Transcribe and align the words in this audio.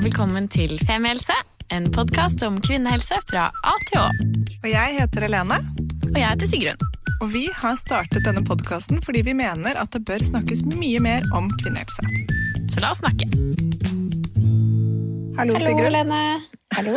Og 0.00 0.06
velkommen 0.06 0.46
til 0.48 0.78
Femihelse, 0.88 1.34
en 1.76 1.84
podkast 1.92 2.40
om 2.46 2.54
kvinnehelse 2.64 3.18
fra 3.28 3.50
A 3.68 3.72
til 3.90 3.98
Å. 4.00 4.06
Og 4.62 4.68
jeg 4.70 4.94
heter 4.96 5.26
Helene, 5.26 5.58
Og 6.10 6.16
jeg 6.16 6.24
heter 6.24 6.48
Sigrun. 6.48 6.84
og 7.20 7.28
vi 7.34 7.42
har 7.52 7.76
startet 7.76 8.24
denne 8.24 8.40
podkasten 8.44 9.02
fordi 9.04 9.20
vi 9.22 9.34
mener 9.36 9.76
at 9.76 9.90
det 9.92 10.00
bør 10.08 10.24
snakkes 10.24 10.62
mye 10.72 11.00
mer 11.04 11.26
om 11.36 11.50
kvinnehelse. 11.60 12.00
Så 12.72 12.80
la 12.80 12.92
oss 12.94 13.02
snakke. 13.02 13.28
Hallo, 15.36 15.58
Sigrun. 15.58 15.84
Helene. 15.84 16.40
Hallo. 16.74 16.94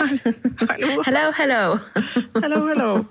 Hallo, 0.70 1.04
Hello, 1.04 1.32
hello. 1.32 1.80
hello, 2.40 2.62
hello. 2.70 3.06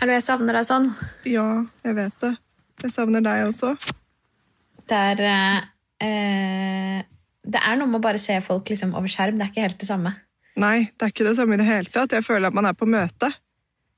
Hallo, 0.00 0.12
jeg 0.12 0.22
savner 0.22 0.60
deg 0.60 0.66
sånn. 0.68 0.90
Ja, 1.24 1.64
jeg 1.84 1.96
vet 1.96 2.20
det. 2.20 2.34
Jeg 2.82 2.92
savner 2.92 3.24
deg 3.24 3.46
også. 3.48 3.72
Det 4.88 5.00
er 5.14 5.24
eh, 5.24 5.58
eh, 6.04 7.02
Det 7.46 7.60
er 7.64 7.76
noe 7.80 7.88
med 7.88 8.00
å 8.00 8.04
bare 8.04 8.18
se 8.20 8.36
folk 8.44 8.68
liksom 8.68 8.94
over 8.94 9.08
skjerm. 9.08 9.38
Det 9.38 9.46
er 9.46 9.52
ikke 9.54 9.64
helt 9.68 9.78
det 9.80 9.88
samme. 9.88 10.14
Nei, 10.60 10.90
det 10.92 11.06
er 11.06 11.12
ikke 11.14 11.24
det 11.28 11.36
samme 11.38 11.54
i 11.56 11.60
det 11.60 11.66
hele 11.68 11.88
tatt. 11.88 12.12
Jeg 12.12 12.24
føler 12.26 12.50
at 12.50 12.54
man 12.56 12.66
er 12.68 12.74
på 12.76 12.88
møte. 12.90 13.30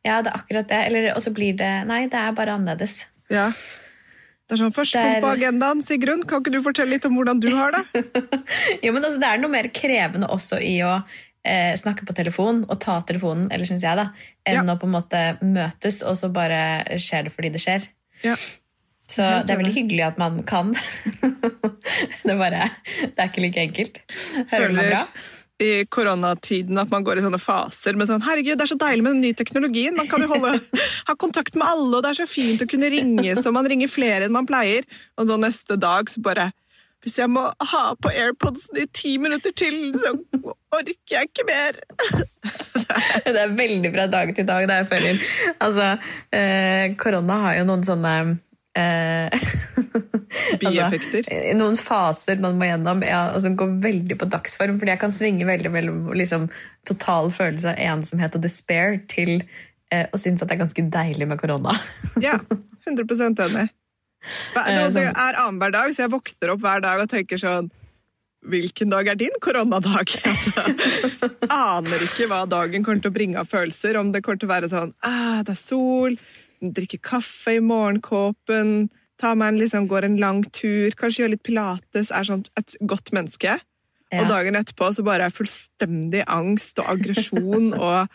Ja, 0.07 0.21
det 0.23 0.31
er 0.33 0.39
akkurat 0.39 0.69
det. 0.71 0.81
Eller, 0.89 1.09
og 1.17 1.23
så 1.25 1.33
blir 1.35 1.57
det 1.59 1.71
Nei, 1.89 2.05
det 2.11 2.19
er 2.19 2.33
bare 2.39 2.55
annerledes. 2.59 3.07
Ja. 3.33 3.49
Det 4.47 4.57
er 4.57 4.61
sånn, 4.65 4.75
Først 4.75 4.93
Det 4.95 5.03
er- 5.17 5.21
på 5.25 5.31
agendaen, 5.33 5.83
Sigrun. 5.83 6.23
Kan 6.29 6.43
ikke 6.43 6.53
du 6.53 6.61
fortelle 6.61 6.91
litt 6.91 7.05
om 7.09 7.15
hvordan 7.17 7.41
du 7.41 7.49
har 7.57 7.73
det? 7.73 7.85
Jo, 8.85 8.93
men 8.93 9.03
altså, 9.03 9.19
Det 9.23 9.29
er 9.29 9.39
noe 9.43 9.51
mer 9.51 9.69
krevende 9.75 10.29
også 10.31 10.59
i 10.63 10.77
å 10.87 10.97
eh, 11.45 11.73
snakke 11.79 12.05
på 12.07 12.15
telefon 12.15 12.65
og 12.69 12.79
ta 12.81 13.01
telefonen, 13.09 13.49
eller 13.51 13.65
synes 13.67 13.83
jeg 13.83 13.97
da, 13.99 14.11
enn 14.47 14.67
Ja. 14.69 14.75
å 14.75 14.79
på 14.79 14.87
en 14.87 14.95
måte 14.95 15.23
møtes, 15.43 16.03
og 16.07 16.15
så 16.21 16.31
bare 16.33 16.85
skjer 17.01 17.25
det 17.27 17.33
fordi 17.35 17.51
det 17.57 17.63
skjer. 17.65 17.89
Ja. 18.23 18.37
Så 19.13 19.29
det 19.45 19.53
er 19.53 19.61
veldig 19.61 19.75
hyggelig 19.77 20.07
at 20.07 20.19
man 20.21 20.41
kan. 20.49 20.73
det, 22.25 22.33
er 22.33 22.41
bare, 22.41 22.67
det 23.03 23.13
er 23.13 23.29
ikke 23.29 23.45
like 23.45 23.67
enkelt. 23.69 24.03
Hører 24.49 24.67
Føler 24.69 24.91
bra? 24.95 25.07
i 25.63 25.85
koronatiden 25.91 26.81
at 26.81 26.91
man 26.93 27.05
går 27.07 27.21
i 27.21 27.25
sånne 27.25 27.41
faser 27.41 27.99
med 27.99 28.09
sånn 28.09 28.25
Herregud, 28.25 28.57
det 28.59 28.65
er 28.65 28.73
så 28.73 28.79
deilig 28.81 29.05
med 29.05 29.17
den 29.17 29.25
nye 29.27 29.39
teknologien. 29.39 29.97
Man 29.99 30.09
kan 30.11 30.25
jo 30.25 30.31
holde, 30.33 30.57
ha 31.09 31.15
kontakt 31.19 31.57
med 31.59 31.69
alle, 31.69 31.91
og 31.99 32.03
det 32.03 32.13
er 32.13 32.21
så 32.23 32.29
fint 32.31 32.65
å 32.65 32.69
kunne 32.71 32.91
ringe 32.93 33.37
så 33.39 33.53
man 33.55 33.69
ringer 33.69 33.91
flere 33.91 34.27
enn 34.27 34.35
man 34.35 34.49
pleier. 34.49 34.87
Og 35.21 35.29
så 35.31 35.39
neste 35.41 35.79
dag 35.81 36.11
så 36.11 36.25
bare 36.25 36.51
Hvis 37.03 37.17
jeg 37.19 37.31
må 37.35 37.49
ha 37.73 37.83
på 37.99 38.11
AirPodsen 38.15 38.79
i 38.79 38.87
ti 38.95 39.17
minutter 39.19 39.51
til, 39.59 39.91
så 39.99 40.13
orker 40.71 41.17
jeg 41.17 41.31
ikke 41.31 41.47
mer. 41.49 41.81
Det 43.25 43.41
er 43.41 43.57
veldig 43.59 43.91
fra 43.95 44.07
dag 44.07 44.31
til 44.37 44.47
dag. 44.47 44.69
Det 44.69 44.77
jeg 44.83 44.89
føler. 44.93 45.25
Altså, 45.67 45.89
eh, 46.31 46.95
korona 47.01 47.41
har 47.47 47.57
jo 47.59 47.67
noen 47.67 47.83
sånne 47.87 48.13
Bieffekter. 50.63 51.27
Altså, 51.27 51.57
noen 51.59 51.77
faser 51.81 52.41
man 52.43 52.57
må 52.61 52.69
gjennom. 52.69 53.03
Ja, 53.07 53.27
altså, 53.35 53.53
går 53.59 53.75
veldig 53.85 54.17
på 54.23 54.29
dagsform. 54.33 54.79
Fordi 54.81 54.95
jeg 54.95 55.03
kan 55.03 55.15
svinge 55.15 55.49
veldig 55.49 55.73
mellom 55.75 56.01
liksom, 56.17 56.49
total 56.89 57.31
følelse 57.35 57.75
av 57.75 57.83
ensomhet 57.93 58.39
og 58.39 58.45
despair 58.45 59.01
til 59.13 59.39
eh, 59.93 60.07
å 60.09 60.21
synes 60.21 60.43
at 60.43 60.49
det 60.51 60.57
er 60.57 60.65
ganske 60.65 60.87
deilig 60.99 61.29
med 61.31 61.41
korona. 61.43 61.77
Ja, 62.25 62.39
100 62.87 63.05
enig. 63.29 63.69
Eh, 63.69 64.67
Det 64.67 64.91
sånn- 64.95 65.13
er 65.13 65.39
annenhver 65.39 65.73
dag, 65.75 65.95
så 65.95 66.05
jeg 66.05 66.13
våkner 66.13 66.53
opp 66.55 66.61
hver 66.63 66.83
dag 66.85 67.01
og 67.05 67.11
tenker 67.11 67.41
sånn 67.41 67.71
Hvilken 68.43 68.91
dag 68.91 69.07
er 69.07 69.15
din 69.15 69.37
koronadag? 69.43 70.11
Altså, 70.27 70.63
aner 71.47 72.01
ikke 72.09 72.27
hva 72.31 72.41
dagen 72.51 72.83
kommer 72.83 73.03
til 73.05 73.13
å 73.13 73.15
bringe 73.15 73.39
av 73.39 73.47
følelser. 73.47 73.95
Om 74.01 74.11
det 74.15 74.23
kommer 74.27 74.41
til 74.43 74.49
å 74.49 74.55
være 74.55 74.71
sånn 74.73 74.91
ah, 75.07 75.43
Det 75.47 75.55
er 75.55 75.61
sol, 75.61 76.17
drikke 76.63 77.01
kaffe 77.03 77.57
i 77.59 77.63
morgenkåpen, 77.65 78.91
ta 79.21 79.35
meg 79.39 79.53
en, 79.53 79.61
liksom, 79.63 79.89
går 79.91 80.07
en 80.07 80.19
lang 80.23 80.43
tur, 80.55 80.95
kanskje 80.99 81.25
gjør 81.25 81.35
litt 81.35 81.45
pilates, 81.47 82.11
er 82.15 82.27
sånn 82.27 82.45
et 82.59 82.77
godt 82.89 83.13
menneske. 83.15 83.59
Ja. 84.13 84.23
Og 84.23 84.29
dagen 84.31 84.59
etterpå 84.59 84.91
så 84.93 85.05
bare 85.07 85.29
er 85.29 85.35
fullstendig 85.35 86.25
angst 86.31 86.81
og 86.83 86.91
aggresjon 86.93 87.73
og 87.81 88.13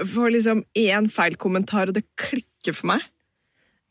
får 0.00 0.34
liksom 0.34 0.64
én 0.78 1.10
feil 1.12 1.36
kommentar, 1.40 1.90
og 1.90 1.98
det 1.98 2.06
klikker 2.20 2.76
for 2.76 2.94
meg. 2.94 3.04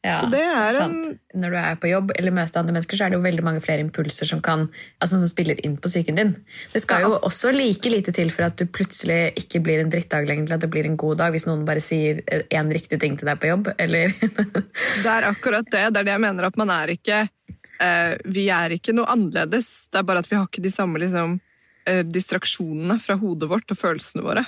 Ja, 0.04 0.18
Så 0.20 0.28
det 0.28 0.42
er 0.44 0.76
sant. 0.76 1.20
en 1.32 1.42
Når 1.42 1.54
du 1.54 1.58
er 1.58 1.76
på 1.80 1.88
jobb 1.88 2.10
eller 2.20 2.34
møter 2.36 2.60
andre 2.60 2.74
mennesker, 2.76 2.98
så 3.00 3.06
er 3.06 3.14
det 3.14 3.16
jo 3.16 3.24
veldig 3.24 3.44
mange 3.46 3.62
flere 3.64 3.80
impulser 3.80 4.28
som, 4.28 4.42
kan, 4.44 4.66
altså, 5.00 5.16
som 5.22 5.30
spiller 5.32 5.62
inn 5.64 5.78
på 5.80 5.88
psyken 5.88 6.20
din. 6.20 6.34
Det 6.74 6.82
skal 6.84 7.06
jo 7.06 7.14
også 7.24 7.54
like 7.56 7.90
lite 7.90 8.12
til 8.12 8.30
for 8.36 8.50
at 8.50 8.58
du 8.60 8.66
plutselig 8.68 9.32
ikke 9.40 9.62
blir 9.64 9.80
en 9.80 9.94
drittdag 9.94 10.28
lenger, 10.28 10.50
til 10.50 10.58
at 10.58 10.66
det 10.66 10.70
blir 10.76 10.90
en 10.90 11.00
god 11.00 11.22
dag 11.24 11.32
hvis 11.32 11.48
noen 11.48 11.64
bare 11.66 11.80
sier 11.84 12.20
én 12.52 12.74
riktig 12.76 13.00
ting 13.00 13.16
til 13.16 13.32
deg 13.32 13.40
på 13.40 13.48
jobb. 13.54 13.72
Eller 13.80 14.12
Det 14.20 15.08
er 15.08 15.30
akkurat 15.32 15.72
det. 15.72 15.88
Det 15.96 16.04
er 16.04 16.10
det 16.12 16.16
jeg 16.18 16.26
mener 16.28 16.50
at 16.52 16.60
man 16.60 16.74
er 16.76 16.94
ikke 16.98 17.24
eh, 17.24 18.14
Vi 18.28 18.50
er 18.52 18.76
ikke 18.76 18.96
noe 18.98 19.08
annerledes. 19.08 19.88
Det 19.88 20.04
er 20.04 20.10
bare 20.12 20.20
at 20.26 20.28
vi 20.30 20.36
har 20.36 20.52
ikke 20.52 20.68
de 20.68 20.74
samme 20.74 21.00
liksom, 21.00 21.40
eh, 21.88 22.04
distraksjonene 22.04 23.00
fra 23.00 23.16
hodet 23.24 23.48
vårt 23.56 23.72
og 23.72 23.80
følelsene 23.80 24.28
våre. 24.28 24.44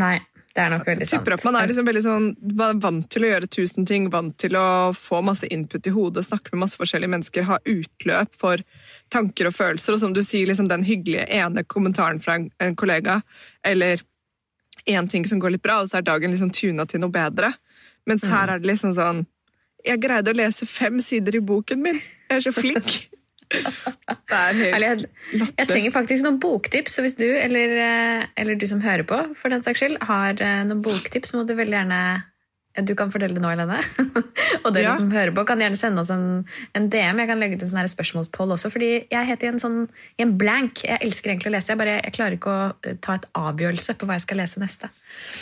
Nei, 0.00 0.16
det 0.54 0.62
er 0.62 0.70
nok 0.70 0.84
veldig 0.86 1.06
sant. 1.08 1.28
man 1.42 1.56
er 1.58 1.66
liksom 1.66 1.86
veldig 1.88 2.02
sånn 2.04 2.26
vant 2.78 3.08
til 3.10 3.24
å 3.26 3.30
gjøre 3.32 3.48
tusen 3.50 3.86
ting, 3.90 4.06
vant 4.12 4.36
til 4.38 4.54
å 4.54 4.92
få 4.94 5.18
masse 5.26 5.48
input 5.50 5.88
i 5.90 5.92
hodet, 5.94 6.22
snakke 6.28 6.52
med 6.52 6.62
masse 6.62 6.78
forskjellige 6.78 7.10
mennesker, 7.10 7.46
ha 7.48 7.58
utløp 7.66 8.38
for 8.38 8.62
tanker 9.10 9.50
og 9.50 9.56
følelser, 9.56 9.96
og 9.96 10.02
som 10.04 10.14
du 10.14 10.22
sier, 10.22 10.46
liksom 10.46 10.70
den 10.70 10.86
hyggelige 10.86 11.26
ene 11.26 11.66
kommentaren 11.66 12.22
fra 12.22 12.38
en, 12.38 12.76
kollega, 12.78 13.18
eller 13.66 14.04
én 14.86 15.10
ting 15.10 15.26
som 15.26 15.42
går 15.42 15.56
litt 15.56 15.64
bra, 15.66 15.80
og 15.82 15.90
så 15.90 15.98
er 15.98 16.06
dagen 16.06 16.30
liksom 16.30 16.54
tuna 16.54 16.86
til 16.86 17.02
noe 17.02 17.10
bedre. 17.14 17.50
Mens 18.06 18.22
her 18.28 18.52
er 18.52 18.62
det 18.62 18.68
liksom 18.68 18.92
sånn 18.94 19.22
Jeg 19.84 20.00
greide 20.00 20.32
å 20.32 20.36
lese 20.36 20.66
fem 20.68 21.00
sider 21.00 21.36
i 21.36 21.42
boken 21.44 21.82
min! 21.82 21.98
Jeg 22.30 22.38
er 22.38 22.46
så 22.46 22.52
flink! 22.54 22.94
Det 23.54 24.38
er 24.38 24.58
helt 24.58 24.84
jeg, 24.84 25.08
jeg 25.58 25.68
trenger 25.68 25.94
faktisk 25.94 26.26
noen 26.26 26.40
boktips, 26.42 26.96
så 26.96 27.04
hvis 27.04 27.16
du 27.18 27.26
eller, 27.26 27.74
eh, 27.84 28.28
eller 28.40 28.58
du 28.58 28.66
som 28.70 28.82
hører 28.84 29.06
på, 29.08 29.20
for 29.38 29.52
den 29.54 29.64
saks 29.64 29.82
skyld, 29.82 29.98
har 30.08 30.40
eh, 30.42 30.62
noen 30.68 30.82
boktips, 30.84 31.32
så 31.32 31.40
må 31.40 31.48
du 31.48 31.54
veldig 31.58 31.78
gjerne 31.80 32.00
du 32.82 32.90
kan 32.98 33.10
fortelle 33.12 33.36
det 33.36 33.42
nå, 33.42 33.50
Helene. 33.52 33.76
og 34.64 34.72
dere 34.74 34.88
Ja. 34.88 34.96
som 34.98 35.10
hører 35.14 35.30
på, 35.30 35.44
kan 35.46 35.60
gjerne 35.62 35.78
sende 35.78 36.02
oss 36.02 36.10
en, 36.10 36.42
en 36.74 36.88
DM. 36.90 37.20
Jeg 37.22 37.28
kan 37.30 37.38
legge 37.38 37.54
ut 37.54 37.62
en 37.62 37.70
sånn 37.70 37.90
spørsmålspoll 37.92 38.50
også, 38.56 38.70
fordi 38.74 38.88
jeg 39.12 39.28
heter 39.28 39.46
i 39.46 39.52
en 39.52 39.62
sånn 39.62 39.78
i 40.18 40.24
en 40.26 40.34
blank. 40.40 40.82
Jeg 40.82 40.98
elsker 41.06 41.30
egentlig 41.30 41.52
å 41.52 41.54
lese, 41.54 41.70
jeg, 41.70 41.78
bare, 41.78 42.00
jeg 42.02 42.16
klarer 42.16 42.38
ikke 42.38 42.50
å 42.50 42.64
eh, 42.82 42.96
ta 42.98 43.14
et 43.20 43.28
avgjørelse 43.38 43.94
på 43.94 44.08
hva 44.10 44.18
jeg 44.18 44.26
skal 44.26 44.42
lese 44.42 44.62
neste. 44.62 44.90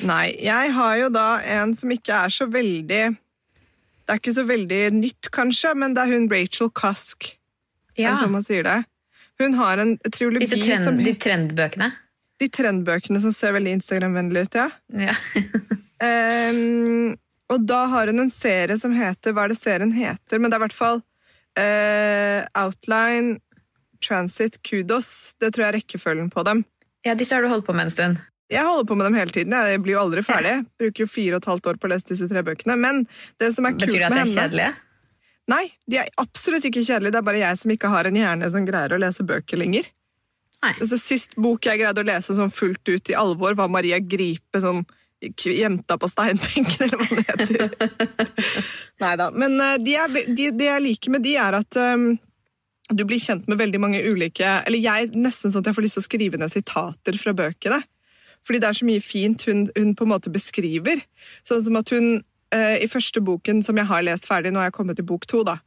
Nei, 0.05 0.27
jeg 0.45 0.75
har 0.77 0.99
jo 1.01 1.09
da 1.15 1.27
en 1.57 1.73
som 1.79 1.95
ikke 1.95 2.25
er 2.27 2.35
så 2.35 2.45
veldig 2.53 3.05
Det 3.17 4.13
er 4.13 4.19
ikke 4.21 4.35
så 4.37 4.45
veldig 4.45 4.83
nytt, 4.99 5.31
kanskje, 5.33 5.73
men 5.79 5.95
det 5.97 6.05
er 6.05 6.13
hun 6.13 6.29
Rachel 6.29 6.69
Cusk. 6.69 7.33
Er 7.97 8.13
det 8.13 8.19
sånn 8.21 8.33
man 8.33 8.45
sier 8.47 8.65
det? 8.67 8.79
Hun 9.41 9.55
har 9.59 9.81
en 9.83 9.97
triologi 10.13 10.49
trend, 10.51 10.85
som 10.85 10.99
de 11.01 11.15
trendbøkene. 11.19 11.91
De 12.41 12.49
trendbøkene 12.53 13.21
som 13.23 13.33
ser 13.35 13.55
veldig 13.57 13.77
Instagram-vennlige 13.79 14.49
ut, 14.49 14.59
ja. 14.59 14.69
Ja. 15.09 15.17
um, 16.53 17.15
og 17.53 17.65
da 17.69 17.85
har 17.93 18.11
hun 18.11 18.25
en 18.25 18.33
serie 18.33 18.77
som 18.81 18.95
heter 18.97 19.35
Hva 19.37 19.47
er 19.47 19.53
det 19.53 19.59
serien 19.61 19.93
heter? 19.97 20.41
Men 20.41 20.51
det 20.51 20.57
er 20.57 20.63
i 20.63 20.65
hvert 20.67 20.77
fall 20.77 21.03
uh, 21.59 22.65
Outline, 22.65 23.39
Transit, 24.03 24.61
Kudos. 24.67 25.33
Det 25.41 25.53
tror 25.53 25.67
jeg 25.67 25.73
er 25.73 25.81
rekkefølgen 25.81 26.31
på 26.33 26.45
dem. 26.49 26.65
ja, 27.07 27.15
disse 27.19 27.35
har 27.35 27.43
du 27.43 27.51
holdt 27.53 27.67
på 27.67 27.75
med 27.77 27.91
en 27.91 27.95
stund. 27.95 28.23
Jeg 28.53 28.67
holder 28.69 28.85
på 28.85 28.97
med 28.99 29.07
dem 29.09 29.15
hele 29.17 29.33
tiden. 29.33 29.53
Jeg 29.53 29.81
blir 29.83 29.97
jo 29.97 30.01
aldri 30.03 30.23
ferdig. 30.27 30.57
Jeg 30.59 30.65
Bruker 30.81 31.05
jo 31.07 31.09
fire 31.09 31.37
og 31.39 31.43
et 31.43 31.47
halvt 31.49 31.69
år 31.71 31.79
på 31.81 31.89
å 31.89 31.93
lese 31.95 32.11
disse 32.11 32.29
tre 32.29 32.43
bøkene. 32.45 32.77
Men 32.77 33.05
det 33.41 33.55
som 33.57 33.65
er 33.65 33.77
kult 33.79 33.87
Betyr 33.87 34.03
det 34.03 34.09
at 34.09 34.13
med 34.13 34.19
de 34.19 34.23
er 34.23 34.27
henne 34.27 34.43
kjedelige? 34.43 34.73
Nei, 35.51 35.65
de 35.91 35.99
er 35.99 36.11
absolutt 36.23 36.67
ikke 36.69 36.85
kjedelige. 36.85 37.15
Det 37.15 37.21
er 37.21 37.27
bare 37.27 37.43
jeg 37.43 37.59
som 37.59 37.75
ikke 37.75 37.91
har 37.91 38.09
en 38.09 38.19
hjerne 38.19 38.51
som 38.53 38.67
greier 38.67 38.95
å 38.95 39.01
lese 39.03 39.27
bøker 39.27 39.59
lenger. 39.59 39.89
Nei. 40.63 40.75
Altså, 40.77 40.99
sist 41.01 41.35
bok 41.41 41.67
jeg 41.67 41.81
greide 41.81 42.03
å 42.03 42.07
lese 42.07 42.37
sånn 42.39 42.53
fullt 42.55 42.87
ut 42.87 43.11
i 43.11 43.17
alvor, 43.19 43.57
var 43.59 43.71
Maria 43.73 43.99
Gripe, 43.99 44.63
sånn 44.63 44.85
Jenta 45.23 45.95
på 46.03 46.09
steinbenken, 46.11 46.81
eller 46.83 46.99
hva 46.99 47.15
det 47.15 47.25
heter. 47.29 47.69
Nei 49.05 49.13
da. 49.21 49.29
Men 49.31 49.55
eh, 49.63 49.77
de 49.79 49.95
er, 49.95 50.17
de, 50.27 50.49
det 50.59 50.67
jeg 50.67 50.83
liker 50.83 51.15
med 51.15 51.23
de, 51.23 51.37
er 51.39 51.55
at 51.61 51.79
um, 51.79 52.09
du 52.91 53.05
blir 53.07 53.23
kjent 53.23 53.47
med 53.47 53.61
veldig 53.61 53.81
mange 53.81 54.01
ulike 54.03 54.49
Eller 54.67 54.83
jeg 54.83 55.13
nesten 55.15 55.53
sånn 55.53 55.63
at 55.63 55.71
jeg 55.71 55.77
får 55.79 55.87
lyst 55.87 55.99
til 55.99 56.03
å 56.03 56.09
skrive 56.09 56.41
ned 56.43 56.51
sitater 56.51 57.19
fra 57.23 57.37
bøkene. 57.39 57.79
Fordi 58.43 58.59
det 58.59 58.69
er 58.69 58.79
så 58.81 58.89
mye 58.89 59.05
fint 59.05 59.47
hun, 59.47 59.63
hun 59.77 59.95
på 59.95 60.09
en 60.09 60.11
måte 60.11 60.33
beskriver. 60.35 61.05
Sånn 61.47 61.63
som 61.69 61.79
at 61.79 61.95
hun 61.95 62.17
eh, 62.55 62.77
i 62.85 62.89
første 62.91 63.23
boken 63.25 63.63
som 63.67 63.79
jeg 63.81 63.89
har 63.91 64.05
lest 64.07 64.29
ferdig, 64.29 64.53
nå 64.53 64.63
har 64.63 64.71
jeg 64.71 64.79
kommet 64.79 65.01
til 65.01 65.09
bok 65.09 65.27
to, 65.31 65.43
da. 65.47 65.59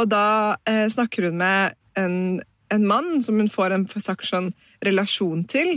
Og 0.00 0.08
da 0.10 0.56
uh, 0.66 0.86
snakker 0.90 1.28
hun 1.28 1.38
med 1.38 1.76
en, 2.00 2.40
en 2.74 2.86
mann 2.90 3.20
som 3.22 3.38
hun 3.38 3.48
får 3.48 3.76
en 3.76 3.86
slags 3.92 4.32
sånn 4.32 4.50
relasjon 4.84 5.44
til. 5.46 5.76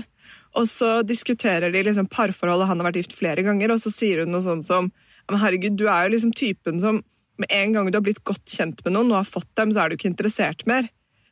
Og 0.58 0.66
så 0.70 0.96
diskuterer 1.06 1.74
de 1.74 1.84
liksom 1.86 2.10
parforholdet, 2.10 2.68
han 2.70 2.82
har 2.82 2.90
vært 2.90 3.04
gift 3.04 3.14
flere 3.18 3.46
ganger, 3.46 3.74
og 3.74 3.82
så 3.84 3.94
sier 3.94 4.24
hun 4.24 4.34
noe 4.34 4.46
sånt 4.46 4.66
som 4.66 4.90
men 5.30 5.40
herregud, 5.40 5.78
du 5.80 5.88
er 5.88 6.06
jo 6.06 6.16
liksom 6.16 6.34
typen 6.36 6.82
som 6.84 7.02
med 7.42 7.50
en 7.56 7.74
gang 7.74 7.90
du 7.90 7.98
har 7.98 8.06
blitt 8.06 8.24
godt 8.28 8.46
kjent 8.50 8.84
med 8.86 8.94
noen 8.94 9.14
og 9.14 9.22
har 9.22 9.30
fått 9.30 9.50
dem, 9.58 9.72
så 9.74 9.84
er 9.84 9.90
du 9.90 9.98
ikke 9.98 10.12
interessert 10.12 10.66
mer. 10.70 10.90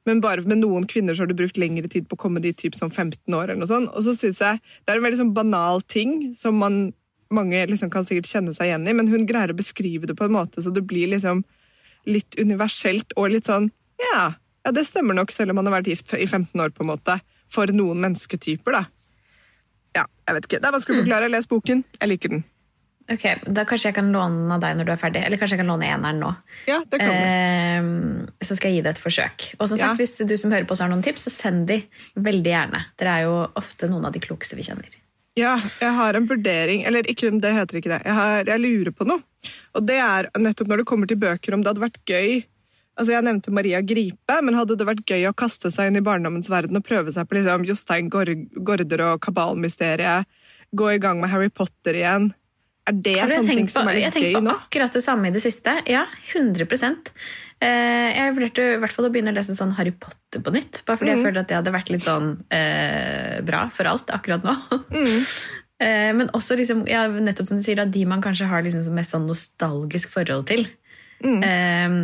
Men 0.07 0.21
bare 0.23 0.41
med 0.47 0.63
noen 0.63 0.87
kvinner 0.89 1.13
så 1.13 1.23
har 1.23 1.29
du 1.29 1.37
brukt 1.37 1.59
lengre 1.61 1.89
tid 1.91 2.07
på 2.09 2.17
å 2.17 2.21
komme 2.23 2.41
dit 2.41 2.57
typ 2.57 2.73
som 2.77 2.89
15 2.89 3.19
år. 3.37 3.51
eller 3.51 3.61
noe 3.61 3.69
sånt. 3.69 3.91
Og 3.93 4.01
så 4.07 4.15
synes 4.17 4.39
jeg 4.41 4.59
Det 4.61 4.89
er 4.89 4.97
en 4.97 5.03
veldig 5.03 5.19
sånn 5.19 5.33
banal 5.33 5.81
ting 5.81 6.33
som 6.33 6.57
man, 6.57 6.93
mange 7.31 7.63
liksom 7.69 7.91
kan 7.93 8.05
sikkert 8.07 8.29
kjenne 8.29 8.53
seg 8.55 8.69
igjen 8.69 8.87
i, 8.87 8.93
men 8.97 9.09
hun 9.11 9.25
greier 9.29 9.53
å 9.53 9.57
beskrive 9.57 10.07
det 10.09 10.17
på 10.19 10.27
en 10.27 10.35
måte 10.35 10.63
så 10.63 10.73
det 10.73 10.83
blir 10.87 11.11
liksom 11.13 11.43
litt 12.09 12.37
universelt 12.39 13.13
og 13.15 13.29
litt 13.33 13.49
sånn 13.49 13.69
Ja, 14.01 14.31
ja 14.65 14.71
det 14.73 14.85
stemmer 14.87 15.13
nok, 15.17 15.31
selv 15.31 15.53
om 15.53 15.59
man 15.61 15.69
har 15.69 15.79
vært 15.79 15.91
gift 15.91 16.13
i 16.17 16.25
15 16.25 16.59
år, 16.61 16.71
på 16.73 16.81
en 16.85 16.89
måte. 16.89 17.19
For 17.51 17.69
noen 17.75 17.99
mennesketyper, 18.01 18.73
da. 18.73 18.85
Ja, 19.95 20.05
jeg 20.27 20.37
vet 20.37 20.47
ikke. 20.47 20.59
Det 20.63 20.69
er 20.69 20.73
vanskelig 20.73 20.97
å 20.97 21.01
forklare. 21.03 21.29
Les 21.29 21.49
boken. 21.51 21.83
Jeg 21.99 22.09
liker 22.09 22.31
den. 22.33 22.43
Ok, 23.11 23.25
Da 23.43 23.65
kanskje 23.67 23.89
jeg 23.89 23.97
kan 23.97 24.11
låne 24.13 24.45
den 24.45 24.53
av 24.55 24.61
deg 24.63 24.77
når 24.77 24.87
du 24.87 24.91
er 24.93 25.01
ferdig. 25.01 25.23
Eller 25.25 25.41
kanskje 25.41 25.57
jeg 25.57 25.63
kan 25.63 25.71
låne 25.73 25.89
eneren 25.89 26.21
nå. 26.21 26.29
Ja, 26.69 26.79
det 26.87 27.01
kan 27.01 27.11
du. 27.11 27.17
Eh, 27.17 28.45
så 28.45 28.55
skal 28.55 28.71
jeg 28.71 28.79
gi 28.79 28.85
det 28.87 28.93
et 28.95 29.03
forsøk. 29.03 29.47
Og 29.59 29.67
som 29.67 29.77
sagt, 29.77 29.91
Ja. 29.91 29.99
hvis 29.99 30.15
du 30.25 30.35
som 30.37 30.51
hører 30.53 30.65
på 30.65 30.71
oss 30.77 30.79
har 30.79 30.89
noen 30.89 31.03
tips, 31.03 31.27
så 31.27 31.31
send 31.33 31.67
de 31.67 31.81
veldig 32.15 32.53
gjerne. 32.53 32.85
Dere 32.97 33.17
er 33.17 33.21
jo 33.27 33.35
ofte 33.55 33.89
noen 33.89 34.05
av 34.05 34.13
de 34.13 34.19
klokeste 34.23 34.55
vi 34.55 34.63
kjenner. 34.63 34.87
Ja, 35.39 35.55
jeg 35.79 35.95
har 35.95 36.17
en 36.17 36.25
vurdering 36.27 36.81
Eller 36.83 37.07
ikke, 37.07 37.29
det 37.39 37.53
heter 37.55 37.77
ikke 37.79 37.93
det. 37.93 38.01
Jeg, 38.03 38.15
har, 38.17 38.47
jeg 38.49 38.59
lurer 38.59 38.91
på 38.95 39.07
noe. 39.07 39.23
Og 39.77 39.85
det 39.87 39.95
er 40.03 40.27
nettopp 40.35 40.67
når 40.67 40.81
det 40.81 40.87
kommer 40.89 41.07
til 41.07 41.21
bøker, 41.21 41.55
om 41.55 41.63
det 41.63 41.71
hadde 41.71 41.85
vært 41.85 42.01
gøy 42.03 42.41
Altså 42.99 43.13
Jeg 43.15 43.23
nevnte 43.23 43.53
Maria 43.55 43.79
Gripe, 43.81 44.35
men 44.43 44.57
hadde 44.57 44.75
det 44.77 44.85
vært 44.85 45.05
gøy 45.07 45.23
å 45.29 45.37
kaste 45.37 45.71
seg 45.71 45.89
inn 45.89 46.01
i 46.01 46.03
barndommens 46.05 46.51
verden 46.51 46.77
og 46.77 46.83
prøve 46.85 47.13
seg 47.15 47.25
på 47.25 47.37
liksom 47.37 47.63
Jostein 47.65 48.11
Gorder 48.11 49.03
og 49.07 49.21
kabalmysteriet? 49.23 50.27
Gå 50.75 50.89
i 50.91 50.99
gang 51.01 51.23
med 51.23 51.31
Harry 51.31 51.49
Potter 51.49 51.95
igjen? 51.97 52.29
Er 52.89 52.97
det 52.97 53.13
sånne 53.19 53.45
ting 53.45 53.59
tenkt 53.61 53.69
på, 53.69 53.77
som 53.77 53.89
er 53.91 53.97
jeg 53.99 54.09
litt 54.09 54.15
tenkte 54.15 54.29
gøy 54.31 54.35
på 54.39 54.43
nå? 54.47 54.53
akkurat 54.65 54.95
det 54.97 55.01
samme 55.05 55.29
i 55.29 55.33
det 55.35 55.41
siste. 55.43 55.75
Ja, 55.85 56.01
100 56.33 56.65
eh, 56.65 58.09
Jeg 58.17 58.33
vurderte 58.37 58.65
i 58.65 58.79
hvert 58.81 58.95
fall 58.95 59.07
å 59.07 59.11
begynne 59.13 59.33
å 59.33 59.37
lese 59.37 59.55
sånn 59.57 59.75
Harry 59.77 59.93
Potter 59.93 60.41
på 60.41 60.53
nytt. 60.55 60.81
Bare 60.87 60.97
fordi 60.97 61.13
jeg 61.13 61.21
følte 61.21 61.43
at 61.43 61.51
det 61.51 61.59
hadde 61.59 61.75
vært 61.75 61.91
litt 61.93 62.05
sånn 62.07 62.31
eh, 62.49 63.37
bra 63.45 63.67
for 63.73 63.91
alt 63.91 64.09
akkurat 64.15 64.47
nå. 64.47 64.55
eh, 65.85 66.09
men 66.17 66.33
også 66.33 66.57
liksom, 66.57 66.83
ja, 66.89 67.05
nettopp 67.05 67.51
som 67.51 67.61
du 67.61 67.65
sier, 67.67 67.77
da, 67.77 67.85
de 67.85 68.05
man 68.09 68.23
kanskje 68.25 68.49
har 68.49 68.65
liksom 68.65 68.81
som 68.87 68.97
mest 68.97 69.13
sånn 69.13 69.29
nostalgisk 69.29 70.09
forhold 70.17 70.49
til. 70.49 70.65
Eh, 71.21 71.97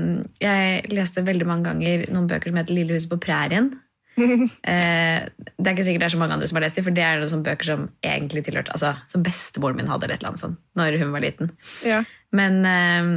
jeg 0.44 0.94
leste 0.94 1.26
veldig 1.26 1.50
mange 1.50 1.72
ganger 1.72 2.06
noen 2.14 2.30
bøker 2.30 2.54
som 2.54 2.62
heter 2.62 2.78
Lille 2.78 3.00
huset 3.00 3.10
på 3.10 3.22
prærien. 3.26 3.74
Eh, 4.68 5.26
det 5.58 5.68
er 5.70 5.74
ikke 5.76 5.84
sikkert 5.86 6.02
det 6.02 6.08
er 6.10 6.14
så 6.16 6.20
mange 6.20 6.34
andre 6.34 6.48
som 6.50 6.58
har 6.58 6.64
lest 6.66 6.76
dem, 6.80 6.84
for 6.88 6.96
det 6.98 7.04
er 7.06 7.20
noen 7.22 7.30
sånne 7.32 7.46
bøker 7.46 7.68
som 7.70 7.84
egentlig 8.04 8.42
tilhørte 8.48 8.74
altså, 8.74 8.96
Som 9.12 9.24
bestemoren 9.26 9.78
min 9.78 9.88
hadde, 9.92 10.08
eller 10.08 10.16
et 10.18 10.22
eller 10.24 10.32
annet 10.34 10.42
sånt, 10.42 10.58
når 10.80 10.98
hun 11.04 11.12
var 11.14 11.22
liten. 11.24 11.52
Ja. 11.86 12.00
Men 12.36 12.58
eh, 12.66 13.12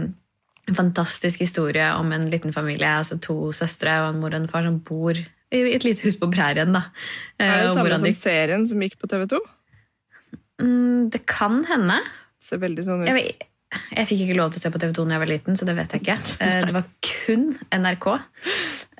en 0.70 0.76
fantastisk 0.78 1.40
historie 1.42 1.86
om 1.96 2.12
en 2.12 2.28
liten 2.30 2.52
familie, 2.54 2.86
altså 3.00 3.16
to 3.20 3.50
søstre 3.56 3.96
og 4.04 4.12
en 4.14 4.20
mor 4.22 4.34
og 4.36 4.42
en 4.42 4.48
far 4.52 4.62
som 4.68 4.76
bor 4.86 5.16
i 5.16 5.62
et 5.74 5.82
lite 5.82 6.04
hus 6.06 6.14
på 6.20 6.28
prærien. 6.30 6.70
da. 6.76 6.84
Eh, 7.40 7.48
Er 7.48 7.56
det 7.64 7.70
samme 7.72 7.86
hvordan 7.88 8.04
som 8.04 8.10
de- 8.12 8.18
serien 8.20 8.66
som 8.70 8.78
gikk 8.84 8.98
på 9.00 9.08
TV 9.10 9.24
2? 9.32 9.40
Mm, 10.62 11.10
det 11.10 11.24
kan 11.26 11.62
hende. 11.64 11.96
Ser 12.40 12.60
veldig 12.62 12.84
sånn 12.86 13.02
ut. 13.02 13.08
Jeg, 13.10 13.34
jeg 13.96 14.06
fikk 14.10 14.22
ikke 14.26 14.36
lov 14.38 14.52
til 14.52 14.60
å 14.60 14.62
se 14.66 14.70
på 14.74 14.80
TV 14.82 14.92
2 14.96 15.04
da 15.08 15.16
jeg 15.16 15.22
var 15.24 15.30
liten, 15.32 15.56
så 15.58 15.66
det 15.68 15.74
vet 15.78 15.92
jeg 15.96 16.04
ikke. 16.04 16.18
Eh, 16.44 16.60
Det 16.68 16.74
var 16.76 16.84
kun 17.08 17.48
NRK. 17.72 18.06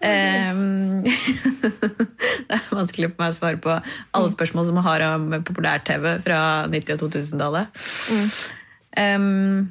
Um, 0.00 1.02
det 2.49 2.56
er 2.56 2.70
vanskelig 2.73 3.11
for 3.11 3.20
meg 3.20 3.35
å 3.35 3.37
svare 3.37 3.61
på 3.61 3.75
alle 3.76 4.32
spørsmål 4.32 4.69
som 4.69 4.79
man 4.79 4.87
har 4.87 5.05
om 5.11 5.29
populær-TV 5.44 6.06
fra 6.25 6.41
90- 6.73 6.97
og 6.97 7.05
2000-tallet. 7.05 7.82
Um, 8.97 9.69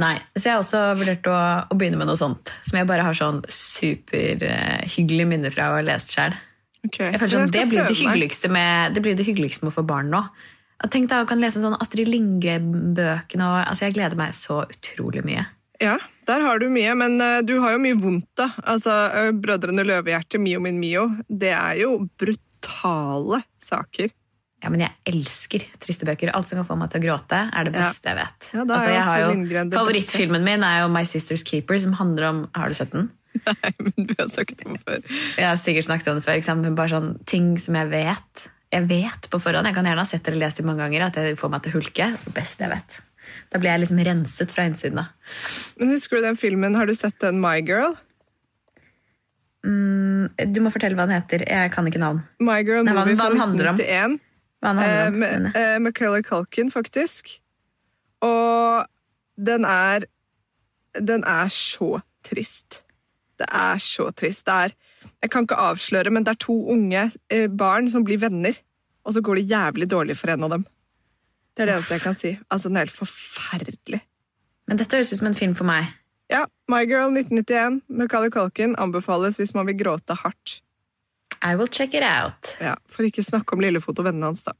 nei, 0.00 0.14
så 0.32 0.48
jeg 0.48 0.54
har 0.54 0.62
også 0.62 0.82
vurdert 0.98 1.28
å, 1.28 1.38
å 1.68 1.78
begynne 1.78 2.00
med 2.00 2.08
noe 2.08 2.20
sånt. 2.20 2.54
Som 2.64 2.80
jeg 2.80 2.88
bare 2.88 3.04
har 3.04 3.18
sånn 3.18 3.42
superhyggelige 3.52 5.28
minner 5.28 5.52
fra 5.54 5.70
å 5.72 5.76
ha 5.76 5.84
lest 5.84 6.16
sjøl. 6.16 6.36
Okay. 6.86 7.10
Jeg 7.12 7.20
føler 7.20 7.34
sånn, 7.34 7.52
det, 7.52 7.66
blir 7.68 7.84
det, 7.84 7.98
hyggeligste 7.98 8.52
med, 8.54 8.96
det 8.96 9.04
blir 9.04 9.18
det 9.18 9.26
hyggeligste 9.28 9.66
med 9.66 9.74
å 9.74 9.78
få 9.80 9.84
barn 9.88 10.08
nå. 10.14 10.22
Tenk 10.88 11.10
deg 11.10 11.24
å 11.24 11.28
kan 11.28 11.40
lese 11.42 11.58
en 11.58 11.66
sånn 11.66 11.80
Astrid 11.82 12.08
Lindgren-bøkene. 12.08 13.46
Altså, 13.66 13.88
jeg 13.88 13.96
gleder 13.98 14.16
meg 14.18 14.36
så 14.38 14.62
utrolig 14.62 15.24
mye. 15.26 15.44
Ja, 15.80 15.96
der 16.26 16.42
har 16.42 16.58
du 16.58 16.66
mye, 16.74 16.94
men 16.98 17.20
eh, 17.22 17.40
du 17.46 17.54
har 17.62 17.76
jo 17.76 17.82
mye 17.82 17.98
vondt, 18.00 18.28
da. 18.38 18.48
Altså, 18.66 18.94
eh, 19.14 19.30
Brødrene 19.38 19.84
Løvehjerte, 19.86 20.40
Mio 20.42 20.58
min 20.64 20.80
Mio, 20.82 21.04
det 21.30 21.52
er 21.54 21.76
jo 21.84 21.92
brutale 22.18 23.42
saker. 23.62 24.10
Ja, 24.58 24.72
men 24.74 24.82
jeg 24.82 24.90
elsker 25.06 25.62
triste 25.78 26.06
bøker. 26.08 26.32
Alt 26.34 26.50
som 26.50 26.58
kan 26.58 26.66
få 26.66 26.74
meg 26.80 26.90
til 26.90 26.98
å 26.98 27.04
gråte, 27.04 27.38
er 27.54 27.68
det 27.68 27.74
Ja. 27.76 27.84
beste 27.86 28.10
jeg 28.10 28.18
vet. 28.18 28.48
Ja, 28.54 28.64
altså, 28.64 28.88
jeg 28.90 29.02
har 29.06 29.20
jo, 29.20 29.70
favorittfilmen 29.70 30.42
min 30.42 30.64
er 30.66 30.80
jo 30.82 30.88
My 30.90 31.04
Sister's 31.06 31.44
Keeper, 31.46 31.78
som 31.78 31.92
handler 31.92 32.24
om 32.28 32.48
Har 32.56 32.66
du 32.68 32.74
sett 32.74 32.90
den? 32.90 33.10
Nei, 33.46 33.72
men 33.78 34.06
du 34.08 34.14
har 34.18 34.26
sagt 34.26 34.56
det 34.58 34.66
før. 34.82 34.98
Jeg 35.38 35.46
har 35.46 35.54
sikkert 35.54 35.86
snakket 35.86 36.08
om 36.10 36.16
det 36.18 36.24
før. 36.26 36.56
Men 36.58 36.74
bare 36.74 36.88
sånn 36.90 37.24
ting 37.24 37.56
som 37.56 37.76
jeg 37.78 37.86
vet. 37.92 38.48
Jeg 38.72 38.88
vet 38.88 39.30
på 39.30 39.38
forhånd. 39.40 39.64
Jeg 39.68 39.74
kan 39.76 39.84
gjerne 39.86 40.02
ha 40.02 40.04
sett 40.04 40.26
eller 40.26 40.42
lest 40.42 40.56
det 40.58 40.66
mange 40.66 40.82
ganger. 40.82 41.06
At 41.06 41.14
det 41.14 41.38
får 41.38 41.50
meg 41.50 41.62
til 41.62 41.70
å 41.72 41.78
hulke. 41.78 42.08
Det 42.24 42.34
beste 42.34 42.66
jeg 42.66 42.72
vet. 42.74 42.98
Da 43.50 43.58
blir 43.58 43.70
jeg 43.70 43.80
liksom 43.84 44.02
renset 44.06 44.52
fra 44.54 44.64
innsiden. 44.68 44.96
da. 44.96 45.06
Men 45.78 45.88
husker 45.94 46.16
du 46.16 46.22
den 46.22 46.36
filmen, 46.36 46.74
har 46.76 46.86
du 46.86 46.94
sett 46.94 47.18
den 47.20 47.40
My 47.40 47.60
Girl? 47.60 47.94
Du 50.48 50.60
må 50.62 50.70
fortelle 50.72 50.96
hva 50.96 51.04
den 51.08 51.16
heter. 51.18 51.42
Jeg 51.48 51.72
kan 51.74 51.86
ikke 51.90 52.00
navn. 52.00 52.22
My 52.40 52.60
Girl 52.64 52.84
Nei, 52.86 52.94
hva 52.94 53.04
Movie 53.04 53.16
den- 53.16 53.18
hva 53.18 53.30
fra 53.30 53.40
handler 53.44 53.68
om. 53.68 53.76
1991. 53.76 54.20
Hva 54.62 54.68
den 54.74 54.78
Eh, 54.78 55.04
handler 55.04 55.36
om. 55.36 55.52
eh, 55.54 55.78
Macaulay 55.78 56.22
Culkin, 56.22 56.70
faktisk. 56.70 57.40
Og 58.22 58.86
den 59.42 59.64
er 59.64 60.04
Den 60.94 61.22
er 61.24 61.46
så 61.48 62.02
trist. 62.24 62.82
Det 63.38 63.46
er 63.52 63.76
så 63.76 64.10
trist. 64.16 64.46
Det 64.46 64.52
er 64.54 64.72
Jeg 65.22 65.30
kan 65.30 65.44
ikke 65.46 65.56
avsløre, 65.56 66.10
men 66.10 66.24
det 66.24 66.30
er 66.32 66.44
to 66.46 66.70
unge 66.72 67.12
eh, 67.30 67.46
barn 67.48 67.90
som 67.90 68.04
blir 68.04 68.18
venner, 68.18 68.56
og 69.04 69.12
så 69.14 69.20
går 69.20 69.36
det 69.36 69.48
jævlig 69.50 69.86
dårlig 69.88 70.16
for 70.16 70.30
en 70.30 70.44
av 70.44 70.50
dem. 70.50 70.66
Det 71.58 71.64
er 71.64 71.70
det 71.72 71.74
eneste 71.74 71.96
jeg 71.96 72.02
kan 72.04 72.14
si. 72.14 72.30
Altså, 72.54 72.68
Den 72.70 72.76
er 72.78 72.86
helt 72.86 72.94
forferdelig. 72.94 73.98
Men 74.70 74.78
dette 74.78 74.94
høres 74.94 75.10
ut 75.12 75.18
som 75.18 75.26
en 75.32 75.34
film 75.34 75.56
for 75.58 75.66
meg. 75.66 75.88
Ja, 76.30 76.44
My 76.70 76.84
Girl 76.86 77.10
1991, 77.16 77.80
med 77.88 78.10
Kali 78.12 78.28
Kalkin 78.30 78.76
anbefales 78.78 79.38
hvis 79.40 79.54
man 79.56 79.66
vil 79.66 79.78
gråte 79.80 80.14
hardt. 80.22 80.60
I 81.42 81.54
will 81.56 81.66
check 81.72 81.94
it 81.98 82.04
out. 82.06 82.52
Ja, 82.60 82.74
For 82.92 83.02
ikke 83.08 83.24
snakke 83.24 83.56
om 83.56 83.60
Lillefot 83.64 83.98
og 83.98 84.06
vennene 84.06 84.28
hans, 84.30 84.44
da. 84.46 84.52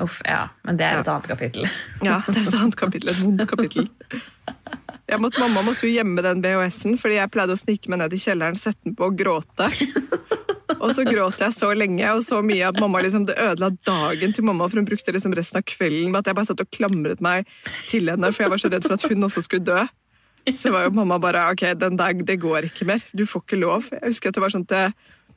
Uff, 0.00 0.20
ja, 0.26 0.48
men 0.64 0.76
det 0.80 0.86
er 0.86 0.98
Ja. 0.98 1.00
et 1.00 1.08
annet 1.12 1.28
kapittel. 1.28 1.66
Ja, 2.04 2.20
det 2.26 2.36
er 2.36 2.48
et 2.48 2.54
annet 2.60 2.76
kapittel. 2.76 3.10
Et 3.10 3.22
vondt 3.22 3.46
kapittel. 3.48 3.88
Jeg 5.10 5.18
måtte, 5.20 5.40
mamma 5.42 5.62
måtte 5.66 5.86
jo 5.88 5.92
gjemme 5.94 6.22
den 6.22 6.40
BHS-en, 6.44 6.98
fordi 7.00 7.16
jeg 7.18 7.30
pleide 7.34 7.56
å 7.56 7.58
snike 7.58 7.90
meg 7.90 7.98
ned 8.04 8.12
i 8.14 8.20
kjelleren, 8.22 8.56
sette 8.60 8.84
den 8.86 8.94
på 8.98 9.08
og 9.10 9.16
gråte. 9.18 9.70
Og 10.84 10.94
så 10.96 11.04
gråt 11.04 11.42
jeg 11.42 11.52
så 11.56 11.70
lenge 11.76 12.08
og 12.14 12.22
så 12.24 12.40
mye 12.44 12.70
at 12.70 12.78
mamma 12.80 13.02
liksom, 13.04 13.26
det 13.28 13.36
ødela 13.36 13.68
dagen 13.86 14.32
til 14.36 14.46
mamma. 14.48 14.68
For 14.70 14.80
hun 14.80 14.88
brukte 14.88 15.12
liksom 15.12 15.34
resten 15.36 15.60
av 15.60 15.66
kvelden 15.68 16.10
med 16.12 16.22
at 16.22 16.30
jeg 16.30 16.38
bare 16.38 16.48
satt 16.48 16.62
og 16.64 16.70
klamret 16.72 17.20
meg 17.24 17.48
til 17.90 18.08
henne, 18.08 18.32
for 18.32 18.46
jeg 18.46 18.54
var 18.54 18.62
så 18.62 18.70
redd 18.72 18.86
for 18.88 18.96
at 18.96 19.04
hun 19.04 19.28
også 19.28 19.44
skulle 19.44 19.66
dø. 19.66 19.84
Så 20.56 20.72
var 20.72 20.86
jo 20.86 20.94
mamma 20.96 21.18
bare 21.20 21.44
ok, 21.52 21.66
den 21.76 21.98
der, 22.00 22.16
det 22.26 22.38
går 22.40 22.70
ikke 22.70 22.88
mer. 22.88 23.04
Du 23.12 23.26
får 23.28 23.44
ikke 23.44 23.60
lov. 23.60 23.90
Jeg 23.92 24.06
husker 24.08 24.32
at 24.32 24.38
det 24.38 24.44
var 24.46 24.54
sånn 24.54 24.64
at 24.70 24.76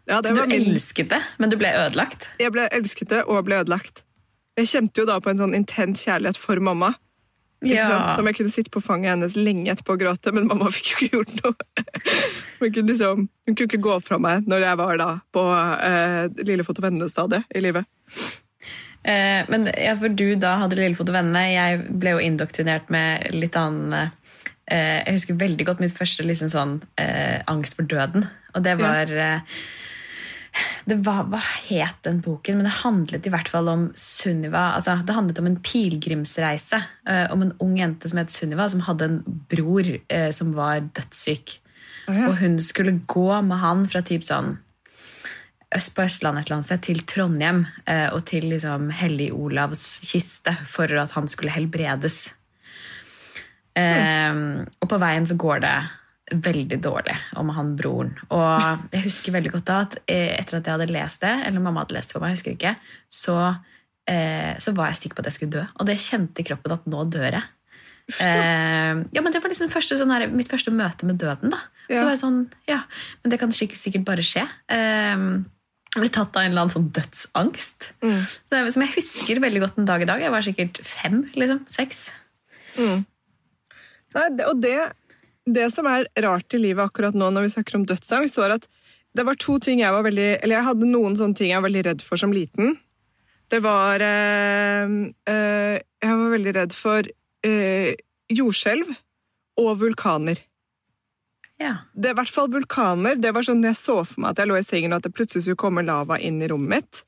ja, 0.08 0.20
det 0.22 0.32
Så 0.32 0.36
du 0.36 0.42
var 0.42 0.52
min, 0.52 0.66
elsket 0.72 1.12
det, 1.14 1.22
men 1.40 1.52
du 1.52 1.60
ble 1.60 1.70
ødelagt? 1.80 2.28
Jeg 2.40 2.52
ble 2.56 2.68
elsket 2.76 3.12
det 3.14 3.22
og 3.28 3.44
ble 3.48 3.62
ødelagt. 3.64 4.04
Jeg 4.60 4.70
kjente 4.70 5.02
jo 5.02 5.08
da 5.10 5.20
på 5.24 5.32
en 5.32 5.40
sånn 5.40 5.56
intens 5.58 6.04
kjærlighet 6.06 6.40
for 6.40 6.60
mamma. 6.64 6.94
Sant? 7.64 8.16
Som 8.18 8.28
jeg 8.28 8.38
kunne 8.38 8.54
sitte 8.54 8.72
på 8.74 8.82
fanget 8.84 9.14
hennes 9.14 9.36
lenge 9.40 9.72
etterpå 9.72 9.96
og 9.96 10.04
gråte, 10.04 10.34
men 10.36 10.48
mamma 10.50 10.70
fikk 10.74 10.92
jo 10.92 10.98
ikke 10.98 11.18
gjort 11.18 11.34
noe. 11.42 11.86
Hun 12.60 12.72
kunne, 12.72 12.88
liksom, 12.88 13.26
hun 13.28 13.56
kunne 13.58 13.68
ikke 13.68 13.84
gå 13.84 13.96
fra 14.06 14.18
meg 14.24 14.46
når 14.48 14.62
jeg 14.64 14.80
var 14.80 15.00
da 15.02 15.08
på 15.36 15.42
eh, 15.84 16.44
Lillefot 16.48 16.78
og 16.80 16.86
vennene-stadiet 16.86 17.50
i 17.52 17.64
livet. 17.64 17.90
Eh, 19.04 19.42
men 19.52 19.68
ja, 19.68 19.98
for 20.00 20.14
du 20.16 20.30
da 20.40 20.54
hadde 20.62 20.78
Lillefot 20.80 21.12
og 21.12 21.18
vennene. 21.18 21.42
Jeg 21.52 21.82
ble 22.00 22.16
jo 22.16 22.22
indoktrinert 22.24 22.88
med 22.94 23.34
litt 23.36 23.58
annen 23.60 23.98
eh, 24.00 25.02
Jeg 25.04 25.18
husker 25.18 25.42
veldig 25.42 25.68
godt 25.68 25.84
mitt 25.84 25.96
første 25.98 26.24
liksom 26.24 26.54
sånn 26.54 26.78
eh, 27.02 27.42
angst 27.52 27.76
for 27.76 27.90
døden. 27.90 28.30
Og 28.56 28.64
det 28.64 28.78
var 28.80 29.12
eh, 29.12 29.60
det 30.90 31.00
var, 31.06 31.28
Hva 31.32 31.42
het 31.68 32.02
den 32.06 32.22
boken? 32.24 32.60
Men 32.60 32.68
det 32.68 32.76
handlet 32.82 33.28
i 33.28 33.34
hvert 33.34 33.50
fall 33.52 33.70
om 33.72 33.88
Sunniva. 34.00 34.72
Altså, 34.78 34.98
det 35.06 35.16
handlet 35.18 35.42
om 35.42 35.50
en 35.50 35.62
pilegrimsreise. 35.64 36.82
Uh, 37.10 37.28
om 37.34 37.46
en 37.46 37.56
ung 37.64 37.78
jente 37.80 38.10
som 38.10 38.22
het 38.22 38.34
Sunniva, 38.34 38.68
som 38.70 38.84
hadde 38.88 39.10
en 39.10 39.22
bror 39.52 39.88
uh, 39.88 40.30
som 40.36 40.54
var 40.58 40.84
dødssyk. 40.94 41.58
Oh, 42.08 42.14
ja. 42.18 42.28
Og 42.30 42.38
hun 42.42 42.60
skulle 42.64 43.00
gå 43.08 43.30
med 43.48 43.64
han 43.64 43.88
fra 43.90 44.04
typ 44.06 44.28
sånn 44.28 44.58
øst 45.74 45.96
på 45.98 46.04
Østlandet 46.04 46.44
et 46.44 46.48
eller 46.50 46.60
annet 46.60 46.68
sted, 46.68 46.82
til 46.86 47.00
Trondheim 47.10 47.64
uh, 47.88 48.10
og 48.14 48.20
til 48.30 48.46
liksom 48.52 48.92
Hellig 48.94 49.32
Olavs 49.34 49.82
kiste 50.06 50.54
for 50.70 50.92
at 51.02 51.16
han 51.18 51.30
skulle 51.32 51.56
helbredes. 51.56 52.28
Mm. 53.74 54.68
og 54.70 54.86
på 54.86 54.98
veien 55.02 55.26
så 55.26 55.34
går 55.34 55.64
det 55.64 55.78
veldig 56.42 56.80
dårlig 56.84 57.16
om 57.40 57.50
han 57.56 57.74
broren. 57.80 58.14
Og 58.34 58.90
jeg 58.94 59.06
husker 59.06 59.36
veldig 59.36 59.52
godt 59.54 59.68
da 59.70 59.80
at 59.86 59.98
eh, 60.08 60.34
etter 60.38 60.60
at 60.60 60.68
jeg 60.70 60.78
hadde 60.78 60.94
lest 60.94 61.22
det, 61.26 61.34
eller 61.48 61.64
mamma 61.64 61.84
hadde 61.84 61.98
lest 61.98 62.12
det 62.12 62.18
for 62.18 62.24
meg, 62.24 62.34
jeg 62.34 62.40
husker 62.42 62.56
ikke, 62.58 62.74
så, 63.14 63.38
eh, 64.10 64.54
så 64.64 64.74
var 64.78 64.92
jeg 64.92 65.02
sikker 65.04 65.20
på 65.20 65.24
at 65.26 65.30
jeg 65.32 65.38
skulle 65.40 65.56
dø. 65.58 65.66
Og 65.80 65.90
det 65.90 66.00
kjente 66.04 66.46
kroppen 66.48 66.76
at 66.78 66.88
nå 66.90 67.06
dør 67.14 67.30
jeg. 67.40 67.44
Eh, 68.20 68.94
ja, 69.16 69.22
men 69.24 69.32
Det 69.32 69.40
var 69.40 69.54
liksom 69.54 69.72
første, 69.72 69.96
sånn 70.00 70.12
her, 70.12 70.28
mitt 70.28 70.52
første 70.52 70.74
møte 70.76 71.08
med 71.08 71.22
døden. 71.22 71.54
da. 71.56 71.62
Ja. 71.88 72.00
Så 72.00 72.04
var 72.04 72.14
jeg 72.16 72.24
sånn, 72.24 72.40
ja, 72.68 72.82
Men 73.24 73.32
det 73.32 73.40
kan 73.40 73.52
sikkert, 73.52 74.04
bare 74.08 74.24
skje. 74.26 74.48
Eh, 74.72 75.28
jeg 75.94 76.02
ble 76.02 76.10
tatt 76.10 76.36
av 76.36 76.42
en 76.42 76.52
eller 76.52 76.66
annen 76.66 76.74
sånn 76.74 76.90
dødsangst. 76.96 77.92
Det, 78.02 78.62
som 78.74 78.82
jeg 78.82 78.96
husker 78.96 79.40
veldig 79.44 79.62
godt 79.62 79.78
en 79.78 79.86
dag 79.86 80.02
i 80.02 80.08
dag. 80.10 80.24
Jeg 80.26 80.34
var 80.34 80.42
sikkert 80.42 80.80
fem. 80.82 81.24
liksom, 81.38 81.66
Seks. 81.70 82.08
Nei, 84.14 84.28
det, 84.38 84.46
og 84.50 84.60
det, 84.62 84.78
det 85.46 85.68
som 85.74 85.88
er 85.90 86.08
rart 86.24 86.56
i 86.56 86.62
livet 86.62 86.86
akkurat 86.86 87.16
nå 87.18 87.30
når 87.34 87.48
vi 87.48 87.54
snakker 87.56 87.80
om 87.80 87.86
dødsangst, 87.88 88.40
var 88.40 88.56
at 88.56 88.68
det 89.14 89.26
var 89.28 89.38
to 89.38 89.60
ting 89.62 89.84
jeg 89.84 89.94
var 89.94 90.06
veldig 90.08 90.30
Eller 90.42 90.58
jeg 90.58 90.66
hadde 90.66 90.90
noen 90.90 91.16
sånne 91.20 91.38
ting 91.38 91.52
jeg 91.52 91.60
var 91.60 91.68
veldig 91.68 91.84
redd 91.86 92.02
for 92.02 92.18
som 92.18 92.34
liten. 92.34 92.78
Det 93.52 93.60
var 93.62 94.02
øh, 94.02 94.96
øh, 95.30 95.76
Jeg 95.78 96.18
var 96.18 96.34
veldig 96.34 96.56
redd 96.56 96.74
for 96.74 97.06
øh, 97.46 97.92
jordskjelv 98.34 98.90
og 99.62 99.80
vulkaner. 99.84 100.40
Ja. 101.62 101.76
Det 101.94 102.10
er 102.10 102.16
i 102.16 102.18
hvert 102.18 102.34
fall 102.34 102.50
vulkaner. 102.50 103.20
Det 103.22 103.30
var 103.36 103.46
sånn 103.46 103.62
jeg 103.62 103.78
så 103.78 104.00
for 104.02 104.24
meg 104.24 104.34
at 104.34 104.42
jeg 104.42 104.50
lå 104.50 104.58
i 104.58 104.66
sengen, 104.66 104.96
og 104.96 105.04
at 105.04 105.06
det 105.06 105.14
plutselig 105.14 105.46
skulle 105.46 105.62
komme 105.62 105.86
lava 105.86 106.18
inn 106.18 106.42
i 106.42 106.50
rommet 106.50 106.72
mitt. 106.74 107.04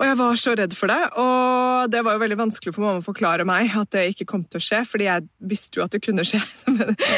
Og 0.00 0.06
jeg 0.08 0.16
var 0.16 0.38
så 0.40 0.52
redd 0.56 0.72
for 0.72 0.88
det, 0.88 1.00
og 1.20 1.90
det 1.92 2.00
var 2.06 2.14
jo 2.16 2.22
veldig 2.22 2.38
vanskelig 2.40 2.72
for 2.72 2.86
mamma 2.86 3.02
å 3.02 3.04
forklare 3.04 3.44
meg 3.44 3.74
at 3.76 3.90
det 3.92 4.06
ikke 4.14 4.26
kom 4.30 4.46
til 4.48 4.56
å 4.56 4.64
skje, 4.64 4.78
fordi 4.88 5.04
jeg 5.10 5.26
visste 5.50 5.76
jo 5.76 5.84
at 5.84 5.92
det 5.92 6.00
kunne 6.00 6.24
skje 6.24 6.40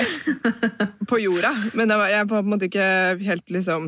på 1.10 1.20
jorda. 1.22 1.52
Men 1.78 1.92
jeg 1.94 2.00
var, 2.00 2.10
jeg 2.10 2.28
på 2.32 2.40
en 2.40 2.48
måte 2.50 2.66
ikke 2.66 2.88
helt 3.22 3.52
liksom 3.54 3.86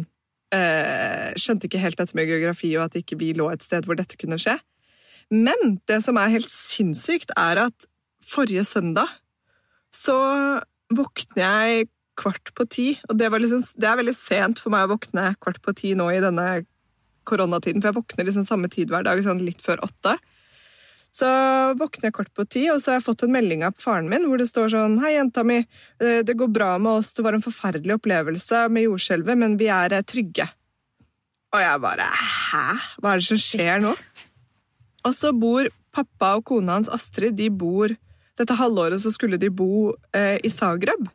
eh, 0.55 1.33
Skjønte 1.35 1.67
ikke 1.67 1.83
helt 1.83 1.99
dette 1.99 2.15
med 2.15 2.31
geografi, 2.31 2.71
og 2.79 2.87
at 2.87 3.01
ikke 3.01 3.19
vi 3.19 3.33
lå 3.35 3.49
et 3.51 3.67
sted 3.67 3.89
hvor 3.89 3.99
dette 3.99 4.19
kunne 4.21 4.39
skje. 4.39 4.55
Men 5.35 5.81
det 5.91 5.99
som 6.05 6.21
er 6.21 6.31
helt 6.37 6.51
sinnssykt, 6.53 7.35
er 7.35 7.65
at 7.65 7.89
forrige 8.23 8.63
søndag 8.69 9.11
så 9.95 10.15
våkner 10.95 11.43
jeg 11.43 11.89
kvart 12.15 12.55
på 12.55 12.67
ti. 12.71 12.87
Og 13.09 13.19
det, 13.19 13.33
liksom, 13.43 13.67
det 13.75 13.91
er 13.91 13.99
veldig 13.99 14.15
sent 14.15 14.63
for 14.63 14.71
meg 14.75 14.87
å 14.87 14.95
våkne 14.95 15.33
kvart 15.43 15.59
på 15.65 15.75
ti 15.83 15.97
nå 15.99 16.13
i 16.15 16.23
denne 16.23 16.63
koronatiden, 17.25 17.83
for 17.83 17.91
jeg 17.91 17.99
våkner 17.99 18.29
liksom 18.29 18.47
samme 18.49 18.71
tid 18.73 18.93
hver 18.93 19.05
dag, 19.07 19.21
sånn 19.25 19.43
litt 19.45 19.63
før 19.65 19.83
åtte. 19.87 20.17
Så 21.15 21.29
våkner 21.79 22.09
jeg 22.09 22.17
kort 22.17 22.33
på 22.35 22.43
ti, 22.51 22.65
og 22.73 22.81
så 22.83 22.91
har 22.91 22.97
jeg 22.99 23.07
fått 23.07 23.23
en 23.23 23.35
melding 23.37 23.63
av 23.63 23.77
faren 23.79 24.09
min 24.11 24.25
hvor 24.27 24.41
det 24.41 24.49
står 24.51 24.73
sånn 24.73 24.97
Hei, 24.99 25.13
jenta 25.15 25.45
mi. 25.47 25.61
eh, 26.03 26.23
Det 26.27 26.35
går 26.35 26.51
bra 26.51 26.73
med 26.79 27.01
oss. 27.05 27.13
Det 27.15 27.23
var 27.23 27.37
en 27.37 27.45
forferdelig 27.45 27.95
opplevelse 28.01 28.65
med 28.69 28.89
jordskjelvet, 28.89 29.39
men 29.39 29.55
vi 29.61 29.69
er 29.71 29.95
eh, 29.95 30.03
trygge. 30.03 30.49
Og 31.55 31.61
jeg 31.63 31.81
bare 31.85 32.09
Hæ? 32.11 32.65
Hva 32.99 33.13
er 33.13 33.23
det 33.23 33.29
som 33.29 33.39
skjer 33.39 33.85
nå? 33.85 33.95
Og 35.07 35.15
så 35.15 35.31
bor 35.37 35.69
pappa 35.95 36.33
og 36.41 36.45
kona 36.51 36.81
hans 36.81 36.91
Astrid 36.91 37.37
de 37.39 37.47
bor 37.49 37.93
Dette 38.35 38.57
halvåret 38.59 38.99
så 38.99 39.13
skulle 39.15 39.39
de 39.39 39.53
bo 39.55 39.93
eh, 40.11 40.41
i 40.43 40.51
Zagreb, 40.51 41.07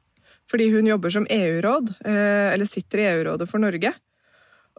fordi 0.47 0.69
hun 0.71 0.87
jobber 0.87 1.11
som 1.11 1.25
EU-råd, 1.27 1.89
eh, 2.07 2.53
eller 2.53 2.63
sitter 2.69 3.01
i 3.01 3.07
EU-rådet 3.09 3.49
for 3.51 3.59
Norge. 3.59 3.91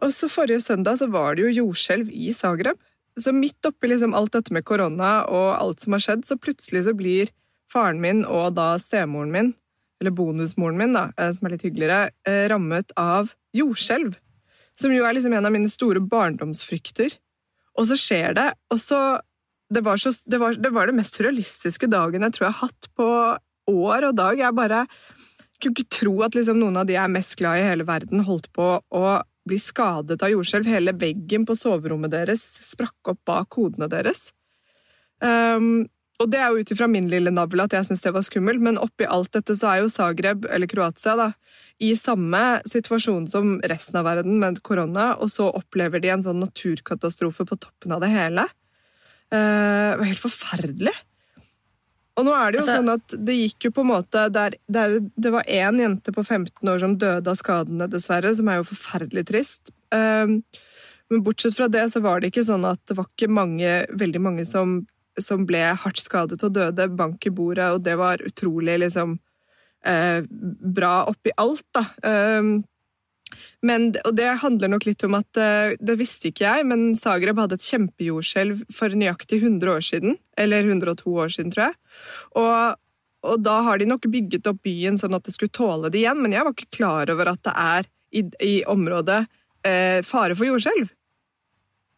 Og 0.01 0.13
så 0.15 0.29
Forrige 0.31 0.63
søndag 0.63 0.97
så 0.97 1.07
var 1.13 1.35
det 1.35 1.45
jo 1.45 1.55
jordskjelv 1.61 2.09
i 2.09 2.33
Zagreb. 2.33 2.79
Så 3.19 3.33
midt 3.35 3.65
oppi 3.67 3.89
liksom 3.91 4.15
alt 4.17 4.33
dette 4.33 4.53
med 4.55 4.65
korona 4.65 5.25
og 5.29 5.49
alt 5.57 5.83
som 5.83 5.95
har 5.97 6.03
skjedd, 6.03 6.25
så 6.25 6.39
plutselig 6.39 6.85
så 6.87 6.95
blir 6.97 7.31
faren 7.71 8.01
min 8.03 8.23
og 8.25 8.55
da 8.57 8.73
stemoren 8.81 9.31
min, 9.33 9.53
eller 10.01 10.15
bonusmoren 10.15 10.79
min, 10.79 10.95
da, 10.95 11.09
eh, 11.17 11.31
som 11.35 11.47
er 11.47 11.55
litt 11.55 11.65
hyggeligere, 11.67 12.11
eh, 12.27 12.45
rammet 12.51 12.91
av 12.97 13.33
jordskjelv. 13.55 14.15
Som 14.79 14.95
jo 14.95 15.05
er 15.05 15.13
liksom 15.13 15.35
en 15.35 15.45
av 15.45 15.53
mine 15.53 15.69
store 15.69 16.01
barndomsfrykter. 16.01 17.13
Og 17.77 17.87
så 17.87 17.99
skjer 17.99 18.33
det, 18.35 18.49
og 18.71 18.79
så 18.79 19.01
det 19.71 19.83
var, 19.85 19.99
så, 20.01 20.11
det, 20.27 20.39
var, 20.39 20.57
det 20.59 20.71
var 20.75 20.89
det 20.89 20.97
mest 20.97 21.15
surrealistiske 21.15 21.87
dagen 21.87 22.25
jeg 22.25 22.35
tror 22.35 22.47
jeg 22.49 22.55
har 22.57 22.67
hatt 22.67 22.87
på 22.97 23.07
år 23.71 24.07
og 24.09 24.15
dag. 24.17 24.39
Jeg 24.39 24.57
bare 24.57 24.81
kunne 25.61 25.77
ikke 25.77 25.99
tro 26.01 26.15
at 26.25 26.35
liksom 26.35 26.59
noen 26.59 26.81
av 26.81 26.89
de 26.89 26.97
jeg 26.97 27.03
er 27.05 27.13
mest 27.13 27.37
glad 27.39 27.59
i 27.59 27.63
i 27.63 27.69
hele 27.69 27.85
verden, 27.87 28.25
holdt 28.27 28.49
på 28.55 28.73
å 28.81 29.05
bli 29.47 29.57
skadet 29.61 30.21
av 30.23 30.33
jordskjelv. 30.33 30.69
Hele 30.69 30.93
veggen 30.97 31.47
på 31.47 31.55
soverommet 31.57 32.13
deres 32.13 32.43
sprakk 32.71 33.13
opp 33.13 33.21
bak 33.27 33.57
hodene 33.57 33.89
deres. 33.91 34.29
Um, 35.21 35.87
og 36.21 36.29
det 36.29 36.37
er 36.41 36.53
jo 36.53 36.61
ut 36.61 36.71
ifra 36.73 36.87
min 36.91 37.09
lille 37.09 37.33
navle 37.33 37.65
at 37.65 37.73
jeg 37.73 37.87
syns 37.87 38.03
det 38.05 38.13
var 38.13 38.25
skummelt, 38.25 38.61
men 38.61 38.79
oppi 38.81 39.07
alt 39.09 39.31
dette 39.33 39.55
så 39.57 39.71
er 39.71 39.81
jo 39.81 39.89
Zagreb, 39.89 40.45
eller 40.53 40.69
Kroatia, 40.69 41.15
da, 41.17 41.29
i 41.81 41.95
samme 41.97 42.61
situasjon 42.69 43.25
som 43.29 43.55
resten 43.65 43.97
av 43.97 44.05
verden 44.05 44.37
med 44.41 44.59
korona, 44.65 45.15
og 45.17 45.31
så 45.33 45.49
opplever 45.49 46.03
de 46.03 46.11
en 46.13 46.25
sånn 46.25 46.43
naturkatastrofe 46.43 47.47
på 47.49 47.57
toppen 47.57 47.95
av 47.95 48.03
det 48.05 48.11
hele. 48.13 48.45
Uh, 49.33 49.95
det 49.95 50.01
var 50.03 50.11
helt 50.11 50.21
forferdelig. 50.21 50.93
Og 52.19 52.25
nå 52.27 52.33
er 52.35 52.51
det 52.51 52.59
jo 52.59 52.65
Altså- 52.65 52.77
sånn 52.81 52.93
at 52.93 53.25
det 53.25 53.35
gikk 53.37 53.65
jo 53.65 53.71
på 53.71 53.81
en 53.85 53.91
måte 53.91 54.31
der, 54.31 54.57
der 54.69 54.99
Det 54.99 55.31
var 55.31 55.43
én 55.43 55.79
jente 55.79 56.11
på 56.11 56.25
15 56.25 56.67
år 56.67 56.79
som 56.79 56.97
døde 56.97 57.27
av 57.27 57.37
skadene, 57.37 57.89
dessverre, 57.89 58.35
som 58.35 58.47
er 58.47 58.57
jo 58.57 58.69
forferdelig 58.71 59.25
trist. 59.27 59.71
Um, 59.91 60.43
men 61.09 61.23
bortsett 61.23 61.55
fra 61.55 61.67
det 61.67 61.91
så 61.91 62.01
var 62.01 62.19
det 62.19 62.31
ikke 62.31 62.45
sånn 62.47 62.65
at 62.69 62.79
det 62.87 62.95
var 62.97 63.05
ikke 63.05 63.29
mange, 63.29 63.85
veldig 63.91 64.21
mange 64.21 64.45
som, 64.47 64.87
som 65.19 65.45
ble 65.45 65.75
hardt 65.75 65.99
skadet 65.99 66.43
og 66.43 66.53
døde. 66.53 66.87
Bank 66.95 67.25
i 67.25 67.29
bordet, 67.29 67.67
og 67.75 67.83
det 67.83 67.97
var 67.97 68.23
utrolig 68.23 68.79
liksom 68.79 69.19
eh, 69.83 70.21
bra 70.29 71.05
oppi 71.11 71.33
alt, 71.37 71.65
da. 71.75 71.85
Um, 72.03 72.63
men, 73.65 73.89
og 74.05 74.15
det 74.17 74.27
handler 74.41 74.71
nok 74.73 74.85
litt 74.87 75.03
om 75.07 75.17
at 75.19 75.39
eh, 75.39 75.73
Det 75.79 75.97
visste 75.99 76.31
ikke 76.31 76.45
jeg, 76.45 76.67
men 76.69 76.91
Zagreb 76.99 77.39
hadde 77.41 77.57
et 77.59 77.65
kjempejordskjelv 77.65 78.63
for 78.73 78.93
nøyaktig 78.97 79.41
100 79.41 79.73
år 79.73 79.85
siden. 79.85 80.17
Eller 80.39 80.65
102 80.67 81.15
år 81.23 81.33
siden, 81.33 81.51
tror 81.53 81.67
jeg. 81.69 81.77
Og, 82.41 82.79
og 83.31 83.43
da 83.45 83.57
har 83.67 83.81
de 83.81 83.89
nok 83.89 84.07
bygget 84.11 84.49
opp 84.49 84.63
byen 84.65 84.97
sånn 85.01 85.17
at 85.17 85.27
det 85.27 85.35
skulle 85.35 85.53
tåle 85.53 85.91
det 85.91 86.01
igjen, 86.01 86.21
men 86.23 86.33
jeg 86.35 86.47
var 86.47 86.55
ikke 86.55 86.77
klar 86.79 87.13
over 87.13 87.33
at 87.33 87.43
det 87.47 87.55
er 87.55 87.91
i, 88.11 88.25
i 88.43 88.55
området 88.69 89.21
eh, 89.67 90.01
fare 90.05 90.35
for 90.35 90.49
jordskjelv. 90.49 90.89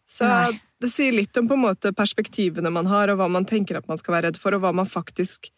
Så 0.10 0.28
Nei. 0.30 0.60
det 0.84 0.92
sier 0.92 1.16
litt 1.16 1.38
om 1.40 1.48
på 1.50 1.58
en 1.58 1.64
måte 1.64 1.94
perspektivene 1.96 2.72
man 2.74 2.90
har, 2.92 3.10
og 3.10 3.22
hva 3.22 3.30
man 3.32 3.48
tenker 3.50 3.80
at 3.80 3.88
man 3.90 4.00
skal 4.02 4.18
være 4.18 4.30
redd 4.30 4.40
for, 4.42 4.56
og 4.56 4.66
hva 4.66 4.74
man 4.76 4.90
faktisk 4.90 5.50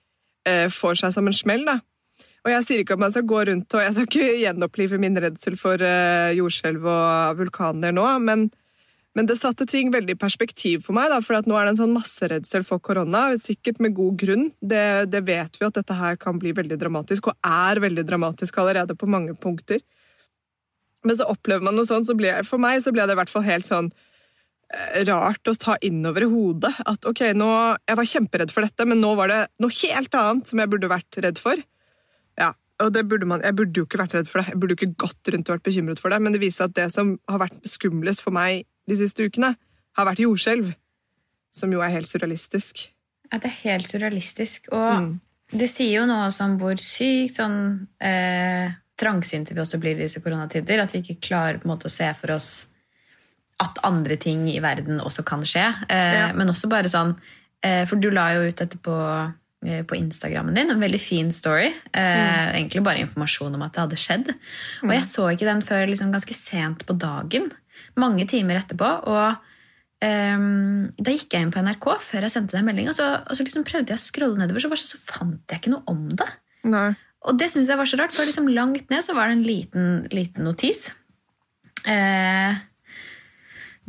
eh, 0.47 0.69
får 0.71 1.01
seg 1.01 1.15
som 1.17 1.27
en 1.27 1.35
smell. 1.35 1.65
da. 1.67 1.79
Og 2.45 2.51
jeg 2.53 2.65
sier 2.65 2.83
ikke 2.83 2.93
at 2.93 3.01
man 3.01 3.13
skal 3.13 3.25
gå 3.25 3.39
rundt 3.49 3.73
og 3.73 3.81
Jeg 3.81 3.95
skal 3.95 4.05
ikke 4.05 4.37
gjenopplive 4.43 4.99
min 5.01 5.17
redsel 5.23 5.57
for 5.57 5.81
uh, 5.81 6.29
jordskjelv 6.37 6.85
og 6.85 7.41
vulkaner 7.41 7.95
nå, 7.95 8.05
men, 8.21 8.45
men 9.17 9.29
det 9.29 9.39
satte 9.39 9.65
ting 9.69 9.89
veldig 9.93 10.13
i 10.13 10.21
perspektiv 10.21 10.85
for 10.85 10.97
meg. 10.97 11.15
For 11.25 11.49
nå 11.49 11.57
er 11.57 11.65
det 11.65 11.73
en 11.73 11.81
sånn 11.81 11.97
masseredsel 11.97 12.67
for 12.67 12.83
korona, 12.85 13.27
sikkert 13.41 13.81
med 13.81 13.97
god 13.97 14.21
grunn. 14.21 14.47
Det, 14.61 14.85
det 15.09 15.25
vet 15.25 15.57
vi 15.57 15.65
at 15.65 15.81
dette 15.81 15.97
her 15.97 16.21
kan 16.21 16.37
bli 16.41 16.53
veldig 16.53 16.77
dramatisk, 16.85 17.33
og 17.33 17.49
er 17.49 17.81
veldig 17.81 18.05
dramatisk 18.05 18.61
allerede 18.61 18.97
på 18.99 19.09
mange 19.09 19.33
punkter. 19.33 19.81
Men 21.05 21.17
så 21.17 21.25
opplever 21.29 21.65
man 21.65 21.77
noe 21.77 21.89
sånt, 21.89 22.05
så 22.05 22.17
ble, 22.17 22.29
for 22.45 22.61
meg 22.61 22.81
så 22.85 22.93
ble 22.93 23.09
det 23.09 23.17
i 23.17 23.21
hvert 23.23 23.33
fall 23.33 23.45
helt 23.45 23.65
sånn 23.65 23.89
eh, 24.69 25.01
rart 25.09 25.49
å 25.49 25.57
ta 25.57 25.81
innover 25.85 26.25
i 26.25 26.29
hodet. 26.29 26.75
At 26.85 27.09
ok, 27.09 27.31
nå, 27.37 27.49
Jeg 27.89 27.97
var 28.01 28.13
kjemperedd 28.13 28.53
for 28.53 28.65
dette, 28.65 28.85
men 28.89 29.01
nå 29.01 29.13
var 29.17 29.33
det 29.33 29.45
noe 29.61 29.81
helt 29.81 30.17
annet 30.17 30.49
som 30.49 30.61
jeg 30.61 30.69
burde 30.69 30.93
vært 30.93 31.25
redd 31.25 31.41
for. 31.41 31.61
Og 32.83 32.91
burde 33.07 33.25
man, 33.25 33.41
Jeg 33.41 33.55
burde 33.55 33.73
jo 33.79 33.85
ikke 33.85 33.99
vært 34.01 34.15
redd 34.17 34.27
for 34.27 34.41
det, 34.41 34.49
jeg 34.51 34.59
burde 34.59 34.75
jo 34.75 34.79
ikke 34.81 34.97
gått 34.97 35.29
rundt 35.31 35.49
og 35.49 35.55
vært 35.55 35.63
bekymret 35.63 35.99
for 35.99 36.09
det, 36.09 36.21
men 36.21 36.33
det 36.33 36.41
viser 36.41 36.65
at 36.65 36.73
det 36.75 36.91
som 36.91 37.19
har 37.29 37.39
vært 37.39 37.61
skumlest 37.63 38.21
for 38.21 38.35
meg 38.35 38.65
de 38.89 38.97
siste 38.99 39.23
ukene, 39.23 39.55
har 39.95 40.05
vært 40.05 40.19
jordskjelv. 40.19 40.73
Som 41.55 41.71
jo 41.71 41.79
er 41.79 41.93
helt 41.93 42.09
surrealistisk. 42.09 42.89
Ja, 43.31 43.39
det 43.39 43.45
er 43.45 43.61
helt 43.63 43.87
surrealistisk. 43.87 44.67
Og 44.73 44.99
Mm. 45.01 45.19
det 45.57 45.69
sier 45.69 46.01
jo 46.01 46.05
noe 46.05 46.27
om 46.43 46.57
hvor 46.59 46.75
sykt 46.75 47.35
sånn 47.39 47.87
eh, 48.01 48.71
trangsynte 48.97 49.53
vi 49.53 49.61
også 49.61 49.79
blir 49.79 49.95
i 49.95 50.03
disse 50.03 50.21
koronatider. 50.21 50.81
At 50.81 50.91
vi 50.91 51.01
ikke 51.01 51.21
klarer 51.21 51.59
på 51.59 51.65
en 51.65 51.77
måte 51.77 51.87
å 51.87 51.91
se 51.91 52.11
for 52.13 52.31
oss 52.35 52.67
at 53.59 53.79
andre 53.83 54.17
ting 54.17 54.49
i 54.51 54.59
verden 54.59 54.99
også 54.99 55.23
kan 55.25 55.41
skje. 55.41 55.65
Eh, 55.89 56.13
Ja. 56.27 56.33
Men 56.33 56.49
også 56.49 56.67
bare 56.69 56.89
sånn 56.91 57.15
eh, 57.63 57.85
For 57.85 57.95
du 57.95 58.09
la 58.11 58.33
jo 58.33 58.49
ut 58.49 58.55
dette 58.55 58.77
på, 59.65 59.97
eh, 59.97 60.01
Instagrammen 60.01 60.55
din. 60.55 60.71
En 60.71 60.83
veldig 60.83 61.01
fin 61.01 61.31
story. 61.31 61.71
Eh, 61.93 62.45
Egentlig 62.53 62.83
bare 62.85 63.03
informasjon 63.03 63.55
om 63.57 63.65
at 63.65 63.73
det 63.73 63.83
hadde 63.83 63.99
skjedd. 63.99 64.31
Og 64.83 64.93
jeg 64.93 65.07
så 65.09 65.27
ikke 65.31 65.49
den 65.49 65.65
før 65.65 65.89
liksom 65.89 66.13
ganske 66.13 66.37
sent 66.37 66.85
på 66.85 66.97
dagen. 66.97 67.51
Mange 67.97 68.27
timer 68.29 68.61
etterpå. 68.61 68.93
Og 69.07 69.37
Ehm, 70.03 70.91
da 70.99 71.13
gikk 71.13 71.33
jeg 71.33 71.45
inn 71.45 71.53
på 71.53 71.61
NRK 71.63 71.87
før 72.03 72.25
jeg 72.25 72.33
sendte 72.33 72.55
deg 72.55 72.61
en 72.61 72.67
melding, 72.67 72.89
og 72.91 72.97
så, 72.97 73.07
og 73.23 73.37
så 73.37 73.45
liksom 73.45 73.65
prøvde 73.67 73.93
jeg 73.93 74.01
å 74.01 74.03
scrolle 74.03 74.41
nedover, 74.41 74.63
så, 74.63 74.71
bare 74.71 74.81
så, 74.81 74.91
så 74.91 74.99
fant 75.01 75.51
jeg 75.53 75.61
ikke 75.61 75.73
noe 75.73 75.87
om 75.91 76.03
det. 76.19 76.27
Nei. 76.67 76.89
Og 77.25 77.39
det 77.39 77.47
syns 77.53 77.71
jeg 77.71 77.79
var 77.79 77.89
så 77.89 77.99
rart, 78.01 78.13
for 78.13 78.27
liksom 78.27 78.51
langt 78.51 78.91
ned 78.91 79.05
så 79.05 79.15
var 79.17 79.29
det 79.29 79.37
en 79.37 79.47
liten, 79.47 79.87
liten 80.13 80.45
notis. 80.45 80.89
Eh, 81.89 82.59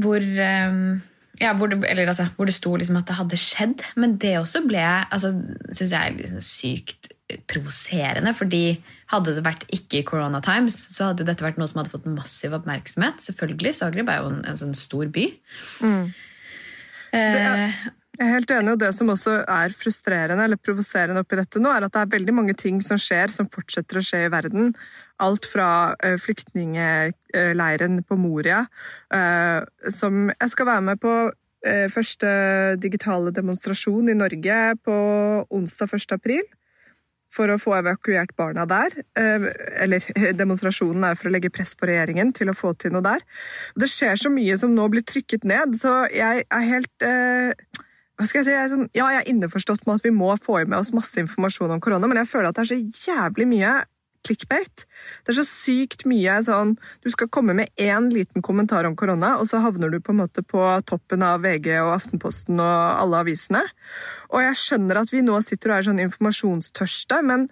hvor 0.00 0.23
ehm, 0.23 1.02
ja, 1.40 1.52
hvor 1.56 1.70
det, 1.70 1.82
eller, 1.88 2.08
altså, 2.08 2.28
hvor 2.36 2.48
det 2.48 2.54
sto 2.56 2.72
liksom 2.76 2.98
at 3.00 3.08
det 3.08 3.18
hadde 3.18 3.38
skjedd. 3.40 3.84
Men 4.00 4.16
det 4.22 4.36
også 4.40 4.64
ble 4.66 4.82
altså, 4.82 5.34
synes 5.72 5.92
jeg 5.92 6.00
er 6.00 6.18
liksom 6.18 6.44
sykt 6.44 7.12
provoserende. 7.50 8.34
fordi 8.34 8.78
hadde 9.10 9.36
det 9.36 9.44
vært 9.46 9.66
ikke 9.74 10.02
Corona 10.06 10.40
Times, 10.42 10.78
så 10.94 11.12
hadde 11.12 11.26
dette 11.28 11.44
vært 11.44 11.60
noe 11.60 11.70
som 11.70 11.78
hadde 11.80 11.92
fått 11.92 12.08
massiv 12.10 12.56
oppmerksomhet. 12.58 13.20
Selvfølgelig, 13.22 13.76
Zagreb 13.78 14.10
er 14.10 14.22
jo 14.22 14.32
en, 14.32 14.40
en 14.50 14.58
sånn 14.58 14.74
stor 14.74 15.06
by. 15.14 15.28
Mm. 15.84 16.08
Eh, 17.14 17.76
jeg 18.16 18.25
er 18.26 18.32
helt 18.32 18.50
enig, 18.56 18.73
og 18.73 18.80
Det 18.80 18.92
som 18.96 19.12
også 19.12 19.44
er 19.44 19.75
frustrerende 19.76 20.44
eller 20.44 20.56
provoserende 20.56 21.20
oppi 21.20 21.37
dette 21.38 21.61
nå, 21.62 21.70
er 21.70 21.87
at 21.87 21.92
det 21.92 22.02
er 22.02 22.14
veldig 22.16 22.35
mange 22.35 22.54
ting 22.58 22.80
som 22.85 22.96
skjer, 23.00 23.28
som 23.32 23.49
fortsetter 23.52 24.00
å 24.00 24.04
skje 24.04 24.25
i 24.26 24.32
verden. 24.32 24.75
Alt 25.23 25.44
fra 25.49 25.94
flyktningeleiren 26.25 28.02
på 28.08 28.18
Moria, 28.20 28.66
som 29.92 30.30
jeg 30.32 30.52
skal 30.52 30.70
være 30.73 30.87
med 30.90 31.00
på 31.02 31.16
første 31.90 32.28
digitale 32.78 33.32
demonstrasjon 33.35 34.12
i 34.12 34.18
Norge 34.18 34.61
på 34.87 34.96
onsdag 35.50 35.96
1. 35.99 36.16
april. 36.16 36.46
For 37.37 37.50
å 37.52 37.58
få 37.61 37.75
evakuert 37.76 38.30
barna 38.38 38.62
der. 38.70 38.94
Eller 39.18 40.00
demonstrasjonen 40.38 41.04
er 41.04 41.18
for 41.18 41.28
å 41.28 41.32
legge 41.35 41.50
press 41.52 41.75
på 41.76 41.85
regjeringen 41.90 42.30
til 42.32 42.49
å 42.49 42.54
få 42.56 42.70
til 42.80 42.94
noe 42.94 43.04
der. 43.04 43.20
Det 43.76 43.90
skjer 43.92 44.16
så 44.23 44.30
mye 44.32 44.56
som 44.56 44.73
nå 44.73 44.87
blir 44.94 45.04
trykket 45.04 45.44
ned, 45.44 45.75
så 45.76 46.06
jeg 46.14 46.46
er 46.46 46.64
helt 46.70 46.96
si, 48.25 48.38
jeg 48.38 48.56
er 48.56 48.70
sånn, 48.73 48.88
ja, 48.96 49.11
jeg 49.12 49.25
er 49.25 49.28
innforstått 49.32 49.85
med 49.85 49.99
at 49.99 50.06
vi 50.06 50.14
må 50.14 50.30
få 50.40 50.62
med 50.64 50.78
oss 50.78 50.94
masse 50.96 51.20
informasjon 51.20 51.75
om 51.75 51.82
korona, 51.85 52.08
men 52.08 52.23
jeg 52.23 52.30
føler 52.30 52.49
at 52.49 52.56
det 52.56 52.64
er 52.64 52.73
så 52.73 53.11
jævlig 53.11 53.49
mye 53.50 53.75
clickbait. 54.26 54.85
Det 55.23 55.32
er 55.32 55.38
så 55.38 55.46
sykt 55.46 56.04
mye 56.08 56.38
sånn 56.42 56.75
Du 57.04 57.11
skal 57.12 57.30
komme 57.32 57.54
med 57.56 57.70
én 57.78 58.08
liten 58.12 58.44
kommentar 58.44 58.88
om 58.88 58.96
korona, 58.99 59.37
og 59.40 59.49
så 59.50 59.61
havner 59.62 59.92
du 59.92 60.00
på 60.00 60.14
en 60.14 60.23
måte 60.25 60.42
på 60.42 60.64
toppen 60.88 61.23
av 61.23 61.44
VG 61.44 61.70
og 61.85 61.94
Aftenposten 61.94 62.58
og 62.58 63.02
alle 63.04 63.23
avisene. 63.23 63.62
Og 64.32 64.42
jeg 64.42 64.61
skjønner 64.62 65.02
at 65.02 65.14
vi 65.14 65.25
nå 65.26 65.38
sitter 65.44 65.73
og 65.73 65.78
er 65.78 65.88
sånn 65.90 66.02
informasjonstørste, 66.06 67.23
men 67.26 67.49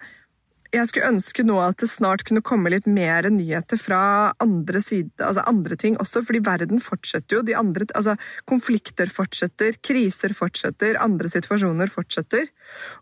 jeg 0.73 0.87
skulle 0.89 1.09
ønske 1.13 1.43
nå 1.45 1.57
at 1.61 1.77
det 1.81 1.89
snart 1.91 2.23
kunne 2.27 2.43
komme 2.45 2.71
litt 2.73 2.87
mer 2.89 3.27
nyheter 3.31 3.79
fra 3.79 3.99
andre 4.43 4.81
side, 4.83 5.13
altså 5.19 5.43
andre 5.49 5.77
ting 5.79 5.97
også, 6.01 6.23
fordi 6.25 6.41
verden 6.45 6.81
fortsetter 6.83 7.37
jo. 7.37 7.43
De 7.45 7.55
andre, 7.57 7.87
altså 7.95 8.15
konflikter 8.49 9.11
fortsetter, 9.13 9.77
kriser 9.85 10.33
fortsetter, 10.37 10.97
andre 11.01 11.29
situasjoner 11.31 11.91
fortsetter. 11.91 12.49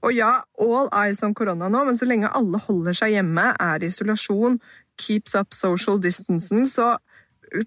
Og 0.04 0.14
ja, 0.16 0.36
all 0.62 0.92
eyes 0.98 1.24
on 1.26 1.36
korona 1.38 1.72
nå, 1.72 1.86
men 1.88 1.98
så 2.00 2.10
lenge 2.10 2.32
alle 2.36 2.62
holder 2.68 3.00
seg 3.00 3.16
hjemme, 3.16 3.48
er 3.56 3.84
i 3.84 3.90
isolasjon, 3.92 4.60
keeps 5.00 5.34
up 5.40 5.56
social 5.58 5.98
distancing, 6.02 6.68
så, 6.70 6.94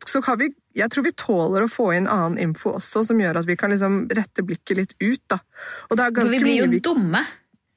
så 0.06 0.22
kan 0.24 0.40
vi 0.42 0.52
jeg 0.76 0.92
tror 0.92 1.06
vi 1.06 1.14
tåler 1.16 1.64
å 1.64 1.70
få 1.72 1.86
inn 1.96 2.04
annen 2.04 2.36
info 2.36 2.74
også, 2.76 3.00
som 3.08 3.20
gjør 3.20 3.38
at 3.40 3.46
vi 3.48 3.56
kan 3.56 3.72
liksom 3.72 4.02
rette 4.12 4.44
blikket 4.44 4.76
litt 4.76 4.92
ut. 5.00 5.22
da. 5.32 5.38
Og 5.88 5.96
det 5.96 6.04
er 6.04 6.16
ganske 6.18 6.28
For 6.28 6.36
vi 6.36 6.42
blir 6.44 6.58
jo 6.58 6.66
mye 6.68 6.84
dumme. 6.84 7.22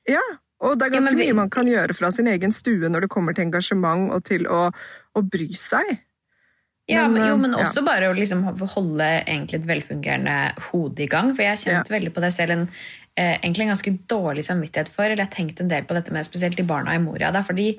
Ja, 0.09 0.25
og 0.59 0.75
det 0.79 0.89
er 0.89 0.95
ganske 0.97 1.15
ja, 1.15 1.17
vi... 1.17 1.29
mye 1.29 1.39
man 1.39 1.51
kan 1.53 1.67
gjøre 1.69 1.95
fra 1.95 2.11
sin 2.11 2.27
egen 2.27 2.51
stue 2.51 2.91
når 2.91 3.05
det 3.05 3.11
kommer 3.13 3.35
til 3.35 3.47
engasjement 3.47 4.09
og 4.15 4.23
til 4.27 4.47
å, 4.51 4.67
å 5.15 5.25
bry 5.25 5.49
seg. 5.55 5.99
Ja, 6.89 7.05
men, 7.07 7.21
jo, 7.27 7.35
men 7.37 7.53
også 7.53 7.83
ja. 7.83 7.85
bare 7.85 8.07
å 8.09 8.15
liksom 8.17 8.41
holde 8.73 9.07
et 9.29 9.67
velfungerende 9.69 10.37
hode 10.71 11.05
i 11.05 11.09
gang. 11.09 11.35
For 11.35 11.45
jeg 11.45 11.53
har 11.53 11.61
kjent 11.61 11.91
ja. 11.91 11.95
veldig 11.95 12.13
på 12.15 12.23
det 12.23 12.31
selv 12.33 12.55
en, 12.55 12.63
eh, 13.13 13.35
egentlig 13.35 13.67
en 13.67 13.73
ganske 13.75 13.93
dårlig 14.09 14.45
samvittighet 14.47 14.89
for, 14.89 15.05
eller 15.05 15.21
jeg 15.21 15.29
har 15.29 15.35
tenkt 15.35 15.61
en 15.61 15.69
del 15.69 15.85
på 15.85 15.97
dette 15.97 16.15
med 16.15 16.25
spesielt 16.25 16.57
de 16.57 16.65
barna 16.65 16.97
i 16.97 17.03
Moria. 17.03 17.29
Da, 17.35 17.43
fordi 17.45 17.69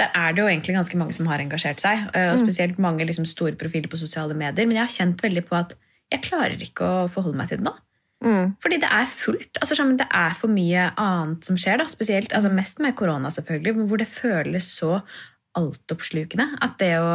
der 0.00 0.10
er 0.10 0.34
det 0.34 0.42
jo 0.42 0.50
egentlig 0.50 0.76
ganske 0.80 0.98
mange 0.98 1.14
som 1.14 1.30
har 1.30 1.44
engasjert 1.44 1.82
seg, 1.82 2.08
eh, 2.10 2.32
og 2.32 2.40
mm. 2.40 2.42
spesielt 2.42 2.82
mange 2.82 3.06
liksom, 3.06 3.28
store 3.30 3.54
profiler 3.60 3.92
på 3.92 4.02
sosiale 4.02 4.34
medier. 4.34 4.66
Men 4.66 4.80
jeg 4.80 4.88
har 4.88 4.96
kjent 4.98 5.26
veldig 5.28 5.46
på 5.46 5.60
at 5.62 5.76
jeg 6.10 6.26
klarer 6.26 6.58
ikke 6.62 6.86
å 6.86 7.10
forholde 7.10 7.38
meg 7.38 7.52
til 7.52 7.62
det 7.62 7.70
nå. 7.70 7.76
Mm. 8.26 8.52
Fordi 8.62 8.80
det 8.82 8.90
er 8.90 9.08
fullt. 9.10 9.60
Altså, 9.62 9.86
det 9.96 10.08
er 10.10 10.36
for 10.36 10.52
mye 10.52 10.90
annet 11.00 11.46
som 11.46 11.58
skjer. 11.60 11.80
Da. 11.80 11.88
Spesielt, 11.90 12.34
altså, 12.34 12.52
Mest 12.52 12.82
med 12.82 12.96
korona, 12.98 13.30
selvfølgelig, 13.32 13.76
men 13.78 13.90
hvor 13.90 14.02
det 14.02 14.10
føles 14.10 14.68
så 14.80 15.00
altoppslukende. 15.56 16.50
At 16.64 16.78
det 16.82 16.94
å 17.00 17.10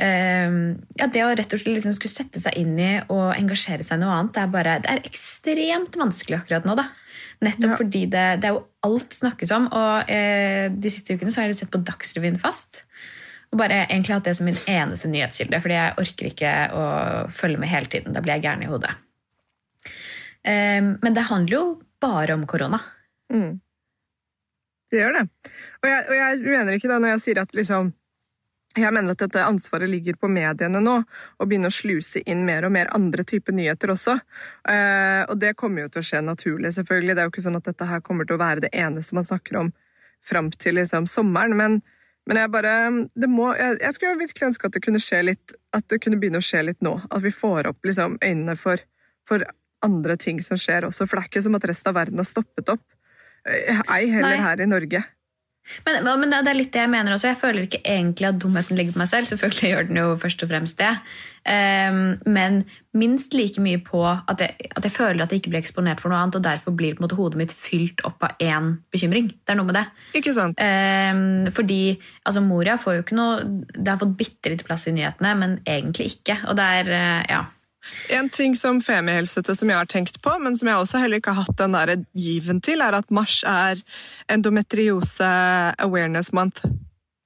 eh, 0.00 0.58
ja, 0.98 1.08
det 1.08 1.24
å 1.24 1.32
rett 1.34 1.54
og 1.54 1.60
slett 1.60 1.78
liksom 1.78 1.96
skulle 1.96 2.14
sette 2.14 2.42
seg 2.42 2.58
inn 2.60 2.76
i 2.80 2.92
og 3.12 3.32
engasjere 3.36 3.84
seg 3.86 3.98
i 3.98 4.04
noe 4.04 4.16
annet, 4.16 4.34
det 4.36 4.44
er, 4.44 4.52
bare, 4.54 4.76
det 4.84 4.92
er 4.94 5.08
ekstremt 5.08 5.98
vanskelig 6.00 6.40
akkurat 6.42 6.68
nå. 6.68 6.78
da. 6.78 6.88
Nettopp 7.42 7.74
ja. 7.74 7.78
fordi 7.80 8.04
det, 8.06 8.26
det, 8.42 8.48
er 8.48 8.56
jo 8.56 8.64
alt 8.86 9.18
snakkes 9.18 9.52
om. 9.56 9.68
Og 9.74 10.12
eh, 10.12 10.68
de 10.70 10.92
siste 10.92 11.16
ukene 11.16 11.34
så 11.34 11.42
har 11.42 11.50
jeg 11.50 11.62
sett 11.64 11.74
på 11.74 11.82
Dagsrevyen 11.82 12.38
fast. 12.40 12.84
Og 13.52 13.58
bare 13.60 13.82
egentlig 13.84 14.14
hatt 14.16 14.28
det 14.28 14.36
som 14.38 14.46
min 14.48 14.60
eneste 14.70 15.10
nyhetskilde, 15.12 15.58
fordi 15.60 15.76
jeg 15.76 15.96
orker 16.00 16.28
ikke 16.30 16.52
å 16.72 16.84
følge 17.34 17.60
med 17.60 17.68
hele 17.68 17.90
tiden. 17.92 18.14
Da 18.14 18.22
blir 18.24 18.38
jeg 18.38 18.46
gæren 18.46 18.64
i 18.64 18.70
hodet. 18.70 18.94
Men 20.44 21.14
det 21.14 21.28
handler 21.28 21.54
jo 21.54 21.64
bare 22.02 22.34
om 22.34 22.46
korona. 22.50 22.80
Mm. 23.32 23.60
Det 24.90 25.00
gjør 25.00 25.14
det. 25.16 25.26
Og 25.80 25.88
jeg, 25.88 26.04
og 26.04 26.16
jeg, 26.18 26.40
mener 26.44 26.76
ikke 26.76 26.90
det 26.90 26.98
når 27.00 27.14
jeg 27.14 27.22
sier 27.24 27.42
at 27.44 27.54
liksom 27.56 27.92
jeg 28.72 28.92
mener 28.94 29.12
at 29.12 29.20
dette 29.20 29.44
ansvaret 29.44 29.90
ligger 29.90 30.16
på 30.16 30.30
mediene 30.32 30.80
nå, 30.80 30.94
og 31.04 31.48
begynne 31.48 31.68
å 31.68 31.74
sluse 31.74 32.22
inn 32.24 32.46
mer 32.46 32.64
og 32.64 32.72
mer 32.72 32.88
andre 32.96 33.24
typer 33.28 33.52
nyheter 33.56 33.92
også. 33.92 34.14
Eh, 34.68 35.22
og 35.26 35.36
det 35.42 35.54
kommer 35.60 35.84
jo 35.84 35.90
til 35.92 36.00
å 36.00 36.08
skje 36.08 36.22
naturlig, 36.24 36.72
selvfølgelig. 36.78 37.16
Det 37.16 37.24
er 37.24 37.28
jo 37.28 37.32
ikke 37.34 37.44
sånn 37.44 37.58
at 37.60 37.68
dette 37.68 37.88
her 37.90 38.00
kommer 38.04 38.28
til 38.28 38.38
å 38.38 38.42
være 38.42 38.64
det 38.64 38.72
eneste 38.72 39.18
man 39.18 39.28
snakker 39.28 39.58
om 39.60 39.72
fram 40.24 40.48
til 40.54 40.78
liksom, 40.78 41.08
sommeren, 41.10 41.56
men, 41.58 41.80
men 42.30 42.40
jeg 42.40 42.52
bare 42.54 42.74
må, 43.26 43.50
jeg, 43.58 43.76
jeg, 43.82 43.96
skulle 43.96 44.22
virkelig 44.22 44.48
ønske 44.52 44.70
at 44.70 44.78
det 44.78 44.84
kunne 44.86 45.02
skje 45.02 45.20
litt, 45.26 45.56
at 45.76 45.88
det 45.92 46.00
kunne 46.00 46.20
begynne 46.22 46.40
å 46.40 46.46
skje 46.46 46.64
litt 46.70 46.80
nå. 46.84 46.94
At 47.10 47.26
vi 47.26 47.34
får 47.34 47.68
opp 47.74 47.88
liksom, 47.88 48.16
øynene 48.24 48.56
for, 48.56 48.80
for 49.28 49.44
andre 49.86 50.16
ting 50.20 50.42
som 50.44 50.60
skjer 50.60 50.88
også, 50.88 51.06
for 51.06 51.18
det 51.18 51.24
er 51.24 51.32
ikke 51.32 51.44
som 51.46 51.58
at 51.58 51.66
resten 51.70 51.92
av 51.92 51.98
verden 52.00 52.22
har 52.22 52.28
stoppet 52.28 52.74
opp. 52.74 52.84
Eh, 53.48 53.82
ei 53.96 54.06
heller 54.12 54.36
Nei. 54.36 54.44
her 54.44 54.62
i 54.62 54.70
Norge. 54.70 55.02
Men, 55.86 56.02
men, 56.04 56.32
det 56.32 56.50
er 56.50 56.58
litt 56.58 56.72
det 56.74 56.80
jeg 56.82 56.90
mener 56.90 57.14
også. 57.14 57.28
Jeg 57.30 57.38
føler 57.38 57.66
ikke 57.66 57.82
egentlig 57.86 58.26
at 58.28 58.38
dumheten 58.42 58.76
ligger 58.78 58.96
på 58.96 59.02
meg 59.02 59.10
selv. 59.10 59.28
Selvfølgelig 59.30 59.70
gjør 59.70 59.86
den 59.88 60.00
jo 60.00 60.08
først 60.18 60.42
og 60.42 60.50
fremst 60.50 60.80
det. 60.80 60.90
Um, 61.46 62.00
men 62.26 62.60
minst 62.98 63.34
like 63.34 63.62
mye 63.62 63.78
på 63.82 64.02
at 64.02 64.42
jeg, 64.42 64.68
at 64.76 64.84
jeg, 64.86 64.94
føler 64.94 65.22
at 65.22 65.32
jeg 65.32 65.42
ikke 65.42 65.54
blir 65.54 65.62
eksponert 65.62 66.02
for 66.02 66.12
noe 66.12 66.18
annet, 66.18 66.38
og 66.38 66.44
derfor 66.46 66.74
blir 66.78 66.98
måte 67.02 67.18
hodet 67.18 67.38
mitt 67.38 67.54
fylt 67.54 68.02
opp 68.08 68.26
av 68.26 68.42
én 68.42 68.74
bekymring. 68.94 69.30
Det 69.38 69.54
er 69.54 69.60
noe 69.60 69.70
med 69.70 69.78
det. 69.78 69.86
Ikke 70.18 70.34
sant? 70.36 70.58
Um, 70.58 71.46
fordi 71.54 71.80
altså, 72.26 72.42
Moria 72.44 72.76
får 72.80 72.98
jo 72.98 73.06
ikke 73.06 73.18
noe 73.18 73.40
Det 73.72 73.88
har 73.88 74.02
fått 74.02 74.18
bitte 74.18 74.52
litt 74.52 74.66
plass 74.66 74.88
i 74.90 74.96
nyhetene, 74.98 75.34
men 75.38 75.58
egentlig 75.62 76.12
ikke. 76.16 76.42
Og 76.50 76.58
det 76.58 76.70
er 76.82 76.94
uh, 76.94 77.26
Ja. 77.30 77.42
En 78.14 78.28
ting 78.30 78.54
som 78.56 78.80
femihelsete 78.82 79.54
som 79.58 79.70
jeg 79.70 79.80
har 79.80 79.90
tenkt 79.90 80.20
på, 80.22 80.34
men 80.42 80.56
som 80.58 80.70
jeg 80.70 80.82
også 80.82 81.02
heller 81.02 81.22
ikke 81.22 81.34
har 81.34 81.46
hatt 81.48 81.58
den 81.58 81.76
der 81.76 81.94
given 82.14 82.60
til, 82.64 82.82
er 82.84 82.98
at 82.98 83.10
mars 83.10 83.40
er 83.48 83.82
endometriose 84.32 85.30
awareness 85.82 86.32
month. 86.32 86.66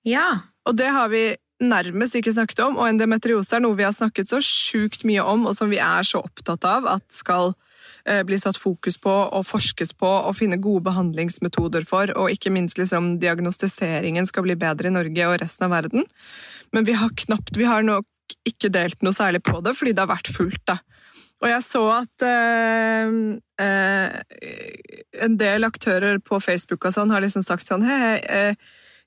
Ja. 0.07 0.47
Og 0.67 0.79
det 0.79 0.89
har 0.91 1.11
vi 1.13 1.29
nærmest 1.63 2.17
ikke 2.19 2.33
snakket 2.33 2.61
om, 2.67 2.77
og 2.77 2.89
endometriose 2.89 3.57
er 3.57 3.63
noe 3.65 3.77
vi 3.79 3.87
har 3.87 3.95
snakket 3.97 4.29
så 4.29 4.43
sjukt 4.45 5.07
mye 5.09 5.25
om, 5.25 5.47
og 5.49 5.57
som 5.57 5.71
vi 5.73 5.81
er 5.81 6.05
så 6.05 6.21
opptatt 6.25 6.67
av 6.69 6.89
at 6.91 7.05
skal 7.13 7.55
eh, 8.05 8.23
bli 8.27 8.39
satt 8.41 8.59
fokus 8.61 8.99
på 9.01 9.13
og 9.13 9.47
forskes 9.49 9.95
på 9.97 10.09
og 10.09 10.37
finne 10.37 10.61
gode 10.61 10.85
behandlingsmetoder 10.89 11.87
for, 11.89 12.13
og 12.17 12.33
ikke 12.35 12.53
minst 12.53 12.81
liksom 12.81 13.17
diagnostiseringen 13.23 14.29
skal 14.29 14.45
bli 14.49 14.59
bedre 14.59 14.91
i 14.91 14.97
Norge 14.97 15.31
og 15.31 15.39
resten 15.45 15.69
av 15.69 15.77
verden. 15.79 16.05
Men 16.77 16.89
vi 16.89 16.99
har 16.99 17.15
knapt 17.25 17.57
Vi 17.57 17.65
har 17.65 17.87
nok 17.87 18.07
ikke 18.49 18.71
delt 18.73 19.03
noe 19.05 19.15
særlig 19.15 19.43
på 19.47 19.61
det, 19.65 19.75
fordi 19.79 19.95
det 19.95 20.05
har 20.05 20.13
vært 20.15 20.33
fullt. 20.33 20.63
da. 20.69 20.79
Og 21.45 21.51
jeg 21.51 21.63
så 21.67 21.83
at 21.99 22.25
eh, 22.25 23.17
eh, 23.61 24.09
en 25.27 25.37
del 25.41 25.69
aktører 25.69 26.19
på 26.25 26.41
Facebook 26.41 26.89
og 26.89 26.97
sånn 26.97 27.13
har 27.13 27.25
liksom 27.25 27.45
sagt 27.45 27.69
sånn 27.69 27.85
hei, 27.85 28.17
eh, 28.25 28.55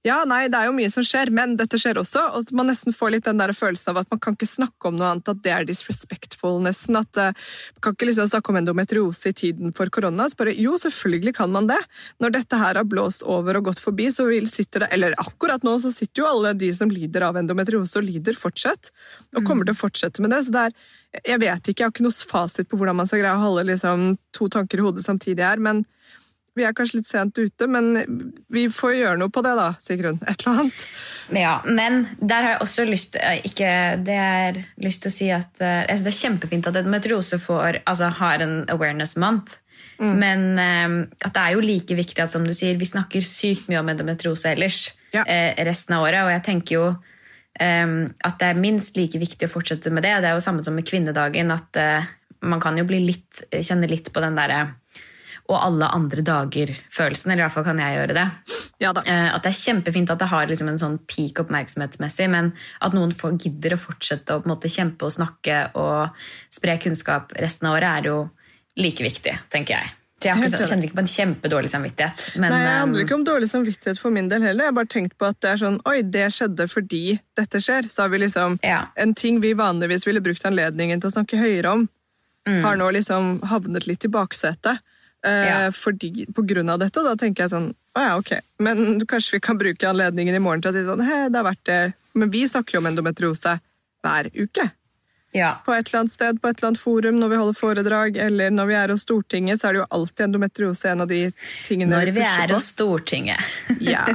ja, 0.07 0.21
nei, 0.23 0.45
det 0.47 0.55
er 0.55 0.69
jo 0.69 0.75
mye 0.77 0.87
som 0.87 1.03
skjer, 1.03 1.27
men 1.35 1.57
dette 1.59 1.75
skjer 1.79 1.97
også. 1.99 2.21
Og 2.37 2.51
man 2.55 2.69
nesten 2.71 2.95
får 2.95 3.11
litt 3.11 3.25
den 3.27 3.41
der 3.41 3.51
følelsen 3.51 3.91
av 3.91 3.97
at 4.01 4.13
man 4.13 4.21
kan 4.23 4.37
ikke 4.37 4.47
snakke 4.47 4.87
om 4.87 4.95
noe 4.95 5.09
annet, 5.11 5.27
at 5.27 5.41
det 5.43 5.51
er 5.51 5.67
disrespectful, 5.67 6.61
nesten. 6.63 6.95
At 6.95 7.19
uh, 7.19 7.33
man 7.75 7.83
kan 7.83 7.97
ikke 7.97 8.07
liksom 8.07 8.29
snakke 8.31 8.53
om 8.53 8.59
endometriose 8.61 9.33
i 9.33 9.35
tiden 9.35 9.75
for 9.75 9.91
korona. 9.91 10.29
Så 10.31 10.39
bare, 10.39 10.53
jo, 10.55 10.77
selvfølgelig 10.79 11.35
kan 11.41 11.51
man 11.51 11.67
det. 11.67 11.81
Når 12.23 12.35
dette 12.37 12.61
her 12.61 12.79
har 12.79 12.87
blåst 12.87 13.27
over 13.27 13.59
og 13.59 13.67
gått 13.67 13.83
forbi, 13.83 14.07
så 14.15 14.29
vil 14.29 14.47
sitter 14.47 14.85
det 14.85 14.91
Eller 14.95 15.17
akkurat 15.19 15.67
nå 15.67 15.75
så 15.83 15.91
sitter 15.91 16.23
jo 16.23 16.29
alle 16.29 16.55
de 16.55 16.71
som 16.75 16.91
lider 16.93 17.27
av 17.27 17.41
endometriose, 17.41 17.99
og 17.99 18.07
lider 18.07 18.39
fortsatt. 18.39 18.93
Og 19.35 19.43
kommer 19.43 19.67
til 19.67 19.75
å 19.75 19.81
fortsette 19.83 20.23
med 20.23 20.31
det. 20.31 20.45
så 20.47 20.55
det 20.55 20.65
er 20.69 20.79
jeg 21.25 21.41
vet 21.41 21.67
ikke, 21.71 21.81
jeg 21.81 21.87
har 21.87 21.93
ikke 21.93 22.05
noe 22.05 22.29
fasit 22.29 22.67
på 22.69 22.77
hvordan 22.77 22.99
man 22.99 23.07
skal 23.09 23.23
greie 23.23 23.33
å 23.33 23.41
holde 23.41 23.65
liksom, 23.71 24.11
to 24.35 24.45
tanker 24.53 24.77
i 24.77 24.83
hodet 24.85 25.01
samtidig 25.01 25.41
her, 25.41 25.57
men 25.57 25.81
vi 26.59 26.65
er 26.67 26.75
kanskje 26.75 26.99
litt 26.99 27.09
sent 27.09 27.37
ute, 27.39 27.67
men 27.71 27.93
vi 28.51 28.67
får 28.73 28.95
gjøre 28.97 29.21
noe 29.21 29.31
på 29.33 29.43
det, 29.45 29.55
da, 29.57 29.69
Sigrun. 29.81 30.19
Et 30.27 30.43
eller 30.43 30.65
annet. 30.65 30.83
Ja, 31.39 31.55
men 31.65 32.01
der 32.19 32.45
har 32.45 32.55
jeg 32.55 32.61
også 32.65 32.85
lyst 32.89 33.17
eh, 33.19 33.39
ikke, 33.45 33.71
Det 34.05 34.15
er 34.17 34.61
lyst 34.81 35.03
til 35.03 35.11
å 35.11 35.13
si 35.13 35.27
at 35.33 35.61
altså 35.61 36.07
Det 36.07 36.13
er 36.13 36.19
kjempefint 36.19 36.69
at 36.69 36.79
endometriose 36.79 37.37
får, 37.41 37.83
altså, 37.85 38.11
har 38.19 38.45
en 38.45 38.61
awareness 38.73 39.15
month. 39.19 39.59
Mm. 39.99 40.13
Men 40.15 40.45
um, 40.59 40.97
at 41.19 41.35
det 41.35 41.43
er 41.43 41.55
jo 41.55 41.63
like 41.63 41.95
viktig 41.95 42.23
at 42.23 42.31
som 42.31 42.45
du 42.47 42.53
sier, 42.55 42.77
vi 42.79 42.87
snakker 42.87 43.25
sykt 43.25 43.67
mye 43.69 43.81
om 43.81 43.91
endometriose 43.91 44.53
ellers 44.53 44.85
ja. 45.11 45.25
eh, 45.25 45.51
resten 45.67 45.97
av 45.97 46.07
året. 46.07 46.23
Og 46.23 46.33
jeg 46.37 46.45
tenker 46.47 46.79
jo 46.79 46.89
at 47.59 48.35
det 48.39 48.47
er 48.47 48.59
minst 48.61 48.95
like 48.95 49.19
viktig 49.19 49.49
å 49.49 49.51
fortsette 49.51 49.91
med 49.91 50.05
det. 50.05 50.13
Det 50.23 50.29
er 50.29 50.37
jo 50.37 50.43
samme 50.45 50.63
som 50.63 50.77
med 50.77 50.85
kvinnedagen. 50.87 51.49
at 51.51 51.75
man 52.41 52.61
kan 52.63 52.77
jo 52.79 52.85
litt, 52.87 53.41
kjenne 53.51 53.89
litt 53.89 54.11
på 54.13 54.23
den 54.23 54.37
derre 54.37 54.61
og 55.49 55.57
alle 55.65 55.87
andre 55.97 56.21
dager-følelsen. 56.21 57.31
Eller 57.31 57.41
i 57.43 57.45
hvert 57.47 57.55
fall 57.57 57.65
kan 57.65 57.79
jeg 57.81 57.97
gjøre 57.97 58.15
det. 58.19 58.25
Ja 58.79 58.93
da. 58.93 59.01
Eh, 59.01 59.29
At 59.35 59.43
det 59.43 59.51
er 59.51 59.59
kjempefint 59.59 60.11
at 60.13 60.19
det 60.21 60.29
har 60.31 60.47
liksom 60.47 60.69
en 60.71 60.77
sånn 60.81 60.99
peak 61.09 61.41
oppmerksomhetsmessig, 61.43 62.29
men 62.29 62.51
at 62.85 62.93
noen 62.93 63.11
får, 63.11 63.37
gidder 63.41 63.75
å 63.75 63.81
fortsette 63.81 64.37
å 64.37 64.43
måte 64.49 64.69
kjempe 64.71 65.07
og 65.09 65.15
snakke 65.17 65.71
og 65.79 66.09
spre 66.53 66.77
kunnskap 66.81 67.33
resten 67.39 67.67
av 67.69 67.79
året, 67.79 67.89
er 67.97 68.11
jo 68.11 68.19
like 68.77 69.03
viktig, 69.03 69.33
tenker 69.49 69.79
jeg. 69.79 69.95
Så 70.19 70.27
jeg 70.27 70.35
ikke, 70.35 70.57
jeg 70.59 70.67
kjenner 70.67 70.85
ikke 70.89 70.97
på 70.97 71.03
en 71.05 71.13
kjempedårlig 71.13 71.69
samvittighet. 71.71 72.23
Men, 72.43 72.51
Nei, 72.51 72.59
eh, 72.59 72.79
handler 72.81 73.05
ikke 73.05 73.15
om 73.15 73.23
dårlig 73.23 73.47
samvittighet 73.49 73.99
for 74.01 74.11
min 74.11 74.27
del 74.27 74.43
heller. 74.43 74.65
Jeg 74.65 74.73
har 74.73 74.75
bare 74.75 74.91
tenkt 74.91 75.17
på 75.17 75.29
at 75.29 75.39
det 75.39 75.49
er 75.53 75.61
sånn 75.61 75.77
Oi, 75.87 76.01
det 76.03 76.25
skjedde 76.35 76.67
fordi 76.67 77.19
dette 77.39 77.61
skjer. 77.63 77.87
Så 77.87 78.03
har 78.03 78.09
vi 78.09 78.19
liksom 78.19 78.57
Ja. 78.61 78.87
En 78.97 79.13
ting 79.15 79.39
vi 79.39 79.53
vanligvis 79.53 80.05
ville 80.05 80.19
brukt 80.19 80.43
anledningen 80.43 80.99
til 80.99 81.09
å 81.09 81.13
snakke 81.13 81.39
høyere 81.39 81.71
om, 81.71 81.89
Mm. 82.47 82.63
har 82.63 82.75
nå 82.77 82.91
liksom 82.93 83.41
havnet 83.43 83.85
litt 83.87 84.03
i 84.05 84.07
baksetet. 84.07 84.79
Eh, 85.25 85.45
Ja. 85.49 85.71
fordi, 85.75 86.25
på 86.31 86.41
grunn 86.47 86.69
av 86.71 86.79
dette, 86.79 86.95
og 87.01 87.05
da 87.09 87.15
tenker 87.19 87.43
jeg 87.43 87.51
sånn 87.51 87.73
Å 87.97 87.99
ja, 88.05 88.11
ok. 88.21 88.29
Men 88.63 88.99
kanskje 89.11 89.33
vi 89.35 89.39
kan 89.43 89.57
bruke 89.59 89.83
anledningen 89.89 90.35
i 90.37 90.39
morgen 90.39 90.61
til 90.63 90.71
å 90.71 90.75
si 90.77 90.83
sånn 90.87 91.01
Hei, 91.03 91.25
det 91.27 91.35
har 91.35 91.43
vært 91.43 91.63
det 91.67 91.79
Men 92.15 92.29
vi 92.31 92.45
snakker 92.47 92.77
jo 92.77 92.79
om 92.79 92.87
endometriose 92.87 93.57
hver 93.99 94.29
uke. 94.31 94.69
ja. 95.35 95.49
På 95.65 95.73
et 95.75 95.89
eller 95.89 95.99
annet 96.05 96.11
sted, 96.13 96.39
på 96.41 96.47
et 96.47 96.57
eller 96.61 96.69
annet 96.69 96.79
forum, 96.79 97.17
når 97.19 97.29
vi 97.33 97.35
holder 97.41 97.57
foredrag, 97.59 98.15
eller 98.17 98.49
når 98.55 98.65
vi 98.69 98.77
er 98.79 98.93
hos 98.93 99.03
Stortinget, 99.03 99.59
så 99.59 99.67
er 99.67 99.73
det 99.75 99.81
jo 99.81 99.87
alltid 99.97 100.23
endometriose 100.29 100.89
en 100.93 101.01
av 101.03 101.07
de 101.11 101.19
tingene 101.67 101.91
Når 101.99 102.13
vi 102.15 102.23
er 102.23 102.53
hos 102.55 102.69
Stortinget. 102.71 103.43
Ja. 103.91 104.05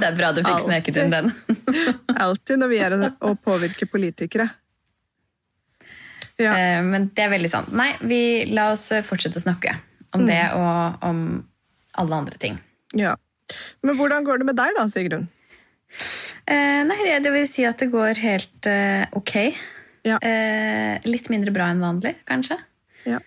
Det 0.00 0.08
er 0.08 0.16
bra 0.16 0.32
du 0.32 0.40
fikk 0.42 0.64
sneket 0.64 0.96
inn 0.96 1.12
den. 1.12 1.28
Alltid 2.16 2.58
når 2.64 2.68
vi 2.72 2.78
er 2.88 2.96
å 3.20 3.34
påvirke 3.36 3.84
politikere. 3.86 4.48
Ja. 6.38 6.56
Eh, 6.56 6.82
Men 6.82 7.10
det 7.14 7.26
er 7.26 7.30
veldig 7.36 7.50
sant. 7.52 7.70
Nei, 7.76 7.92
vi 8.00 8.22
la 8.48 8.70
oss 8.72 8.88
eh, 8.96 9.02
fortsette 9.04 9.36
å 9.36 9.44
snakke 9.44 9.76
om 10.16 10.26
det 10.28 10.42
og 10.56 11.04
om 11.04 11.24
alle 11.98 12.22
andre 12.24 12.38
ting. 12.40 12.60
ja. 12.96 13.16
Men 13.80 13.96
hvordan 13.96 14.26
går 14.26 14.42
det 14.42 14.44
med 14.44 14.58
deg 14.58 14.74
da, 14.76 14.82
Sigrun? 14.92 15.22
Eh, 16.48 16.82
nei, 16.84 16.98
det, 17.24 17.30
vil 17.32 17.46
si 17.48 17.64
at 17.64 17.80
det 17.80 17.90
går 17.92 18.20
helt 18.20 18.68
eh, 18.68 19.06
ok. 19.16 19.34
Ja. 20.04 20.18
Eh, 20.20 21.00
litt 21.08 21.30
mindre 21.32 21.52
bra 21.54 21.70
enn 21.72 21.80
vanlig, 21.80 22.14
kanskje. 22.28 22.58
Ja. 23.08 23.22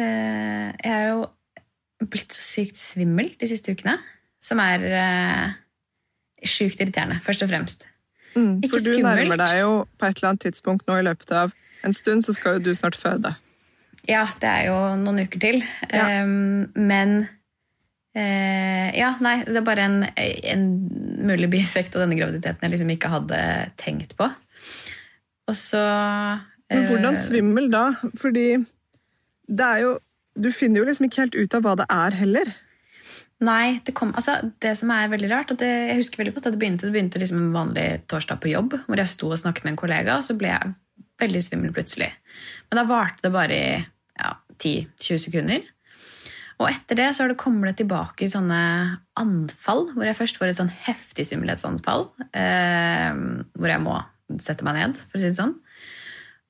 Eh, 0.00 0.72
jeg 0.72 0.92
er 0.92 1.06
jo 1.10 1.26
blitt 2.12 2.34
så 2.34 2.42
sykt 2.44 2.80
svimmel 2.80 3.32
de 3.40 3.48
siste 3.50 3.76
ukene, 3.76 3.98
som 4.42 4.60
er 4.64 4.88
eh, 4.88 5.54
sjukt 6.48 6.80
irriterende, 6.80 7.20
først 7.24 7.44
og 7.44 7.52
fremst. 7.52 7.86
Mm, 8.32 8.62
Ikke 8.64 8.78
for 8.78 8.88
du 8.88 9.04
nærmer 9.04 9.40
deg 9.44 9.58
jo 9.60 9.72
på 10.00 10.08
et 10.08 10.16
eller 10.16 10.32
annet 10.32 10.46
tidspunkt 10.48 10.88
nå 10.88 10.96
i 10.98 11.06
løpet 11.06 11.32
av 11.36 11.52
en 11.84 11.94
stund, 11.96 12.24
så 12.24 12.34
skal 12.36 12.56
jo 12.56 12.70
du 12.70 12.74
snart 12.78 12.96
føde. 12.96 13.34
Ja, 14.08 14.24
det 14.42 14.48
er 14.50 14.66
jo 14.66 14.76
noen 14.98 15.22
uker 15.26 15.42
til. 15.42 15.60
Ja. 15.92 16.22
Um, 16.24 16.72
men 16.74 17.22
uh, 18.18 18.88
Ja, 18.96 19.14
nei, 19.22 19.36
det 19.46 19.60
er 19.60 19.66
bare 19.66 19.86
en, 19.86 20.00
en 20.16 20.64
mulig 21.22 21.50
bieffekt 21.52 21.94
av 21.94 22.04
denne 22.04 22.18
graviditeten 22.18 22.66
jeg 22.66 22.74
liksom 22.74 22.90
ikke 22.96 23.12
hadde 23.12 23.42
tenkt 23.80 24.16
på. 24.18 24.28
Og 25.50 25.58
så 25.58 25.82
Men 25.82 26.88
hvordan 26.88 27.14
eh, 27.14 27.22
svimmel 27.22 27.70
da? 27.72 27.86
Fordi 28.18 28.46
det 29.50 29.66
er 29.66 29.80
jo 29.82 29.96
Du 30.38 30.52
finner 30.54 30.80
jo 30.80 30.86
liksom 30.88 31.08
ikke 31.08 31.26
helt 31.26 31.34
ut 31.36 31.56
av 31.58 31.64
hva 31.66 31.74
det 31.76 31.88
er 31.92 32.14
heller. 32.22 32.52
Nei, 33.42 33.80
det 33.84 33.92
kom, 33.98 34.12
altså 34.14 34.38
det 34.62 34.76
som 34.78 34.90
er 34.94 35.10
veldig 35.10 35.28
rart, 35.32 35.50
og 35.50 35.58
det, 35.58 35.66
jeg 35.66 35.98
husker 35.98 36.20
veldig 36.20 36.34
godt 36.36 36.46
at 36.46 36.54
det 36.54 36.60
begynte, 36.62 36.86
det 36.86 36.94
begynte 36.94 37.18
liksom 37.18 37.40
en 37.40 37.56
vanlig 37.56 37.86
torsdag 38.08 38.38
på 38.40 38.52
jobb, 38.52 38.76
hvor 38.86 39.02
jeg 39.02 39.10
sto 39.10 39.32
og 39.32 39.40
snakket 39.40 39.66
med 39.66 39.72
en 39.72 39.80
kollega, 39.80 40.14
og 40.14 40.22
så 40.22 40.36
ble 40.38 40.52
jeg 40.52 40.70
veldig 41.24 41.42
svimmel 41.42 41.74
plutselig. 41.74 42.08
Men 42.70 42.78
da 42.78 42.86
varte 42.86 43.26
det 43.26 43.32
bare 43.34 43.58
i 43.58 43.82
ja, 44.18 44.34
10-20 44.58 45.24
sekunder. 45.26 45.64
Og 46.62 46.68
etter 46.68 46.98
det 46.98 47.08
så 47.14 47.24
har 47.24 47.32
det 47.32 47.40
kommet 47.40 47.78
tilbake 47.80 48.26
i 48.26 48.30
sånne 48.30 48.60
anfall, 49.18 49.88
hvor 49.96 50.06
jeg 50.06 50.18
først 50.18 50.38
får 50.38 50.52
et 50.52 50.60
sånn 50.60 50.70
heftig 50.86 51.26
svimmelhetsanfall, 51.26 52.06
eh, 52.38 53.18
hvor 53.58 53.72
jeg 53.72 53.82
må 53.82 53.98
sette 54.40 54.64
meg 54.66 54.78
ned, 54.78 55.00
for 55.00 55.18
å 55.18 55.22
si 55.22 55.30
det 55.32 55.38
sånn. 55.40 55.56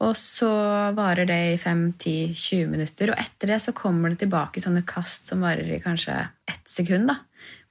Og 0.02 0.16
så 0.18 0.50
varer 0.96 1.28
det 1.28 1.40
i 1.52 1.58
5-10-20 1.62 2.70
minutter, 2.72 3.12
og 3.12 3.20
etter 3.22 3.52
det 3.52 3.60
så 3.62 3.74
kommer 3.76 4.12
det 4.12 4.24
tilbake 4.24 4.58
i 4.58 4.64
sånne 4.64 4.82
kast 4.88 5.30
som 5.30 5.44
varer 5.46 5.68
i 5.70 5.82
kanskje 5.82 6.16
ett 6.50 6.64
sekund, 6.68 7.12
da. 7.12 7.20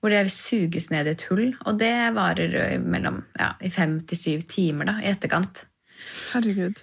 Hvor 0.01 0.13
det 0.13 0.31
suges 0.33 0.89
ned 0.89 1.09
i 1.09 1.13
et 1.13 1.25
hull, 1.29 1.51
og 1.67 1.77
det 1.77 1.93
varer 2.15 2.55
i 2.55 2.69
ja, 2.71 3.51
i 3.61 3.69
5-7 3.69 4.47
timer 4.49 4.89
da, 4.89 4.95
i 5.03 5.11
etterkant. 5.11 5.65
Herregud. 6.31 6.81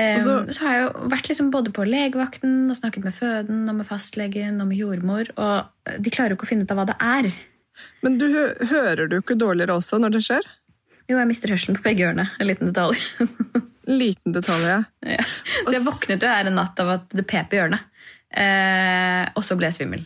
Eh, 0.00 0.16
Og 0.16 0.22
så, 0.24 0.34
så- 0.54 0.64
har 0.64 0.74
jeg 0.76 0.82
jo 0.86 1.08
vært 1.12 1.28
liksom 1.30 1.50
både 1.52 1.72
på 1.76 1.84
legevakten 1.88 2.54
og 2.72 2.76
snakket 2.78 3.04
med 3.04 3.14
føden 3.16 3.62
og 3.68 3.76
med 3.82 3.86
fastlegen 3.88 4.60
og 4.62 4.68
med 4.70 4.80
jordmor, 4.80 5.30
og 5.36 6.00
de 6.00 6.10
klarer 6.14 6.32
jo 6.34 6.38
ikke 6.40 6.48
å 6.48 6.52
finne 6.54 6.64
ut 6.64 6.72
av 6.74 6.80
hva 6.80 6.86
det 6.90 6.96
er. 7.00 7.30
Men 8.04 8.16
du 8.20 8.26
hører 8.70 9.08
du 9.08 9.18
ikke 9.20 9.36
dårligere 9.40 9.76
også 9.78 10.00
når 10.02 10.16
det 10.16 10.22
skjer? 10.26 10.48
Jo, 11.10 11.18
jeg 11.18 11.26
mister 11.30 11.50
hørselen 11.50 11.76
på 11.78 11.82
begge 11.88 12.06
ørene. 12.06 12.28
En 12.38 12.46
liten 12.50 12.70
detalj. 12.72 12.98
Liten 13.90 14.30
detalj, 14.36 14.62
ja. 14.68 14.82
ja. 15.02 15.24
Så 15.64 15.72
jeg 15.74 15.82
våknet 15.82 16.22
jo 16.22 16.28
her 16.30 16.46
en 16.46 16.54
natt 16.60 16.78
av 16.78 16.90
at 16.94 17.08
det 17.16 17.24
pep 17.26 17.50
i 17.56 17.58
ørene. 17.58 17.80
Eh, 18.30 19.24
og 19.34 19.42
så 19.42 19.56
ble 19.58 19.66
jeg 19.66 19.80
svimmel. 19.80 20.04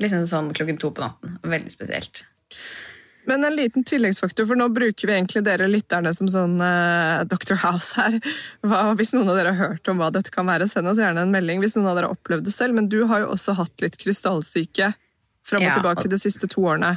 Liksom 0.00 0.24
sånn 0.26 0.48
klokken 0.56 0.80
to 0.80 0.90
på 0.96 1.04
natten. 1.04 1.36
Veldig 1.46 1.70
spesielt. 1.70 2.24
Men 3.30 3.46
en 3.46 3.54
liten 3.54 3.84
tilleggsfaktor, 3.86 4.48
for 4.50 4.58
nå 4.58 4.66
bruker 4.74 5.06
vi 5.06 5.14
egentlig 5.14 5.44
dere 5.46 5.68
lytterne 5.70 6.10
som 6.16 6.26
sånn 6.30 6.56
uh, 6.58 7.22
Dr. 7.30 7.54
House 7.62 7.94
her. 7.94 8.16
Hva, 8.66 8.88
hvis 8.98 9.14
noen 9.14 9.30
av 9.30 9.38
dere 9.38 9.54
har 9.54 9.74
hørt 9.76 9.90
om 9.92 10.02
hva 10.02 10.10
dette 10.14 10.34
kan 10.34 10.48
være, 10.50 10.66
send 10.70 10.90
oss 10.90 10.98
gjerne 10.98 11.22
en 11.22 11.30
melding 11.30 11.62
hvis 11.62 11.78
noen 11.78 11.92
av 11.92 12.00
dere 12.00 12.10
har 12.10 12.18
opplevd 12.18 12.48
det 12.48 12.54
selv. 12.56 12.74
Men 12.74 12.90
du 12.90 13.04
har 13.10 13.22
jo 13.22 13.30
også 13.36 13.54
hatt 13.60 13.86
litt 13.86 14.00
krystallsyke 14.02 14.90
fram 15.46 15.62
og 15.62 15.68
Ja, 15.68 15.78
tilbake 15.78 16.10
de 16.10 16.18
siste 16.18 16.50
to 16.50 16.66
årene. 16.66 16.96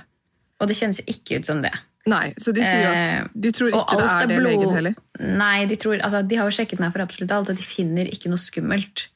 Og 0.57 0.69
det 0.69 0.77
kjennes 0.79 1.03
ikke 1.05 1.37
ut 1.37 1.49
som 1.49 1.61
det. 1.61 1.73
Nei, 2.09 2.33
så 2.41 2.51
de 2.51 2.63
sier 2.65 2.89
at 2.89 3.35
de 3.45 3.51
tror 3.55 3.69
Eh, 3.71 3.77
ikke 3.79 3.99
det 3.99 4.07
er 4.11 4.31
det 4.33 4.39
legen 4.43 4.73
heller. 4.75 4.95
Nei, 5.23 5.65
de, 5.69 5.77
tror, 5.79 5.95
altså, 6.03 6.19
de 6.27 6.39
har 6.39 6.49
jo 6.49 6.55
sjekket 6.55 6.81
meg 6.83 6.91
for 6.95 7.03
absolutt 7.05 7.31
alt, 7.31 7.53
og 7.53 7.59
de 7.59 7.63
finner 7.63 8.09
ikke 8.11 8.31
noe 8.31 8.41
skummelt. 8.41 9.07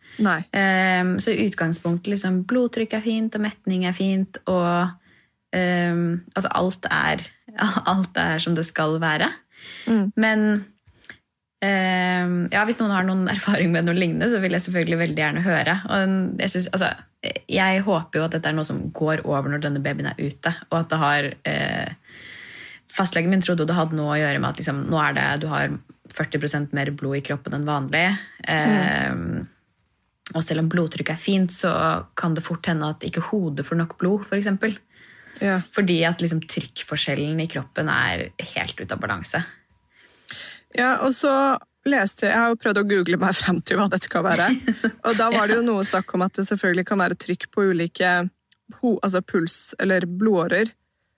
Ehm, 0.55 1.17
så 1.21 1.33
i 1.33 1.49
utgangspunktet 1.49 2.13
liksom, 2.13 2.39
blodtrykk 2.47 2.95
er 2.97 3.03
fint, 3.03 3.35
og 3.35 3.43
metning 3.43 3.83
er 3.89 3.97
fint, 3.97 4.39
og 4.47 4.93
ehm, 5.55 6.07
altså 6.33 6.51
alt 6.59 6.87
er, 6.91 7.23
alt 7.93 8.17
er 8.21 8.41
som 8.43 8.57
det 8.57 8.65
skal 8.67 8.97
være. 9.03 9.29
Mm. 9.87 10.11
Men 10.19 10.45
um, 11.63 12.35
ja, 12.53 12.63
hvis 12.67 12.79
noen 12.81 12.95
har 12.95 13.07
noen 13.07 13.27
erfaring 13.35 13.73
med 13.73 13.87
noe 13.87 13.97
lignende, 13.97 14.29
så 14.31 14.41
vil 14.43 14.57
jeg 14.57 14.67
selvfølgelig 14.67 15.03
veldig 15.03 15.23
gjerne 15.23 15.45
høre. 15.47 15.79
Og 15.89 16.15
jeg, 16.43 16.53
synes, 16.53 16.71
altså, 16.75 16.93
jeg 17.51 17.83
håper 17.87 18.19
jo 18.19 18.25
at 18.27 18.37
dette 18.37 18.51
er 18.51 18.57
noe 18.57 18.67
som 18.67 18.87
går 18.95 19.25
over 19.25 19.51
når 19.51 19.67
denne 19.67 19.83
babyen 19.83 20.11
er 20.13 20.19
ute, 20.21 20.55
og 20.71 20.81
at 20.81 20.89
det 20.93 21.03
har 21.03 21.31
uh, 21.35 22.15
Fastlegen 22.97 23.29
min 23.29 23.43
trodde 23.43 23.67
det 23.67 23.75
hadde 23.77 23.93
noe 23.93 24.15
å 24.15 24.17
gjøre 24.17 24.39
med 24.41 24.55
at 24.55 24.57
liksom, 24.57 24.79
nå 24.89 24.97
er 24.97 25.11
det, 25.13 25.25
du 25.43 25.51
har 25.51 25.67
40% 26.13 26.73
mer 26.73 26.89
blod 26.97 27.19
i 27.19 27.23
kroppen 27.25 27.53
enn 27.53 27.67
vanlig. 27.67 28.07
Ehm, 28.49 29.45
og 30.33 30.43
selv 30.43 30.63
om 30.63 30.69
blodtrykket 30.71 31.13
er 31.13 31.21
fint, 31.21 31.53
så 31.53 31.71
kan 32.17 32.35
det 32.35 32.45
fort 32.45 32.67
hende 32.67 32.89
at 32.91 33.05
ikke 33.07 33.27
hodet 33.29 33.67
får 33.67 33.79
nok 33.79 33.95
blod. 34.01 34.27
Eksempel. 34.35 34.75
Ja. 35.41 35.59
Fordi 35.75 35.99
at 36.07 36.21
liksom, 36.23 36.41
trykkforskjellen 36.49 37.39
i 37.43 37.47
kroppen 37.51 37.89
er 37.93 38.29
helt 38.55 38.79
ute 38.79 38.93
av 38.95 39.01
balanse. 39.03 39.43
Ja, 40.75 40.97
og 41.05 41.13
så 41.15 41.31
leste 41.87 42.27
jeg, 42.27 42.35
har 42.35 42.51
jo 42.51 42.57
prøvd 42.59 42.81
å 42.81 42.87
google 42.89 43.19
meg 43.21 43.35
frem 43.37 43.61
til 43.63 43.79
hva 43.79 43.85
dette 43.91 44.09
kan 44.11 44.25
være. 44.25 44.49
Og 45.07 45.13
da 45.15 45.29
var 45.31 45.47
det 45.47 45.55
jo 45.61 45.63
noe 45.63 45.85
snakk 45.87 46.11
om 46.17 46.25
at 46.25 46.35
det 46.35 46.43
selvfølgelig 46.49 46.83
kan 46.89 46.99
være 46.99 47.15
trykk 47.15 47.45
på 47.53 47.63
ulike 47.71 48.09
altså 48.83 49.21
puls- 49.23 49.73
eller 49.79 50.05
blodårer, 50.05 50.73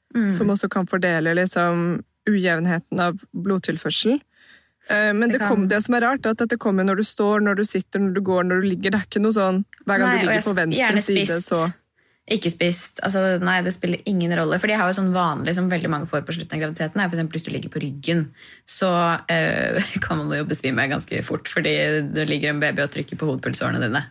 Mm. 0.10 0.32
som 0.34 0.50
også 0.50 0.66
kan 0.74 0.88
fordele 0.90 1.36
liksom 1.38 2.00
ujevnheten 2.26 2.98
av 3.00 3.20
blodtilførsel. 3.30 4.16
Eh, 4.90 5.12
Men 5.14 5.30
Det 5.30 5.38
det, 5.38 5.48
kom, 5.48 5.68
det 5.70 5.84
som 5.86 5.94
er 5.94 6.02
rart, 6.02 6.26
er 6.26 6.32
at 6.34 6.38
dette 6.42 6.58
kommer 6.58 6.84
når 6.84 6.96
du 6.98 7.04
står, 7.06 7.44
når 7.46 7.56
du 7.60 7.64
sitter, 7.64 8.00
når 8.02 8.14
du 8.16 8.22
går, 8.26 8.44
når 8.50 8.62
du 8.64 8.68
ligger. 8.72 8.90
Det 8.90 9.00
er 9.00 9.06
ikke 9.06 9.22
noe 9.22 9.36
sånn 9.38 9.60
hver 9.86 10.00
gang 10.02 10.10
Nei, 10.10 10.22
du 10.24 10.26
ligger 10.32 10.48
på 10.48 10.56
venstre 10.58 11.02
side, 11.06 11.38
så 11.46 11.60
Ikke 12.30 12.52
spist. 12.54 13.00
Altså, 13.06 13.24
nei, 13.42 13.58
det 13.66 13.74
spiller 13.74 14.04
ingen 14.10 14.34
rolle. 14.38 14.60
For 14.62 14.70
de 14.70 14.78
har 14.78 14.90
jo 14.90 14.98
sånn 15.00 15.12
vanlig 15.16 15.56
som 15.58 15.70
veldig 15.72 15.90
mange 15.92 16.10
får 16.12 16.22
på 16.28 16.36
slutten 16.38 16.58
av 16.58 16.64
graviditeten. 16.64 17.02
er 17.02 17.10
eksempel 17.10 17.40
hvis 17.40 17.48
du 17.48 17.52
ligger 17.54 17.74
på 17.74 17.82
ryggen, 17.82 18.26
så 18.70 18.92
eh, 19.32 19.80
kan 20.06 20.22
man 20.22 20.36
jo 20.38 20.48
besvime 20.50 20.88
ganske 20.92 21.24
fort 21.26 21.50
fordi 21.50 21.74
det 22.14 22.28
ligger 22.30 22.54
en 22.54 22.62
baby 22.62 22.86
og 22.86 22.94
trykker 22.94 23.20
på 23.20 23.32
hodepulsårene 23.32 23.82
dine. 23.84 24.04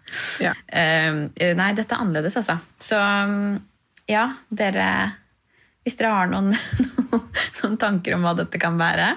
ja. 0.42 0.54
Eh, 0.66 1.54
nei, 1.58 1.70
dette 1.78 1.94
er 1.94 2.02
annerledes, 2.02 2.38
altså. 2.40 2.58
Så 2.82 2.98
mm, 2.98 3.58
ja, 4.10 4.24
dere 4.48 4.88
Hvis 5.84 5.96
dere 6.00 6.14
har 6.16 6.30
noen, 6.32 6.50
noen 7.12 7.78
tanker 7.80 8.16
om 8.16 8.26
hva 8.26 8.34
dette 8.38 8.60
kan 8.60 8.80
være, 8.80 9.12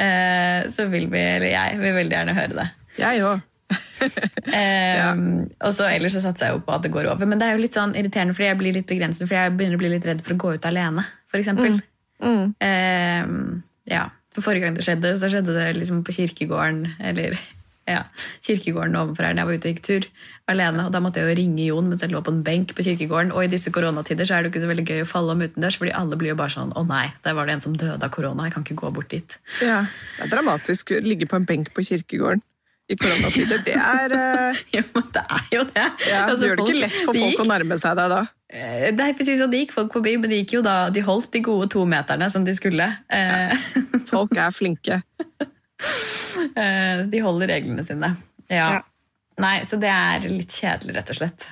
eh, 0.00 0.64
så 0.72 0.88
vil 0.92 1.10
vi, 1.12 1.20
eller 1.36 1.52
jeg, 1.52 1.82
vil 1.82 2.00
veldig 2.00 2.18
gjerne 2.18 2.40
høre 2.40 2.58
det. 2.62 2.70
Jeg 2.96 3.22
òg. 3.26 3.44
Eh, 4.56 5.12
Og 5.66 5.72
så 5.74 5.88
ellers 5.90 6.14
så 6.16 6.22
satser 6.24 6.46
jeg 6.46 6.56
jo 6.56 6.62
på 6.66 6.74
at 6.76 6.84
det 6.84 6.92
går 6.94 7.08
over. 7.10 7.26
Men 7.28 7.40
det 7.40 7.48
er 7.48 7.56
jo 7.56 7.64
litt 7.64 7.76
sånn 7.76 7.96
irriterende, 7.98 8.36
fordi 8.36 8.50
jeg 8.50 8.60
blir 8.60 8.76
litt 8.76 8.88
begrenset, 8.88 9.26
fordi 9.26 9.40
jeg 9.40 9.56
begynner 9.56 9.78
å 9.80 9.82
bli 9.82 9.90
litt 9.96 10.06
redd 10.06 10.22
for 10.24 10.36
å 10.36 10.40
gå 10.44 10.54
ut 10.56 10.68
alene, 10.68 11.04
for 11.28 11.40
eksempel. 11.40 11.80
Mm. 12.22 12.54
Eh, 12.62 13.34
ja, 13.92 14.06
for 14.34 14.46
forrige 14.46 14.66
gang 14.68 14.78
det 14.78 14.86
skjedde, 14.86 15.16
så 15.18 15.30
skjedde 15.32 15.56
det 15.56 15.68
liksom 15.80 16.04
på 16.06 16.14
kirkegården, 16.16 16.96
eller 17.10 17.36
ja, 17.94 18.04
kirkegården 18.46 18.96
overfor 19.00 19.28
her 19.28 19.36
da 19.36 19.44
jeg 19.44 19.50
var 19.50 19.58
ute 19.58 19.68
og 19.68 19.74
gikk 19.74 19.84
tur 19.86 20.08
alene. 20.52 20.86
og 20.86 20.94
Da 20.94 21.02
måtte 21.02 21.20
jeg 21.20 21.28
jo 21.30 21.38
ringe 21.42 21.68
Jon 21.68 21.90
mens 21.90 22.02
jeg 22.04 22.14
lå 22.14 22.22
på 22.24 22.32
en 22.34 22.42
benk 22.46 22.74
på 22.76 22.86
kirkegården. 22.86 23.34
Og 23.34 23.44
i 23.44 23.52
disse 23.52 23.72
koronatider 23.74 24.28
så 24.28 24.36
er 24.36 24.42
det 24.42 24.50
jo 24.50 24.54
ikke 24.54 24.64
så 24.66 24.72
veldig 24.72 24.86
gøy 24.88 25.04
å 25.04 25.10
falle 25.10 25.36
om 25.36 25.44
utendørs, 25.44 25.78
fordi 25.82 25.94
alle 25.98 26.18
blir 26.20 26.32
jo 26.34 26.40
bare 26.40 26.54
sånn 26.54 26.72
'Å 26.72 26.86
nei, 26.86 27.06
der 27.24 27.34
var 27.34 27.46
det 27.46 27.54
en 27.58 27.64
som 27.66 27.76
døde 27.76 28.02
av 28.02 28.10
korona. 28.10 28.44
Jeg 28.46 28.54
kan 28.54 28.64
ikke 28.64 28.80
gå 28.82 28.92
bort 28.94 29.10
dit'. 29.10 29.38
Ja, 29.62 29.86
Det 30.18 30.26
er 30.26 30.36
dramatisk 30.36 30.90
å 30.94 31.02
ligge 31.02 31.26
på 31.26 31.36
en 31.36 31.44
benk 31.46 31.74
på 31.74 31.82
kirkegården 31.82 32.42
i 32.88 32.96
koronatider. 33.00 33.62
Det 33.66 33.74
er 33.74 34.12
uh, 34.20 34.60
Jo, 34.74 34.82
men 34.94 35.06
det 35.14 35.22
er 35.38 35.46
jo 35.56 35.62
det. 35.74 35.86
ja, 36.08 36.20
Altså, 36.26 36.40
Det 36.40 36.48
gjør 36.50 36.56
det 36.60 36.66
ikke 36.68 36.80
lett 36.84 36.98
for 37.00 37.12
folk 37.12 37.22
gikk- 37.32 37.42
å 37.42 37.48
nærme 37.50 37.78
seg 37.82 37.96
deg 37.98 38.12
da. 38.14 38.20
Eh, 38.50 38.84
Det 38.94 39.06
er 39.08 39.16
precis 39.18 39.40
sånn, 39.42 39.50
De 39.50 39.62
gikk 39.64 39.74
folk 39.74 39.92
forbi, 39.96 40.12
men 40.22 40.30
de 40.30 40.38
gikk 40.42 40.54
jo 40.58 40.62
da, 40.66 40.76
de 40.94 41.02
holdt 41.06 41.32
de 41.34 41.42
gode 41.48 41.68
to 41.74 41.82
meterne 41.88 42.28
som 42.30 42.44
de 42.46 42.54
skulle. 42.54 42.86
Ja. 43.10 43.56
Folk 44.06 44.36
er 44.38 44.54
flinke. 44.54 45.00
eh, 46.56 47.02
de 47.10 47.22
holder 47.24 47.50
reglene 47.56 47.84
sine. 47.86 48.12
Ja. 48.50 48.68
Ja. 48.78 48.82
Nei, 49.42 49.58
så 49.68 49.76
det 49.80 49.90
er 49.92 50.24
litt 50.30 50.54
kjedelig, 50.56 50.94
rett 50.96 51.10
og 51.12 51.18
slett. 51.18 51.48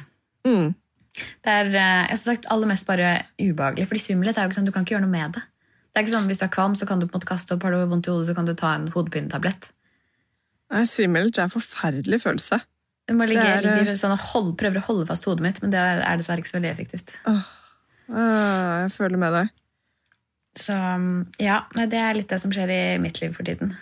Mm. 0.48 0.70
Det 1.14 1.50
er 1.52 1.68
eh, 1.74 1.98
jeg 2.06 2.14
har 2.14 2.20
sagt, 2.22 2.46
aller 2.52 2.70
mest 2.70 2.86
bare 2.88 3.10
ubehagelig, 3.42 3.88
fordi 3.90 4.02
svimmelhet 4.06 4.38
er 4.38 4.46
jo 4.46 4.52
ikke 4.52 4.60
sånn, 4.60 4.70
du 4.70 4.72
kan 4.74 4.86
ikke 4.86 4.96
gjøre 4.96 5.04
noe 5.06 5.12
med 5.18 5.36
det. 5.36 5.42
Det 5.94 6.00
er 6.00 6.06
ikke 6.06 6.14
sånn, 6.16 6.26
Hvis 6.30 6.40
du 6.40 6.46
er 6.48 6.54
kvalm, 6.54 6.72
så 6.78 6.86
kan 6.88 6.98
du 7.02 7.06
på 7.06 7.12
en 7.14 7.20
måte 7.20 7.28
kaste 7.28 7.54
opp. 7.54 7.62
Har 7.62 7.74
du 7.76 7.84
vondt 7.86 8.08
i 8.08 8.10
hodet, 8.10 8.26
så 8.30 8.34
kan 8.34 8.48
du 8.48 8.54
ta 8.58 8.72
en 8.74 8.88
hodepinetablett. 8.90 9.68
Nei, 10.72 10.84
Svimmelt 10.88 11.38
er 11.38 11.48
en 11.48 11.52
forferdelig 11.52 12.22
følelse. 12.24 12.60
Du 13.04 13.12
må 13.18 13.26
ligge, 13.28 13.44
er, 13.44 13.66
eh, 13.66 13.82
ligger 13.82 13.98
sånn 14.00 14.14
og 14.14 14.22
hold, 14.32 14.54
prøver 14.56 14.80
å 14.80 14.86
holde 14.86 15.06
fast 15.10 15.26
hodet 15.28 15.44
mitt, 15.44 15.60
men 15.60 15.74
det 15.74 15.80
er 15.80 16.16
dessverre 16.16 16.40
ikke 16.40 16.52
så 16.54 16.56
veldig 16.56 16.70
effektivt. 16.72 17.12
Ah, 17.28 18.84
jeg 18.84 18.92
føler 18.96 19.20
med 19.20 19.36
deg. 19.36 19.52
Så 20.56 20.76
ja, 21.42 21.64
det 21.74 21.98
er 21.98 22.14
litt 22.16 22.30
det 22.30 22.40
som 22.40 22.52
skjer 22.54 22.70
i 22.70 22.82
mitt 23.02 23.20
liv 23.20 23.34
for 23.36 23.44
tiden. 23.44 23.74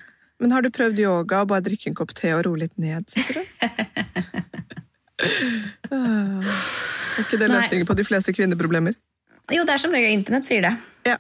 Men 0.43 0.51
har 0.51 0.65
du 0.65 0.71
prøvd 0.75 0.99
yoga 0.99 1.43
og 1.45 1.53
bare 1.53 1.63
drikke 1.63 1.93
en 1.93 1.95
kopp 1.99 2.15
te 2.19 2.33
og 2.35 2.43
roe 2.49 2.65
litt 2.65 2.75
ned? 2.83 3.07
Ah, 5.93 6.43
er 7.15 7.23
ikke 7.23 7.39
det 7.39 7.51
løsningen 7.53 7.87
på 7.87 7.95
de 7.99 8.07
fleste 8.09 8.35
kvinneproblemer? 8.35 8.97
Jo, 9.53 9.63
det 9.69 9.77
er 9.77 9.83
som 9.83 9.95
regel 9.95 10.17
internett 10.17 10.49
sier 10.49 10.65
det. 10.65 10.73
Ja. 11.07 11.19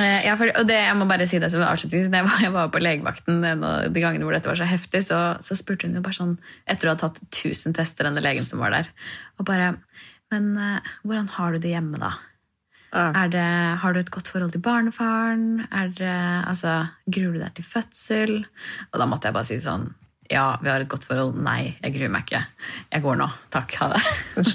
Eh, 0.00 0.24
ja, 0.26 0.34
for, 0.38 0.50
og 0.58 0.66
det, 0.66 0.76
jeg 0.80 0.98
må 0.98 1.06
bare 1.06 1.26
si 1.30 1.38
det 1.42 1.50
som 1.52 1.62
avslutningsvis. 1.62 2.08
avslutning. 2.10 2.34
jeg 2.34 2.48
jeg 2.48 2.54
var 2.56 2.70
på 2.74 2.82
legevakten 2.82 3.44
en 3.46 3.64
av 3.64 3.92
de 3.94 4.02
gangene 4.02 4.26
hvor 4.26 4.34
dette 4.34 4.50
var 4.50 4.58
så 4.58 4.68
heftig, 4.68 5.04
så, 5.06 5.20
så 5.44 5.56
spurte 5.58 5.86
hun 5.86 5.98
jo 5.98 6.04
bare 6.04 6.18
sånn, 6.18 6.36
etter 6.66 6.90
å 6.90 6.94
ha 6.94 7.00
tatt 7.04 7.20
1000 7.30 7.76
tester, 7.78 8.08
denne 8.08 8.24
legen 8.24 8.46
som 8.48 8.62
var 8.62 8.74
der, 8.74 8.90
og 9.38 9.46
bare 9.50 9.74
Men 10.32 10.56
eh, 10.58 10.94
hvordan 11.04 11.28
har 11.36 11.52
du 11.52 11.58
det 11.62 11.74
hjemme, 11.74 12.00
da? 12.00 12.14
Ja. 12.94 13.26
Det, 13.26 13.42
har 13.82 13.92
du 13.92 13.98
et 14.00 14.10
godt 14.10 14.28
forhold 14.30 14.52
til 14.54 14.62
barnefaren? 14.62 15.66
Det, 15.98 16.14
altså, 16.46 16.86
gruer 17.06 17.34
du 17.34 17.40
deg 17.42 17.54
til 17.54 17.66
fødsel? 17.66 18.34
Og 18.92 18.98
da 19.00 19.06
måtte 19.10 19.28
jeg 19.28 19.34
bare 19.34 19.48
si 19.48 19.58
sånn 19.62 19.88
Ja, 20.30 20.56
vi 20.62 20.70
har 20.70 20.80
et 20.80 20.88
godt 20.88 21.04
forhold. 21.04 21.34
Nei, 21.42 21.74
jeg 21.82 21.96
gruer 21.96 22.12
meg 22.14 22.24
ikke. 22.24 22.44
Jeg 22.94 23.04
går 23.04 23.18
nå. 23.20 23.26
Takk. 23.52 23.74
Ha 23.82 23.90
det. 23.92 24.02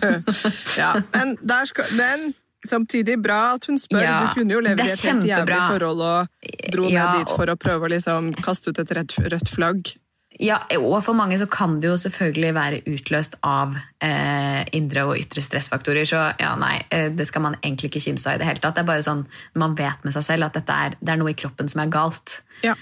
Ja, 0.81 0.93
men, 1.13 1.35
skal, 1.69 1.91
men 1.99 2.31
samtidig 2.67 3.17
bra 3.23 3.53
at 3.55 3.65
hun 3.69 3.77
spør. 3.79 4.03
Ja, 4.03 4.19
du 4.27 4.39
kunne 4.39 4.53
jo 4.57 4.59
leve 4.63 4.83
i 4.85 4.91
et 4.91 5.01
helt 5.07 5.25
jævlig 5.27 5.61
forhold 5.69 6.01
og 6.01 6.45
dro 6.73 6.89
Ja, 6.91 7.11
ned 7.11 7.23
dit 7.25 7.33
for 7.35 7.49
å 7.51 7.55
prøve 7.59 7.87
å 7.87 7.91
liksom 7.93 8.33
kaste 8.43 8.69
ut 8.73 8.79
et 8.79 8.91
rødt, 8.97 9.15
rødt 9.31 9.49
flagg. 9.51 9.93
Ja, 10.39 10.59
og 10.77 11.01
for 11.03 11.17
mange 11.17 11.35
så 11.41 11.47
kan 11.51 11.79
det 11.81 11.89
jo 11.89 11.95
selvfølgelig 11.99 12.51
være 12.55 12.77
utløst 12.87 13.33
av 13.43 13.73
eh, 14.05 14.61
indre 14.77 15.03
og 15.09 15.17
ytre 15.19 15.41
stressfaktorer. 15.43 16.05
Så 16.07 16.21
ja, 16.39 16.53
nei, 16.55 16.77
eh, 16.95 17.09
det 17.11 17.25
skal 17.27 17.43
man 17.43 17.57
egentlig 17.63 17.89
ikke 17.89 18.03
kimse 18.05 18.29
av 18.29 18.37
i 18.37 18.43
det 18.43 18.47
hele 18.47 18.61
tatt. 18.63 18.77
Det 18.77 18.85
er 18.85 18.87
bare 18.91 19.03
sånn, 19.03 19.25
man 19.59 19.75
vet 19.75 20.05
med 20.05 20.15
seg 20.15 20.23
selv 20.29 20.47
at 20.47 20.61
er, 20.63 20.95
det 21.01 21.11
er 21.15 21.19
noe 21.19 21.33
i 21.33 21.39
kroppen 21.39 21.67
som 21.71 21.81
er 21.83 21.91
galt, 21.91 22.41
Ja. 22.63 22.75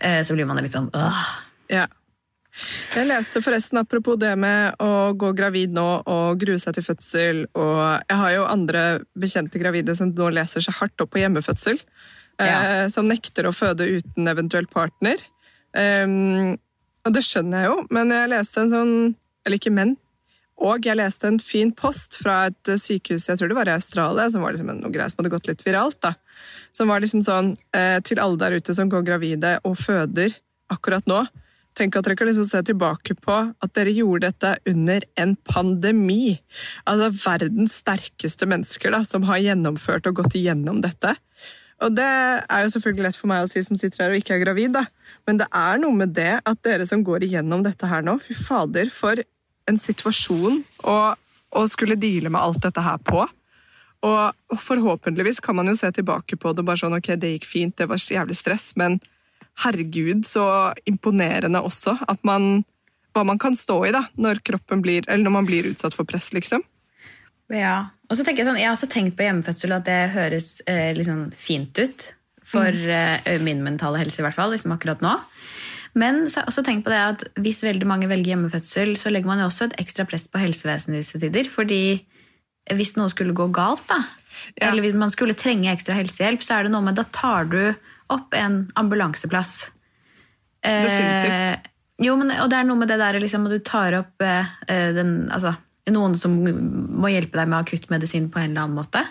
eh, 0.00 0.20
så 0.22 0.36
blir 0.36 0.46
man 0.46 0.60
litt 0.62 0.76
sånn 0.76 0.90
åh. 0.94 1.24
Ja. 1.70 1.86
Jeg 2.96 3.06
leste 3.06 3.42
forresten 3.44 3.78
apropos 3.80 4.18
det 4.20 4.32
med 4.40 4.80
å 4.82 5.12
gå 5.18 5.30
gravid 5.38 5.74
nå 5.76 5.86
og 6.02 6.40
grue 6.40 6.58
seg 6.60 6.76
til 6.76 6.86
fødsel. 6.86 7.44
Og 7.54 7.82
jeg 8.10 8.18
har 8.22 8.34
jo 8.34 8.48
andre 8.50 8.84
bekjente 9.18 9.60
gravide 9.62 9.94
som 9.98 10.10
nå 10.14 10.32
leser 10.34 10.64
seg 10.64 10.76
hardt 10.80 11.04
opp 11.04 11.12
på 11.14 11.22
hjemmefødsel. 11.22 11.78
Ja. 12.40 12.50
Eh, 12.50 12.86
som 12.92 13.08
nekter 13.08 13.46
å 13.46 13.54
føde 13.54 13.86
uten 13.86 14.30
eventuell 14.30 14.68
partner. 14.70 15.20
Um, 15.76 16.56
og 17.06 17.14
det 17.14 17.22
skjønner 17.24 17.62
jeg 17.62 17.70
jo, 17.70 17.82
men 17.94 18.10
jeg 18.10 18.30
leste 18.32 18.64
en 18.64 18.72
sånn 18.72 18.94
Eller 19.46 19.60
ikke 19.60 19.70
men. 19.72 19.94
Og 20.60 20.84
jeg 20.84 20.98
leste 20.98 21.28
en 21.30 21.38
fin 21.40 21.70
post 21.72 22.18
fra 22.20 22.50
et 22.50 22.68
eh, 22.68 22.80
sykehus 22.80 23.30
jeg 23.30 23.40
tror 23.40 23.48
det 23.48 23.56
var 23.56 23.70
i 23.70 23.76
Australia, 23.78 24.26
som 24.28 24.42
var 24.44 24.52
liksom 24.52 24.68
noe 24.76 24.92
greier 24.92 25.08
som 25.08 25.22
hadde 25.22 25.32
gått 25.32 25.48
litt 25.48 25.62
viralt. 25.64 25.96
da. 26.04 26.12
Som 26.76 26.92
var 26.92 27.00
liksom 27.00 27.22
sånn 27.24 27.54
eh, 27.76 27.96
til 28.04 28.20
alle 28.20 28.36
der 28.42 28.58
ute 28.58 28.76
som 28.76 28.90
går 28.92 29.06
gravide 29.06 29.54
og 29.64 29.78
føder 29.80 30.34
akkurat 30.70 31.08
nå. 31.08 31.22
Tenk 31.78 31.96
at 31.96 32.06
dere 32.06 32.16
kan 32.18 32.28
liksom 32.28 32.48
se 32.48 32.60
tilbake 32.66 33.14
på 33.22 33.36
at 33.48 33.72
dere 33.78 33.92
gjorde 33.94 34.28
dette 34.28 34.56
under 34.72 35.04
en 35.22 35.36
pandemi. 35.48 36.34
Altså 36.88 37.10
verdens 37.14 37.78
sterkeste 37.80 38.48
mennesker 38.50 38.92
da, 38.94 39.04
som 39.06 39.26
har 39.28 39.42
gjennomført 39.42 40.08
og 40.10 40.18
gått 40.20 40.36
igjennom 40.40 40.82
dette. 40.84 41.14
Og 41.80 41.94
det 41.96 42.04
er 42.04 42.64
jo 42.64 42.72
selvfølgelig 42.74 43.06
lett 43.06 43.16
for 43.16 43.30
meg 43.30 43.46
å 43.46 43.48
si 43.48 43.62
som 43.64 43.78
sitter 43.78 44.04
her 44.04 44.12
og 44.12 44.20
ikke 44.20 44.34
er 44.36 44.42
gravid, 44.42 44.74
da. 44.76 44.84
Men 45.28 45.40
det 45.40 45.48
er 45.56 45.80
noe 45.80 45.96
med 45.96 46.12
det 46.16 46.32
at 46.44 46.62
dere 46.66 46.84
som 46.88 47.04
går 47.06 47.24
igjennom 47.24 47.64
dette 47.64 47.88
her 47.88 48.04
nå, 48.04 48.18
fy 48.20 48.36
fader, 48.36 48.90
for 48.92 49.22
en 49.70 49.78
situasjon 49.80 50.60
å, 50.90 50.96
å 51.56 51.62
skulle 51.70 51.96
deale 52.00 52.32
med 52.32 52.42
alt 52.42 52.60
dette 52.66 52.84
her 52.84 53.00
på. 53.06 53.24
Og 54.04 54.60
forhåpentligvis 54.60 55.40
kan 55.44 55.56
man 55.56 55.72
jo 55.72 55.76
se 55.78 55.90
tilbake 55.96 56.36
på 56.40 56.52
det 56.56 56.64
bare 56.66 56.80
sånn, 56.82 56.96
ok, 56.96 57.14
det 57.20 57.34
gikk 57.34 57.48
fint, 57.48 57.76
det 57.76 57.88
var 57.88 58.00
jævlig 58.00 58.36
stress, 58.36 58.72
men 58.80 58.98
herregud, 59.64 60.24
så 60.26 60.44
imponerende 60.88 61.62
også 61.64 61.96
at 62.08 62.22
man 62.26 62.64
hva 63.14 63.24
man 63.26 63.40
kan 63.42 63.56
stå 63.58 63.80
i 63.88 63.94
da, 63.94 64.04
når 64.22 64.38
kroppen 64.46 64.82
blir, 64.84 65.02
eller 65.08 65.24
når 65.26 65.34
man 65.40 65.48
blir 65.48 65.66
utsatt 65.66 65.96
for 65.96 66.06
press, 66.06 66.30
liksom. 66.36 66.62
Ja. 67.50 67.90
Og 68.06 68.16
så 68.18 68.22
tenker 68.22 68.44
Jeg 68.44 68.50
sånn, 68.50 68.60
jeg 68.60 68.68
har 68.68 68.76
også 68.76 68.90
tenkt 68.90 69.16
på 69.18 69.26
hjemmefødsel 69.26 69.74
at 69.74 69.86
det 69.88 70.12
høres 70.14 70.60
eh, 70.70 70.92
liksom 70.94 71.30
fint 71.34 71.74
ut 71.78 72.06
for 72.46 72.70
eh, 72.70 73.42
min 73.42 73.64
mentale 73.66 73.98
helse, 73.98 74.20
i 74.22 74.26
hvert 74.26 74.38
fall, 74.38 74.54
liksom 74.54 74.74
akkurat 74.76 75.02
nå. 75.02 75.16
Men 75.98 76.22
så 76.30 76.38
har 76.38 76.46
jeg 76.46 76.52
også 76.52 76.64
tenkt 76.66 76.86
på 76.86 76.92
det 76.92 77.00
at 77.02 77.24
hvis 77.42 77.64
veldig 77.66 77.86
mange 77.90 78.08
velger 78.10 78.36
hjemmefødsel, 78.36 78.94
så 78.98 79.10
legger 79.10 79.32
man 79.32 79.42
jo 79.42 79.48
også 79.50 79.66
et 79.68 79.78
ekstra 79.82 80.06
press 80.06 80.28
på 80.30 80.38
helsevesenet 80.42 81.00
i 81.00 81.02
disse 81.02 81.18
tider. 81.22 81.50
fordi 81.50 81.82
hvis 82.70 82.94
noe 82.98 83.10
skulle 83.10 83.34
gå 83.34 83.48
galt, 83.50 83.82
da, 83.88 84.04
Ja. 84.60 84.70
eller 84.70 84.82
hvis 84.84 84.94
man 84.94 85.10
skulle 85.10 85.34
trenge 85.34 85.72
ekstra 85.72 85.94
helsehjelp, 85.98 86.42
så 86.42 86.58
er 86.58 86.62
det 86.62 86.72
noe 86.72 86.84
med 86.86 86.94
da 86.94 87.02
tar 87.02 87.44
du 87.50 87.74
opp 88.12 88.34
en 88.36 88.62
ambulanseplass. 88.78 89.70
Eh, 90.62 90.82
Definitivt. 90.84 91.70
jo, 92.04 92.16
men, 92.20 92.34
og 92.42 92.50
det 92.52 92.58
er 92.58 92.68
noe 92.68 92.80
med 92.80 92.90
det 92.92 93.00
der 93.00 93.20
liksom, 93.22 93.46
at 93.48 93.56
du 93.56 93.64
tar 93.64 93.96
opp 94.02 94.24
eh, 94.24 94.52
eh, 94.68 94.90
den, 94.96 95.14
altså, 95.32 95.54
noen 95.90 96.16
som 96.18 96.36
må 96.42 97.10
hjelpe 97.12 97.40
deg 97.40 97.48
med 97.48 97.62
akuttmedisin 97.62 98.28
på 98.32 98.42
en 98.42 98.52
eller 98.52 98.68
annen 98.68 98.78
måte. 98.78 99.04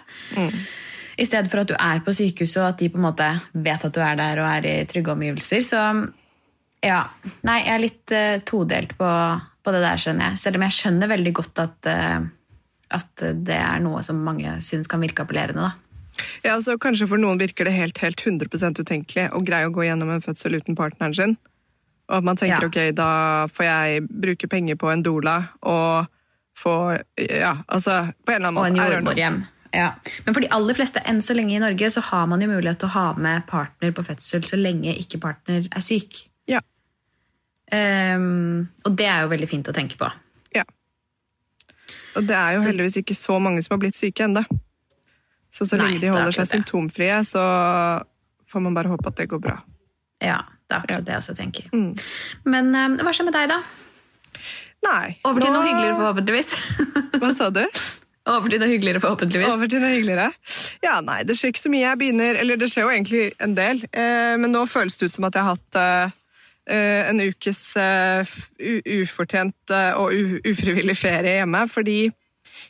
I 1.19 1.25
stedet 1.27 1.51
for 1.51 1.63
at 1.63 1.71
du 1.71 1.75
er 1.75 1.99
på 2.05 2.13
sykehuset, 2.15 2.61
og 2.61 2.69
at 2.69 2.79
de 2.79 2.87
på 2.93 2.99
en 2.99 3.07
måte 3.09 3.27
vet 3.51 3.85
at 3.85 3.95
du 3.95 3.99
er 4.03 4.19
der 4.19 4.39
og 4.39 4.47
er 4.47 4.67
i 4.69 4.75
trygge 4.87 5.11
omgivelser. 5.11 5.65
Så 5.67 5.81
ja, 6.85 7.01
nei, 7.47 7.59
jeg 7.65 7.73
er 7.73 7.83
litt 7.83 8.13
eh, 8.15 8.41
todelt 8.47 8.95
på, 8.99 9.09
på 9.63 9.75
det 9.75 9.81
der, 9.83 9.99
skjønner 9.99 10.29
jeg. 10.29 10.39
Selv 10.39 10.59
om 10.59 10.65
jeg 10.67 10.77
skjønner 10.77 11.11
veldig 11.11 11.33
godt 11.41 11.61
at, 11.65 11.89
eh, 11.91 12.19
at 12.95 13.25
det 13.35 13.57
er 13.59 13.83
noe 13.83 14.03
som 14.05 14.21
mange 14.23 14.55
syns 14.63 14.87
kan 14.91 15.03
virke 15.03 15.25
appellerende. 15.25 15.67
da. 15.67 15.88
Ja, 16.43 16.55
altså 16.55 16.77
Kanskje 16.81 17.07
for 17.07 17.17
noen 17.21 17.39
virker 17.39 17.65
det 17.67 17.73
helt, 17.75 17.97
helt 18.03 18.21
100 18.25 18.79
utenkelig 18.79 19.29
å 19.31 19.41
greie 19.45 19.67
å 19.69 19.73
gå 19.73 19.83
gjennom 19.87 20.09
en 20.13 20.21
fødsel 20.21 20.55
uten 20.59 20.75
partneren 20.75 21.15
sin. 21.15 21.37
Og 22.09 22.17
at 22.17 22.23
man 22.23 22.35
tenker 22.37 22.61
Ja. 22.61 22.67
ok, 22.67 22.95
da 22.95 23.47
får 23.47 23.65
jeg 23.65 24.07
bruke 24.09 24.47
penger 24.49 24.75
på 24.75 24.91
en 24.91 25.03
doula 25.03 25.49
og 25.61 26.07
få 26.57 26.73
Ja, 27.17 27.57
altså 27.67 28.13
på 28.25 28.31
en 28.33 28.41
eller 28.41 28.47
annen 28.47 28.57
Og 28.57 28.63
måte. 28.65 28.69
en 28.69 28.75
don't 28.75 29.01
know. 29.01 29.13
jordmorhjem. 29.13 29.45
Ja. 29.73 29.91
Men 30.25 30.33
for 30.33 30.41
de 30.41 30.49
aller 30.49 30.73
fleste 30.73 31.01
enn 31.05 31.21
så 31.21 31.35
lenge 31.37 31.53
i 31.55 31.59
Norge 31.61 31.91
så 31.93 32.01
har 32.01 32.25
man 32.27 32.41
jo 32.41 32.47
mulighet 32.49 32.79
til 32.79 32.89
å 32.89 32.91
ha 32.95 33.13
med 33.13 33.45
partner 33.47 33.91
på 33.91 34.01
fødsel 34.03 34.41
så 34.41 34.57
lenge 34.57 34.95
ikke 34.97 35.19
partner 35.21 35.67
er 35.71 35.79
syk. 35.85 36.23
Ja. 36.49 36.59
Um, 37.71 38.69
og 38.83 38.95
det 38.97 39.05
er 39.05 39.21
jo 39.21 39.29
veldig 39.29 39.47
fint 39.51 39.67
å 39.69 39.73
tenke 39.75 39.95
på. 39.99 40.09
ja. 40.55 40.63
Og 42.17 42.25
det 42.25 42.35
er 42.35 42.55
jo 42.57 42.63
heldigvis 42.65 42.97
ikke 43.03 43.13
så 43.15 43.37
mange 43.39 43.61
som 43.63 43.75
har 43.75 43.79
blitt 43.83 43.95
syke 43.95 44.25
ennå. 44.25 44.41
Så 45.51 45.65
så 45.65 45.77
Nei, 45.79 45.87
lenge 45.89 46.01
de 46.03 46.07
er 46.11 46.15
holder 46.17 46.35
seg 46.37 46.47
symptomfrie, 46.51 47.19
så 47.25 47.41
får 48.49 48.61
man 48.65 48.75
bare 48.77 48.91
håpe 48.91 49.07
at 49.09 49.17
det 49.17 49.29
går 49.31 49.41
bra. 49.41 49.57
Ja, 50.21 50.41
det 50.69 50.75
er 50.75 50.83
akkurat 50.83 51.05
det 51.07 51.15
jeg 51.15 51.23
også 51.23 51.35
tenker. 51.37 51.69
Mm. 51.73 51.93
Men 52.45 52.69
um, 52.75 52.97
hva 53.01 53.13
skjer 53.15 53.29
med 53.29 53.37
deg, 53.37 53.49
da? 53.49 53.61
Nei. 54.85 55.15
Over 55.27 55.41
til 55.43 55.49
nå- 55.51 55.57
noe 55.57 55.65
hyggeligere, 55.67 55.95
forhåpentligvis. 55.99 56.51
Hva 57.21 57.31
sa 57.35 57.49
du? 57.51 57.63
Over 58.29 58.51
til 58.53 58.61
noe 58.61 58.69
hyggeligere, 58.69 59.01
forhåpentligvis. 59.03 59.49
Over 59.49 59.67
til 59.71 59.81
noe 59.83 59.89
hyggeligere. 59.95 60.27
Ja, 60.85 60.99
nei, 61.03 61.17
det 61.27 61.35
skjer 61.39 61.51
ikke 61.51 61.63
så 61.65 61.71
mye. 61.73 61.81
Jeg 61.87 61.99
begynner, 61.99 62.37
eller 62.39 62.59
det 62.61 62.69
skjer 62.71 62.85
jo 62.85 62.93
egentlig 62.93 63.23
en 63.43 63.55
del, 63.57 63.81
eh, 63.89 64.35
men 64.39 64.53
nå 64.53 64.61
føles 64.69 64.95
det 65.01 65.09
ut 65.09 65.15
som 65.17 65.25
at 65.27 65.35
jeg 65.35 65.47
har 65.47 65.57
hatt 65.57 65.79
eh, 65.81 66.13
eh, 66.77 67.09
en 67.09 67.23
ukes 67.25 67.61
eh, 67.81 68.37
ufortjent 69.01 69.73
eh, 69.73 69.91
og 69.99 70.13
ufrivillig 70.47 70.95
ferie 70.99 71.39
hjemme, 71.41 71.65
fordi 71.73 71.97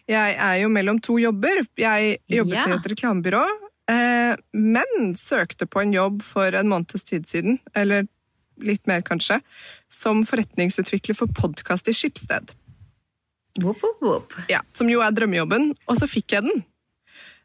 jeg 0.09 0.35
er 0.37 0.61
jo 0.61 0.69
mellom 0.69 0.99
to 1.01 1.17
jobber. 1.21 1.63
Jeg 1.77 2.19
jobber 2.29 2.55
Ja. 2.55 2.63
til 2.65 2.73
et 2.73 2.87
reklamebyrå, 2.93 3.43
eh, 3.89 4.35
men 4.53 5.13
søkte 5.15 5.65
på 5.67 5.81
en 5.81 5.93
jobb 5.93 6.21
for 6.23 6.45
en 6.55 6.67
måneds 6.67 7.03
tid 7.05 7.27
siden, 7.27 7.59
eller 7.75 8.07
litt 8.59 8.85
mer 8.87 9.01
kanskje, 9.01 9.41
som 9.89 10.23
forretningsutvikler 10.25 11.15
for 11.15 11.27
podkast 11.27 11.87
i 11.87 11.93
Skipsted. 11.93 12.51
Whoop, 13.59 13.81
whoop, 13.81 14.01
whoop. 14.01 14.33
Ja, 14.49 14.59
som 14.73 14.89
jo 14.89 15.01
er 15.01 15.11
drømmejobben, 15.11 15.73
og 15.87 15.95
så 15.97 16.07
fikk 16.07 16.31
jeg 16.37 16.43
den. 16.43 16.63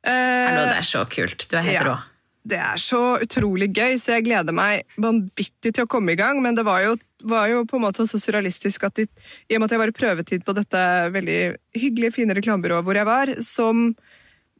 Hallo, 0.05 0.67
det 0.69 0.77
er 0.77 0.87
så 0.87 1.05
kult. 1.09 1.47
Du 1.49 1.57
er 1.57 1.63
helt 1.63 1.75
ja. 1.79 1.85
rå. 1.89 1.95
Det 2.45 2.59
er 2.61 2.81
så 2.81 3.17
utrolig 3.25 3.71
gøy, 3.73 3.95
så 3.97 4.19
jeg 4.19 4.27
gleder 4.27 4.53
meg 4.53 4.85
vanvittig 5.01 5.73
til 5.73 5.87
å 5.87 5.91
komme 5.91 6.13
i 6.13 6.19
gang. 6.21 6.43
Men 6.45 6.59
det 6.59 6.67
var 6.69 6.83
jo, 6.85 6.99
var 7.25 7.49
jo 7.49 7.63
på 7.69 7.79
en 7.79 7.87
måte 7.87 8.05
så 8.09 8.21
surrealistisk 8.21 8.85
at 8.85 9.01
i 9.01 9.07
og 9.07 9.63
med 9.63 9.69
at 9.69 9.77
jeg 9.77 9.81
var 9.81 9.93
i 9.93 9.97
prøvetid 9.97 10.45
på 10.45 10.57
dette 10.57 10.83
veldig 11.15 11.39
hyggelige, 11.79 12.19
fine 12.21 12.37
reklamebyrået 12.37 12.85
hvor 12.85 13.01
jeg 13.01 13.09
var, 13.09 13.33
som 13.45 13.89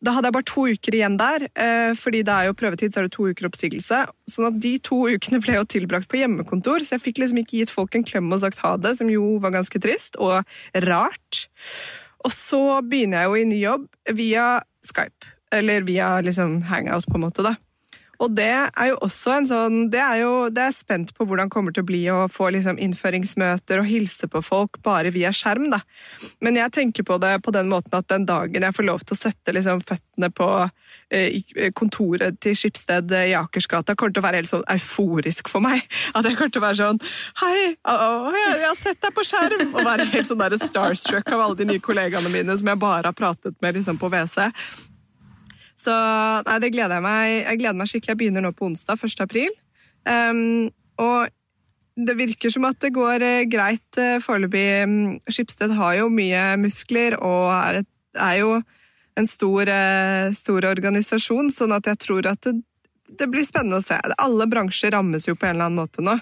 da 0.05 0.13
hadde 0.13 0.29
jeg 0.29 0.37
bare 0.37 0.49
to 0.49 0.65
uker 0.69 0.97
igjen 0.99 1.17
der, 1.17 1.47
eh, 1.57 1.93
fordi 1.97 2.21
det 2.27 2.33
er 2.33 2.49
jo 2.49 2.57
prøvetid, 2.59 2.93
så 2.93 3.01
er 3.01 3.07
det 3.07 3.15
to 3.15 3.29
uker 3.31 3.49
oppsigelse. 3.49 4.01
sånn 4.29 4.49
at 4.51 4.61
de 4.61 4.73
to 4.79 4.99
ukene 5.09 5.41
ble 5.41 5.57
jo 5.57 5.65
tilbrakt 5.65 6.09
på 6.11 6.19
hjemmekontor, 6.21 6.85
så 6.85 6.97
jeg 6.97 7.05
fikk 7.05 7.21
liksom 7.23 7.41
ikke 7.41 7.61
gitt 7.63 7.73
folk 7.73 7.95
en 7.95 8.05
klem 8.05 8.33
og 8.33 8.41
sagt 8.43 8.61
ha 8.65 8.77
det, 8.77 8.97
som 8.99 9.09
jo 9.09 9.39
var 9.41 9.55
ganske 9.55 9.81
trist 9.81 10.17
og 10.21 10.45
rart. 10.85 11.47
Og 12.25 12.33
så 12.33 12.81
begynner 12.85 13.25
jeg 13.25 13.29
jo 13.29 13.35
i 13.35 13.49
ny 13.49 13.61
jobb 13.63 13.87
via 14.13 14.49
Skype, 14.85 15.33
eller 15.53 15.87
via 15.89 16.21
liksom 16.21 16.63
Hangout, 16.69 17.07
på 17.09 17.17
en 17.17 17.25
måte, 17.25 17.45
da. 17.47 17.57
Og 18.25 18.33
det 18.33 18.51
er 18.55 18.89
jo 18.89 18.97
også 19.05 19.35
en 19.37 19.49
sånn 19.49 19.79
Det 19.93 20.01
er 20.01 20.23
jo 20.23 20.33
det 20.55 20.63
er 20.65 20.75
spent 20.75 21.13
på 21.17 21.27
hvordan 21.29 21.51
det 21.51 21.55
kommer 21.55 21.75
til 21.75 21.85
å 21.85 21.89
bli 21.89 22.03
å 22.13 22.25
få 22.33 22.49
liksom 22.55 22.79
innføringsmøter 22.81 23.83
og 23.83 23.89
hilse 23.89 24.29
på 24.31 24.41
folk 24.45 24.79
bare 24.85 25.13
via 25.15 25.33
skjerm, 25.35 25.69
da. 25.73 25.81
Men 26.45 26.57
jeg 26.59 26.73
tenker 26.75 27.07
på 27.07 27.19
det 27.21 27.37
på 27.45 27.53
den 27.55 27.69
måten 27.73 27.97
at 27.97 28.09
den 28.11 28.25
dagen 28.29 28.65
jeg 28.65 28.77
får 28.77 28.87
lov 28.89 29.05
til 29.05 29.17
å 29.17 29.19
sette 29.19 29.55
liksom 29.55 29.83
føttene 29.85 30.31
på 30.35 30.49
eh, 31.15 31.69
kontoret 31.77 32.39
til 32.45 32.57
Skipsted 32.59 33.13
i 33.19 33.35
Akersgata, 33.39 33.97
kommer 33.99 34.15
til 34.17 34.25
å 34.25 34.27
være 34.29 34.41
helt 34.43 34.53
sånn 34.53 34.65
euforisk 34.73 35.51
for 35.53 35.65
meg. 35.65 35.85
At 36.17 36.29
jeg 36.29 36.39
kommer 36.39 36.55
til 36.55 36.63
å 36.63 36.67
være 36.67 36.81
sånn 36.81 37.03
Hei, 37.43 37.75
å, 37.91 38.33
jeg 38.39 38.65
har 38.65 38.81
sett 38.81 39.03
deg 39.05 39.15
på 39.17 39.27
skjerm! 39.27 39.69
Og 39.75 39.85
være 39.85 40.09
helt 40.15 40.31
sånn 40.31 40.43
der 40.43 40.59
starstruck 40.61 41.35
av 41.35 41.47
alle 41.47 41.61
de 41.61 41.69
nye 41.75 41.85
kollegaene 41.85 42.33
mine 42.33 42.57
som 42.61 42.73
jeg 42.73 42.83
bare 42.83 43.11
har 43.11 43.17
pratet 43.17 43.57
med 43.65 43.79
liksom, 43.79 44.01
på 44.01 44.13
WC. 44.13 44.51
Så 45.81 45.95
nei, 46.47 46.59
det 46.63 46.73
gleder 46.75 46.99
jeg 46.99 47.05
meg. 47.05 47.31
Jeg 47.43 47.61
gleder 47.63 47.79
meg 47.79 47.91
skikkelig. 47.91 48.13
Jeg 48.15 48.21
begynner 48.23 48.45
nå 48.45 48.53
på 48.55 48.69
onsdag, 48.69 49.01
1. 49.01 49.25
april. 49.25 49.51
Um, 50.05 50.71
og 51.01 51.33
det 51.95 52.17
virker 52.19 52.53
som 52.53 52.67
at 52.69 52.79
det 52.83 52.93
går 52.95 53.25
uh, 53.25 53.43
greit 53.51 54.01
uh, 54.01 54.21
foreløpig. 54.23 54.65
Um, 54.85 54.95
Skipsted 55.31 55.75
har 55.79 55.99
jo 56.01 56.11
mye 56.13 56.47
muskler 56.61 57.19
og 57.21 57.51
er, 57.57 57.83
et, 57.83 57.91
er 58.19 58.39
jo 58.43 58.57
en 59.19 59.29
stor, 59.31 59.71
uh, 59.71 60.31
stor, 60.35 60.71
organisasjon, 60.71 61.53
sånn 61.55 61.75
at 61.77 61.91
jeg 61.91 62.03
tror 62.03 62.31
at 62.31 62.43
det, 62.47 62.57
det, 63.15 63.31
blir 63.31 63.47
spennende 63.47 63.83
å 63.83 63.85
se. 63.85 63.99
Alle 64.19 64.49
bransjer 64.51 64.95
rammes 64.95 65.29
jo 65.31 65.37
på 65.39 65.49
en 65.49 65.57
eller 65.57 65.71
annen 65.71 65.83
måte 65.85 66.05
nå. 66.05 66.19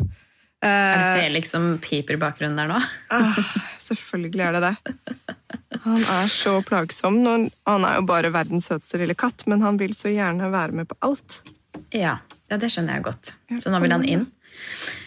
Er 0.62 0.94
det 0.94 1.24
Felix 1.24 1.50
som 1.50 1.64
piper 1.82 2.14
i 2.14 2.20
bakgrunnen 2.22 2.60
der 2.60 2.68
nå? 2.70 2.76
ah, 3.10 3.38
selvfølgelig 3.82 4.44
er 4.46 4.58
det 4.58 4.68
det. 4.68 5.32
Han 5.84 6.04
er 6.16 6.28
så 6.30 6.58
plagsom. 6.66 7.22
Han 7.68 7.86
er 7.88 7.98
jo 7.98 8.04
bare 8.08 8.32
verdens 8.34 8.68
søteste 8.70 9.00
lille 9.02 9.16
katt, 9.18 9.46
men 9.50 9.64
han 9.64 9.80
vil 9.80 9.96
så 9.96 10.12
gjerne 10.12 10.52
være 10.52 10.82
med 10.82 10.90
på 10.90 10.98
alt. 11.08 11.42
Ja, 11.94 12.18
ja 12.50 12.60
det 12.60 12.70
skjønner 12.72 12.98
jeg 12.98 13.08
godt. 13.08 13.34
Så 13.58 13.72
nå 13.72 13.82
vil 13.82 13.94
han 13.94 14.06
inn. 14.06 14.28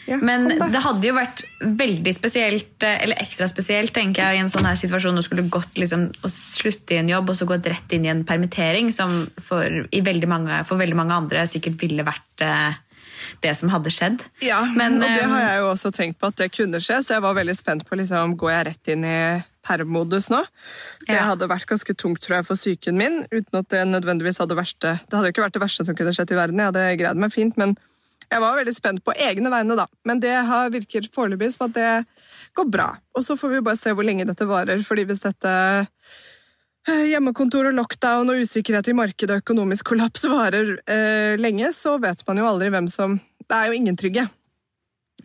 Ja, 0.06 0.18
men 0.22 0.46
det 0.52 0.82
hadde 0.84 1.08
jo 1.08 1.16
vært 1.16 1.42
veldig 1.62 2.12
spesielt, 2.14 2.84
eller 2.86 3.18
ekstra 3.22 3.48
spesielt, 3.50 3.94
tenker 3.96 4.22
jeg, 4.22 4.38
i 4.38 4.44
en 4.44 4.52
sånn 4.54 4.68
her 4.68 4.78
situasjon 4.78 5.18
å 5.18 5.24
skulle 5.26 5.48
gått 5.50 5.80
liksom, 5.82 6.08
og 6.22 6.34
slutte 6.34 6.94
i 6.94 7.00
en 7.02 7.10
jobb 7.10 7.32
og 7.32 7.40
så 7.40 7.48
gått 7.50 7.70
rett 7.72 7.96
inn 7.96 8.06
i 8.06 8.12
en 8.14 8.22
permittering, 8.28 8.92
som 8.94 9.24
for, 9.42 9.66
i 9.66 10.04
veldig 10.06 10.30
mange, 10.30 10.60
for 10.70 10.82
veldig 10.82 11.00
mange 11.00 11.18
andre 11.18 11.48
sikkert 11.50 11.80
ville 11.82 12.06
vært 12.06 12.46
eh, 12.46 12.78
det 13.44 13.54
som 13.58 13.70
hadde 13.74 13.92
skjedd. 13.94 14.22
Ja, 14.46 14.62
Men, 14.76 14.98
og 15.02 15.08
det 15.08 15.24
eh, 15.24 15.30
har 15.32 15.42
jeg 15.48 15.60
jo 15.64 15.68
også 15.74 15.92
tenkt 15.96 16.20
på 16.22 16.28
at 16.32 16.38
det 16.42 16.52
kunne 16.56 16.82
skje, 16.84 17.02
så 17.06 17.18
jeg 17.18 17.26
var 17.26 17.38
veldig 17.38 17.56
spent 17.58 17.86
på 17.90 17.98
liksom, 18.00 18.36
går 18.40 18.52
jeg 18.56 18.68
rett 18.70 18.92
inn 18.96 19.06
i 19.08 19.18
permodus 19.66 20.30
nå. 20.30 20.44
Det 21.08 21.16
Ja. 21.16 21.24
hadde 21.32 21.48
vært 21.50 21.66
ganske 21.70 21.96
tungt 21.98 22.22
tror 22.22 22.38
jeg, 22.38 22.46
for 22.46 22.56
psyken 22.60 22.98
min, 23.00 23.24
uten 23.32 23.60
at 23.60 23.70
det 23.74 23.84
nødvendigvis 23.90 24.38
hadde 24.44 24.56
verste, 24.58 25.00
det 25.02 25.14
hadde 25.18 25.32
jo 25.32 25.34
ikke 25.34 25.46
vært 25.48 25.58
det 25.58 25.64
verste 25.66 25.86
som 25.88 25.96
kunne 25.98 26.14
skjedd 26.14 26.32
i 26.36 26.38
verden. 26.38 26.62
Jeg 26.62 26.70
hadde 26.74 26.98
greid 27.02 27.18
meg 27.18 27.34
fint, 27.34 27.58
men 27.58 27.76
jeg 28.32 28.42
var 28.42 28.56
veldig 28.58 28.74
spent 28.76 29.04
på 29.06 29.14
egne 29.22 29.50
vegne, 29.54 29.76
da. 29.78 29.86
Men 30.06 30.20
det 30.20 30.34
har, 30.48 30.70
virker 30.74 31.06
foreløpig 31.14 31.52
som 31.54 31.68
at 31.70 31.76
det 31.78 31.90
går 32.58 32.70
bra. 32.74 32.88
Og 33.16 33.24
så 33.26 33.36
får 33.38 33.52
vi 33.54 33.62
bare 33.66 33.78
se 33.78 33.94
hvor 33.94 34.06
lenge 34.06 34.26
dette 34.26 34.48
varer, 34.50 34.82
fordi 34.86 35.04
hvis 35.06 35.22
dette 35.26 35.46
eh, 35.50 35.86
Hjemmekontor 36.86 37.72
og 37.72 37.78
lockdown 37.80 38.30
og 38.30 38.42
usikkerhet 38.46 38.88
i 38.92 38.94
markedet 38.98 39.34
og 39.34 39.42
økonomisk 39.42 39.88
kollaps 39.90 40.26
varer 40.30 40.76
eh, 40.86 41.34
lenge, 41.42 41.72
så 41.74 41.96
vet 42.02 42.22
man 42.28 42.38
jo 42.38 42.46
aldri 42.50 42.70
hvem 42.74 42.90
som 42.92 43.16
Det 43.46 43.56
er 43.58 43.72
jo 43.72 43.78
ingen 43.80 43.98
trygge. 43.98 44.28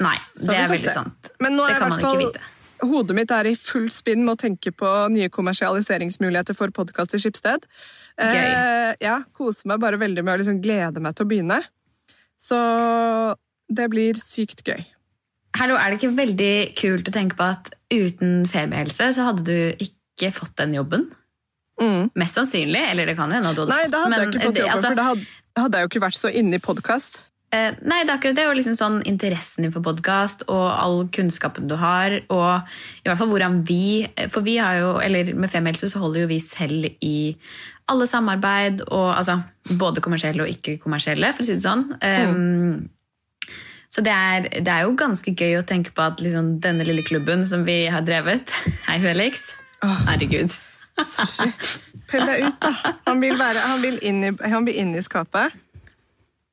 Nei, 0.00 0.16
Så 0.32 0.52
det 0.54 0.56
er 0.62 0.70
veldig 0.72 0.88
se. 0.88 0.94
sant. 0.96 1.30
Men 1.40 1.56
nå 1.58 1.66
Det 1.66 1.74
er 1.74 1.76
i 1.76 1.80
kan 1.82 1.90
man 1.92 1.98
ikke 2.00 2.08
fall 2.08 2.22
vite. 2.22 2.40
hodet 2.88 3.16
mitt 3.18 3.30
er 3.36 3.48
i 3.50 3.54
full 3.60 3.90
spinn 3.92 4.24
med 4.24 4.38
å 4.38 4.40
tenke 4.40 4.72
på 4.72 4.90
nye 5.12 5.28
kommersialiseringsmuligheter 5.28 6.56
for 6.56 6.72
podkast 6.72 7.12
i 7.14 7.20
Skipsted. 7.20 7.66
Eh, 8.16 8.94
ja, 9.04 9.18
Koser 9.36 9.68
meg 9.68 9.80
bare 9.84 10.00
veldig 10.00 10.24
med 10.24 10.34
å 10.34 10.40
liksom 10.40 10.62
glede 10.64 11.00
meg 11.04 11.16
til 11.16 11.26
å 11.26 11.28
begynne. 11.28 11.60
Så 12.40 12.56
det 13.68 13.90
blir 13.92 14.16
sykt 14.16 14.64
gøy. 14.64 14.80
Hallo, 15.58 15.76
er 15.76 15.90
det 15.92 16.00
ikke 16.00 16.16
veldig 16.16 16.52
kult 16.78 17.08
å 17.10 17.12
tenke 17.12 17.36
på 17.36 17.44
at 17.52 17.68
uten 17.92 18.46
Femihelse 18.48 19.10
så 19.16 19.26
hadde 19.28 19.44
du 19.44 19.84
ikke 19.84 20.30
fått 20.32 20.56
den 20.56 20.72
jobben? 20.78 21.10
Mm. 21.80 22.10
Mest 22.14 22.36
sannsynlig, 22.36 22.84
eller 22.90 23.08
det 23.08 23.16
kan 23.16 23.32
hende 23.32 23.54
du 23.54 23.62
hadde 23.64 23.72
Nei, 23.72 23.82
fått 23.86 23.92
da 23.94 24.04
hadde 24.04 24.20
jeg 24.20 24.28
ikke 24.28 24.44
fått 24.44 24.54
det- 24.54 24.62
jobben, 24.66 24.76
altså, 24.76 24.88
for 24.88 25.00
da 25.00 25.08
hadde, 25.10 25.26
hadde 25.56 25.78
jeg 25.78 25.86
jo 25.86 25.90
ikke 25.92 26.06
vært 26.06 26.20
så 26.20 26.32
inne 26.42 26.54
i 26.54 26.64
podkast. 26.64 27.20
Eh, 27.52 27.72
nei, 27.82 28.04
det 28.04 28.12
er 28.12 28.18
akkurat 28.18 28.36
det. 28.38 28.46
Og 28.46 28.54
liksom 28.54 28.76
sånn 28.78 29.00
interessen 29.10 29.64
din 29.64 29.72
for 29.74 29.82
podkast 29.82 30.44
og 30.46 30.66
all 30.70 31.00
kunnskapen 31.10 31.66
du 31.66 31.74
har, 31.80 32.20
og 32.30 32.62
i 33.02 33.08
hvert 33.08 33.18
fall 33.18 33.32
hvordan 33.32 33.64
vi 33.66 34.06
For 34.30 34.40
vi 34.46 34.56
har 34.62 34.78
jo, 34.78 34.92
eller 35.02 35.34
med 35.34 35.50
Femhelse 35.50 35.90
så 35.90 35.98
holder 35.98 36.20
jo 36.20 36.30
vi 36.30 36.38
selv 36.38 36.86
i 37.02 37.34
alle 37.90 38.06
samarbeid, 38.06 38.84
og 38.86 39.16
altså 39.16 39.40
både 39.76 40.00
kommersielle 40.00 40.44
og 40.44 40.52
ikke-kommersielle, 40.52 41.32
for 41.34 41.42
å 41.42 41.46
si 41.48 41.56
det 41.58 41.64
sånn. 41.64 41.88
Um, 41.98 42.88
så 43.90 44.04
det 44.06 44.14
er, 44.14 44.46
det 44.62 44.70
er 44.70 44.84
jo 44.86 44.94
ganske 44.94 45.34
gøy 45.34 45.58
å 45.58 45.66
tenke 45.66 45.90
på 45.90 46.04
at 46.06 46.22
liksom, 46.22 46.60
denne 46.62 46.86
lille 46.86 47.02
klubben 47.02 47.42
som 47.50 47.64
vi 47.66 47.88
har 47.90 48.06
drevet 48.06 48.46
Hei, 48.86 49.00
Felix. 49.02 49.48
Herregud. 49.82 50.54
Sushi. 51.06 51.50
Pell 52.10 52.26
deg 52.26 52.46
ut, 52.48 52.56
da. 52.62 52.94
Han 53.06 53.20
vil, 53.22 53.36
være, 53.38 53.58
han, 53.66 53.82
vil 53.84 53.98
inn 54.02 54.24
i, 54.24 54.32
han 54.50 54.66
vil 54.66 54.80
inn 54.82 54.94
i 54.98 55.02
skapet, 55.04 55.54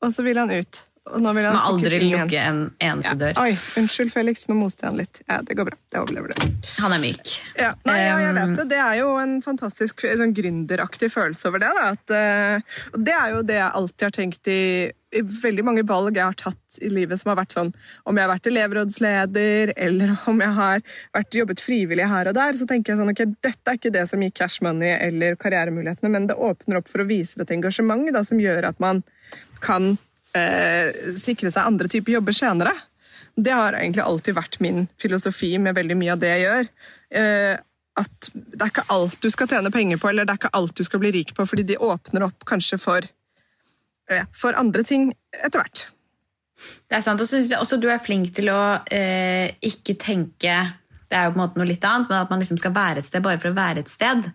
og 0.04 0.14
så 0.14 0.24
vil 0.26 0.38
han 0.38 0.52
ut. 0.54 0.84
Og 1.08 1.22
nå 1.24 1.32
vil 1.38 1.46
han 1.48 1.56
Må 1.56 1.62
aldri 1.70 2.02
lukke 2.04 2.40
en 2.44 2.58
eneste 2.84 3.14
Ja. 3.14 3.16
dør. 3.22 3.38
Oi, 3.40 3.54
unnskyld, 3.80 4.10
Felix. 4.12 4.42
Nå 4.50 4.58
moste 4.60 4.84
jeg 4.84 4.90
han 4.92 4.98
litt. 5.00 5.22
Ja, 5.30 5.38
Det 5.42 5.56
går 5.56 5.70
bra. 5.70 5.78
Det 5.94 6.02
overlever 6.02 6.34
du. 6.36 6.50
Han 6.84 6.92
er 6.98 7.00
myk. 7.00 7.32
Ja, 7.56 7.70
nei, 7.88 7.96
ja, 8.02 8.18
jeg 8.26 8.34
Um, 8.36 8.36
vet 8.36 8.58
det. 8.60 8.66
Det 8.74 8.82
er 8.84 8.96
jo 9.00 9.14
en 9.22 9.38
fantastisk 9.42 10.04
sånn 10.04 10.34
gründeraktig 10.36 11.08
følelse 11.14 11.48
over 11.48 11.64
det. 11.64 11.72
Da. 11.80 11.86
At, 11.96 12.12
uh, 12.12 13.00
det 13.08 13.16
er 13.16 13.32
jo 13.38 13.42
det 13.48 13.56
jeg 13.56 13.72
alltid 13.80 14.06
har 14.10 14.16
tenkt 14.20 14.52
i 14.52 14.60
veldig 15.22 15.64
mange 15.66 15.84
valg 15.88 16.18
jeg 16.18 16.26
har 16.26 16.38
tatt 16.38 16.80
i 16.84 16.90
livet 16.92 17.20
som 17.20 17.32
har 17.32 17.40
vært 17.40 17.56
sånn 17.56 17.72
Om 18.08 18.18
jeg 18.18 18.26
har 18.26 18.32
vært 18.32 18.50
elevrådsleder, 18.52 19.74
eller 19.88 20.14
om 20.30 20.42
jeg 20.44 20.56
har 20.58 20.84
vært 21.16 21.40
jobbet 21.40 21.64
frivillig 21.64 22.10
her 22.10 22.32
og 22.32 22.38
der, 22.38 22.58
så 22.60 22.68
tenker 22.70 22.94
jeg 22.94 23.02
sånn 23.02 23.14
ok, 23.14 23.24
dette 23.46 23.72
er 23.72 23.80
ikke 23.80 23.94
det 23.96 24.06
som 24.10 24.24
gir 24.24 24.34
cash 24.36 24.64
money 24.66 24.94
eller 24.96 25.38
karrieremulighetene, 25.40 26.12
men 26.14 26.28
det 26.30 26.38
åpner 26.38 26.82
opp 26.82 26.92
for 26.92 27.04
å 27.04 27.08
vise 27.10 27.42
et 27.42 27.56
engasjement 27.56 28.10
da, 28.14 28.24
som 28.26 28.42
gjør 28.42 28.70
at 28.70 28.84
man 28.84 29.04
kan 29.64 29.96
eh, 30.38 31.16
sikre 31.18 31.52
seg 31.54 31.68
andre 31.68 31.90
typer 31.92 32.18
jobber 32.18 32.36
senere. 32.36 32.76
Det 33.38 33.54
har 33.54 33.78
egentlig 33.78 34.06
alltid 34.06 34.38
vært 34.38 34.60
min 34.64 34.86
filosofi 35.02 35.54
med 35.62 35.78
veldig 35.78 35.98
mye 35.98 36.14
av 36.16 36.22
det 36.22 36.34
jeg 36.34 36.46
gjør. 36.46 36.70
Eh, 37.22 37.56
at 37.98 38.30
det 38.34 38.62
er 38.62 38.72
ikke 38.72 38.88
alt 38.94 39.22
du 39.24 39.30
skal 39.34 39.50
tjene 39.50 39.74
penger 39.74 40.00
på, 40.02 40.10
eller 40.10 40.26
det 40.26 40.36
er 40.36 40.42
ikke 40.42 40.58
alt 40.58 40.78
du 40.78 40.84
skal 40.86 41.02
bli 41.02 41.12
rik 41.16 41.34
på, 41.38 41.46
fordi 41.50 41.66
de 41.66 41.80
åpner 41.82 42.28
opp 42.28 42.46
kanskje 42.50 42.80
for, 42.82 43.06
for 44.36 44.58
andre 44.60 44.84
ting 44.88 45.10
etter 45.44 45.62
hvert. 45.62 45.88
Det 46.88 46.98
er 46.98 47.04
sant, 47.06 47.22
og 47.22 47.28
så 47.28 47.38
synes 47.38 47.52
jeg 47.54 47.62
også 47.62 47.80
du 47.82 47.90
er 47.92 48.02
flink 48.02 48.32
til 48.36 48.50
å 48.50 48.62
eh, 48.90 49.54
ikke 49.68 49.94
tenke 50.02 50.56
Det 51.08 51.16
er 51.16 51.28
jo 51.28 51.36
på 51.36 51.38
en 51.38 51.44
måte 51.44 51.62
noe 51.62 51.70
litt 51.70 51.86
annet, 51.86 52.10
men 52.10 52.24
at 52.24 52.32
man 52.34 52.42
liksom 52.42 52.58
skal 52.60 52.74
være 52.76 53.04
et 53.04 53.08
sted 53.08 53.24
bare 53.24 53.40
for 53.40 53.54
å 53.54 53.58
være 53.58 53.84
et 53.84 53.92
sted. 53.92 54.26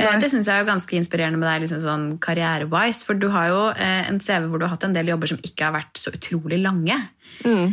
Eh, 0.00 0.16
det 0.20 0.30
syns 0.32 0.48
jeg 0.48 0.56
er 0.56 0.64
jo 0.64 0.70
ganske 0.70 0.96
inspirerende 0.98 1.40
med 1.40 1.48
deg 1.48 1.64
liksom 1.64 1.82
sånn 1.84 2.08
karriere-wise. 2.22 3.04
For 3.06 3.18
du 3.18 3.30
har 3.34 3.50
jo 3.50 3.62
eh, 3.72 4.08
en 4.08 4.20
CV 4.22 4.48
hvor 4.50 4.60
du 4.60 4.66
har 4.66 4.74
hatt 4.74 4.88
en 4.88 4.96
del 4.96 5.12
jobber 5.12 5.32
som 5.32 5.40
ikke 5.46 5.68
har 5.68 5.76
vært 5.76 6.00
så 6.00 6.12
utrolig 6.16 6.60
lange. 6.62 6.98
Mm. 7.46 7.70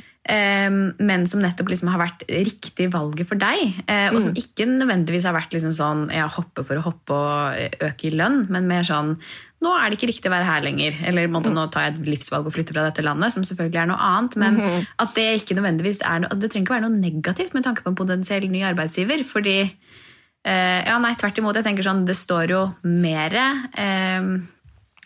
men 1.01 1.23
som 1.25 1.39
nettopp 1.41 1.69
liksom 1.71 1.87
har 1.89 2.01
vært 2.01 2.25
riktig 2.27 2.89
valget 2.91 3.29
for 3.29 3.39
deg. 3.39 3.77
Eh, 3.87 4.09
og 4.11 4.19
som 4.21 4.35
ikke 4.37 4.67
nødvendigvis 4.69 5.25
har 5.25 5.35
vært 5.35 5.55
liksom 5.55 5.71
sånn 5.73 6.01
ja, 6.13 6.27
hoppe 6.27 6.65
for 6.67 6.77
å 6.77 6.83
hoppe 6.83 7.15
og 7.15 7.55
eh, 7.55 7.77
øke 7.87 8.09
i 8.09 8.11
lønn, 8.13 8.43
men 8.51 8.67
mer 8.67 8.83
sånn 8.87 9.15
nå 9.63 9.73
er 9.73 9.89
det 9.89 9.97
ikke 9.97 10.09
riktig 10.11 10.29
å 10.29 10.33
være 10.35 10.45
her 10.45 10.65
lenger. 10.65 10.97
Eller 11.09 11.29
måtte, 11.33 11.49
nå 11.53 11.63
tar 11.73 11.87
jeg 11.87 11.95
et 11.95 12.09
livsvalg 12.11 12.45
og 12.45 12.53
flytter 12.53 12.77
fra 12.77 12.85
dette 12.89 13.05
landet, 13.05 13.33
som 13.33 13.45
selvfølgelig 13.47 13.81
er 13.81 13.89
noe 13.89 14.09
annet. 14.09 14.35
Men 14.37 14.59
at 15.01 15.15
det 15.17 15.25
ikke 15.39 15.57
nødvendigvis 15.57 16.03
er 16.05 16.21
noe, 16.23 16.37
det 16.37 16.51
trenger 16.53 16.67
ikke 16.67 16.75
være 16.75 16.85
noe 16.85 16.99
negativt 17.01 17.57
med 17.57 17.65
tanke 17.65 17.85
på 17.85 17.93
en 17.93 17.97
potensiell 17.97 18.45
ny 18.53 18.61
arbeidsgiver. 18.69 19.25
Fordi 19.25 19.57
eh, 19.63 20.81
Ja, 20.85 20.99
nei, 21.01 21.15
tvert 21.17 21.41
imot. 21.41 21.57
Jeg 21.57 21.65
tenker 21.71 21.89
sånn, 21.89 22.05
det 22.05 22.17
står 22.19 22.53
jo 22.53 22.61
mer 22.85 23.37
eh, 23.41 24.29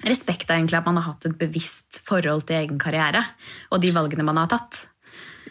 respekt 0.08 0.52
av 0.52 0.60
egentlig 0.60 0.82
at 0.82 0.88
man 0.90 1.00
har 1.00 1.14
hatt 1.14 1.30
et 1.30 1.40
bevisst 1.40 2.02
forhold 2.08 2.44
til 2.50 2.60
egen 2.60 2.80
karriere 2.82 3.24
og 3.72 3.82
de 3.84 3.94
valgene 3.96 4.28
man 4.28 4.42
har 4.42 4.52
tatt. 4.52 4.86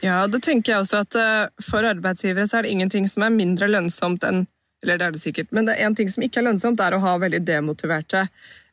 Ja, 0.05 0.25
det 0.31 0.43
tenker 0.45 0.73
jeg 0.73 0.85
også 0.85 1.03
at 1.03 1.17
uh, 1.19 1.51
For 1.61 1.85
arbeidsgivere 1.85 2.47
så 2.49 2.61
er 2.61 2.65
det 2.65 2.71
ingenting 2.73 3.05
som 3.11 3.27
er 3.27 3.35
mindre 3.35 3.69
lønnsomt 3.69 4.25
enn 4.25 4.47
eller 4.81 4.97
det 4.97 5.05
er 5.05 5.13
det 5.13 5.21
sikkert, 5.21 5.51
men 5.53 5.67
det 5.69 5.75
er 5.77 5.85
en 5.85 5.97
ting 5.97 6.09
som 6.09 6.23
ikke 6.25 6.41
er 6.41 6.47
lønnsomt, 6.47 6.79
det 6.79 6.87
er 6.87 6.95
å 6.97 7.03
ha 7.03 7.11
veldig 7.21 7.43
demotiverte 7.45 8.23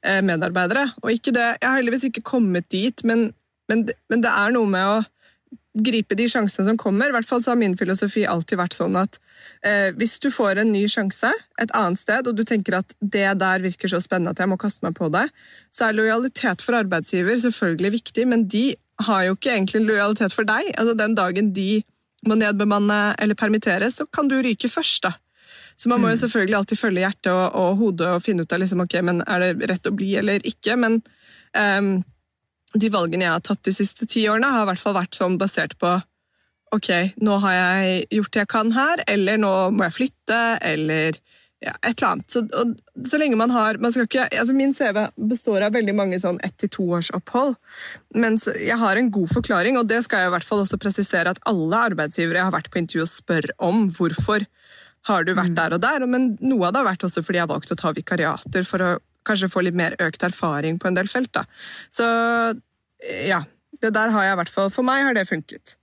medarbeidere. 0.03 0.91
Og 1.03 1.11
ikke 1.11 1.33
det, 1.35 1.57
Jeg 1.61 1.67
har 1.67 1.77
heldigvis 1.79 2.07
ikke 2.09 2.25
kommet 2.25 2.69
dit, 2.71 3.03
men, 3.03 3.31
men, 3.69 3.87
men, 4.09 4.23
det 4.23 4.31
er 4.31 4.53
noe 4.55 4.69
med 4.69 4.85
å 4.87 4.97
gripe 5.77 6.15
de 6.17 6.25
sjansene 6.29 6.65
som 6.67 6.77
kommer. 6.79 7.09
I 7.09 7.15
hvert 7.15 7.27
fall 7.27 7.41
så 7.43 7.53
har 7.53 7.59
min 7.59 7.77
filosofi 7.77 8.25
alltid 8.27 8.59
vært 8.59 8.77
sånn 8.77 8.97
at 8.99 9.19
eh, 9.65 9.93
hvis 9.97 10.17
du 10.23 10.29
får 10.33 10.61
en 10.61 10.71
ny 10.73 10.83
sjanse 10.91 11.29
et 11.61 11.73
annet 11.77 12.01
sted, 12.01 12.27
og 12.27 12.37
du 12.37 12.43
tenker 12.47 12.79
at 12.79 12.95
det 12.99 13.27
der 13.41 13.63
virker 13.65 13.91
så 13.91 14.01
spennende 14.03 14.33
at 14.33 14.41
jeg 14.41 14.51
må 14.51 14.57
kaste 14.61 14.83
meg 14.85 14.97
på 14.97 15.09
det, 15.13 15.27
så 15.75 15.87
er 15.87 15.99
lojalitet 15.99 16.65
for 16.65 16.79
arbeidsgiver 16.79 17.37
selvfølgelig 17.45 17.93
viktig, 17.99 18.27
men 18.29 18.47
de 18.49 18.65
har 19.05 19.27
jo 19.27 19.37
ikke 19.37 19.53
egentlig 19.53 19.85
lojalitet 19.85 20.33
for 20.33 20.47
deg. 20.47 20.71
Altså 20.73 20.97
Den 20.97 21.15
dagen 21.17 21.53
de 21.53 21.83
må 22.27 22.37
nedbemanne 22.39 23.13
eller 23.21 23.37
permittere, 23.37 23.91
så 23.93 24.07
kan 24.09 24.29
du 24.29 24.39
ryke 24.41 24.69
først. 24.71 25.03
da. 25.05 25.13
Så 25.77 25.89
man 25.91 26.01
må 26.01 26.09
jo 26.09 26.17
mm. 26.17 26.21
selvfølgelig 26.23 26.57
alltid 26.57 26.79
følge 26.81 27.03
hjertet 27.05 27.31
og, 27.31 27.45
og 27.53 27.81
hodet 27.81 28.11
og 28.15 28.23
finne 28.25 28.43
ut 28.43 28.53
av 28.53 28.61
liksom, 28.63 28.83
ok, 28.87 28.99
men 29.05 29.23
er 29.29 29.43
det 29.45 29.71
rett 29.71 29.89
å 29.89 29.93
bli 29.93 30.15
eller 30.17 30.45
ikke. 30.47 30.77
Men 30.79 30.99
um, 31.53 31.91
de 32.73 32.91
valgene 32.93 33.27
jeg 33.27 33.35
har 33.35 33.45
tatt 33.45 33.63
de 33.67 33.73
siste 33.75 34.09
ti 34.09 34.25
årene, 34.29 34.49
har 34.53 34.65
i 34.65 34.71
hvert 34.71 34.81
fall 34.81 34.97
vært 34.97 35.17
sånn 35.17 35.37
basert 35.41 35.77
på 35.81 35.99
ok, 36.75 36.89
nå 37.23 37.37
har 37.45 37.53
jeg 37.55 38.07
gjort 38.17 38.33
det 38.33 38.41
jeg 38.43 38.51
kan 38.51 38.71
her, 38.75 39.03
eller 39.07 39.37
nå 39.39 39.51
må 39.71 39.85
jeg 39.87 39.95
flytte, 40.01 40.39
eller 40.65 41.19
ja, 41.63 41.73
et 41.81 41.95
eller 41.95 42.09
annet. 42.11 42.27
Så, 42.31 42.43
og, 42.53 42.73
så 43.07 43.19
lenge 43.21 43.37
man 43.39 43.53
har 43.53 43.79
man 43.81 43.95
ikke, 43.95 44.27
altså 44.27 44.53
Min 44.53 44.75
CV 44.77 45.07
består 45.29 45.65
av 45.65 45.73
veldig 45.77 45.95
mange 45.97 46.19
sånn 46.21 46.37
ett- 46.45 46.57
til 46.61 46.69
toårsopphold. 46.75 47.55
Men 48.15 48.37
jeg 48.45 48.77
har 48.77 48.97
en 48.97 49.11
god 49.11 49.31
forklaring, 49.33 49.77
og 49.79 49.87
det 49.89 50.03
skal 50.05 50.25
jeg 50.25 50.31
i 50.31 50.35
hvert 50.35 50.47
fall 50.47 50.65
også 50.65 50.81
presisere 50.81 51.33
at 51.33 51.41
alle 51.49 51.85
arbeidsgivere 51.89 52.41
jeg 52.41 52.49
har 52.49 52.57
vært 52.57 52.71
på 52.73 52.81
intervju 52.83 53.05
og 53.05 53.13
spør 53.13 53.49
om 53.57 53.87
hvorfor 53.89 54.45
har 55.07 55.27
du 55.27 55.33
vært 55.33 55.53
mm. 55.53 55.59
der 55.59 55.75
og 55.77 55.83
der. 55.83 56.05
Men 56.09 56.29
noe 56.43 56.67
av 56.67 56.75
det 56.75 56.81
har 56.83 56.89
vært 56.91 57.05
også 57.07 57.23
fordi 57.25 57.41
jeg 57.41 57.47
har 57.47 57.53
valgt 57.53 57.73
å 57.73 57.79
ta 57.79 57.93
vikariater 57.95 58.67
for 58.67 58.83
å 58.83 58.91
kanskje 59.27 59.51
få 59.51 59.63
litt 59.65 59.77
mer 59.77 59.97
økt 60.03 60.23
erfaring 60.23 60.79
på 60.79 60.89
en 60.89 60.97
del 60.97 61.09
felt. 61.11 61.33
da. 61.35 61.45
Så 61.93 62.07
ja, 63.27 63.43
det 63.81 63.93
der 63.95 64.13
har 64.13 64.25
jeg 64.25 64.35
i 64.35 64.39
hvert 64.39 64.51
fall 64.51 64.71
For 64.73 64.87
meg 64.87 65.03
har 65.05 65.17
det 65.17 65.27
funket. 65.29 65.75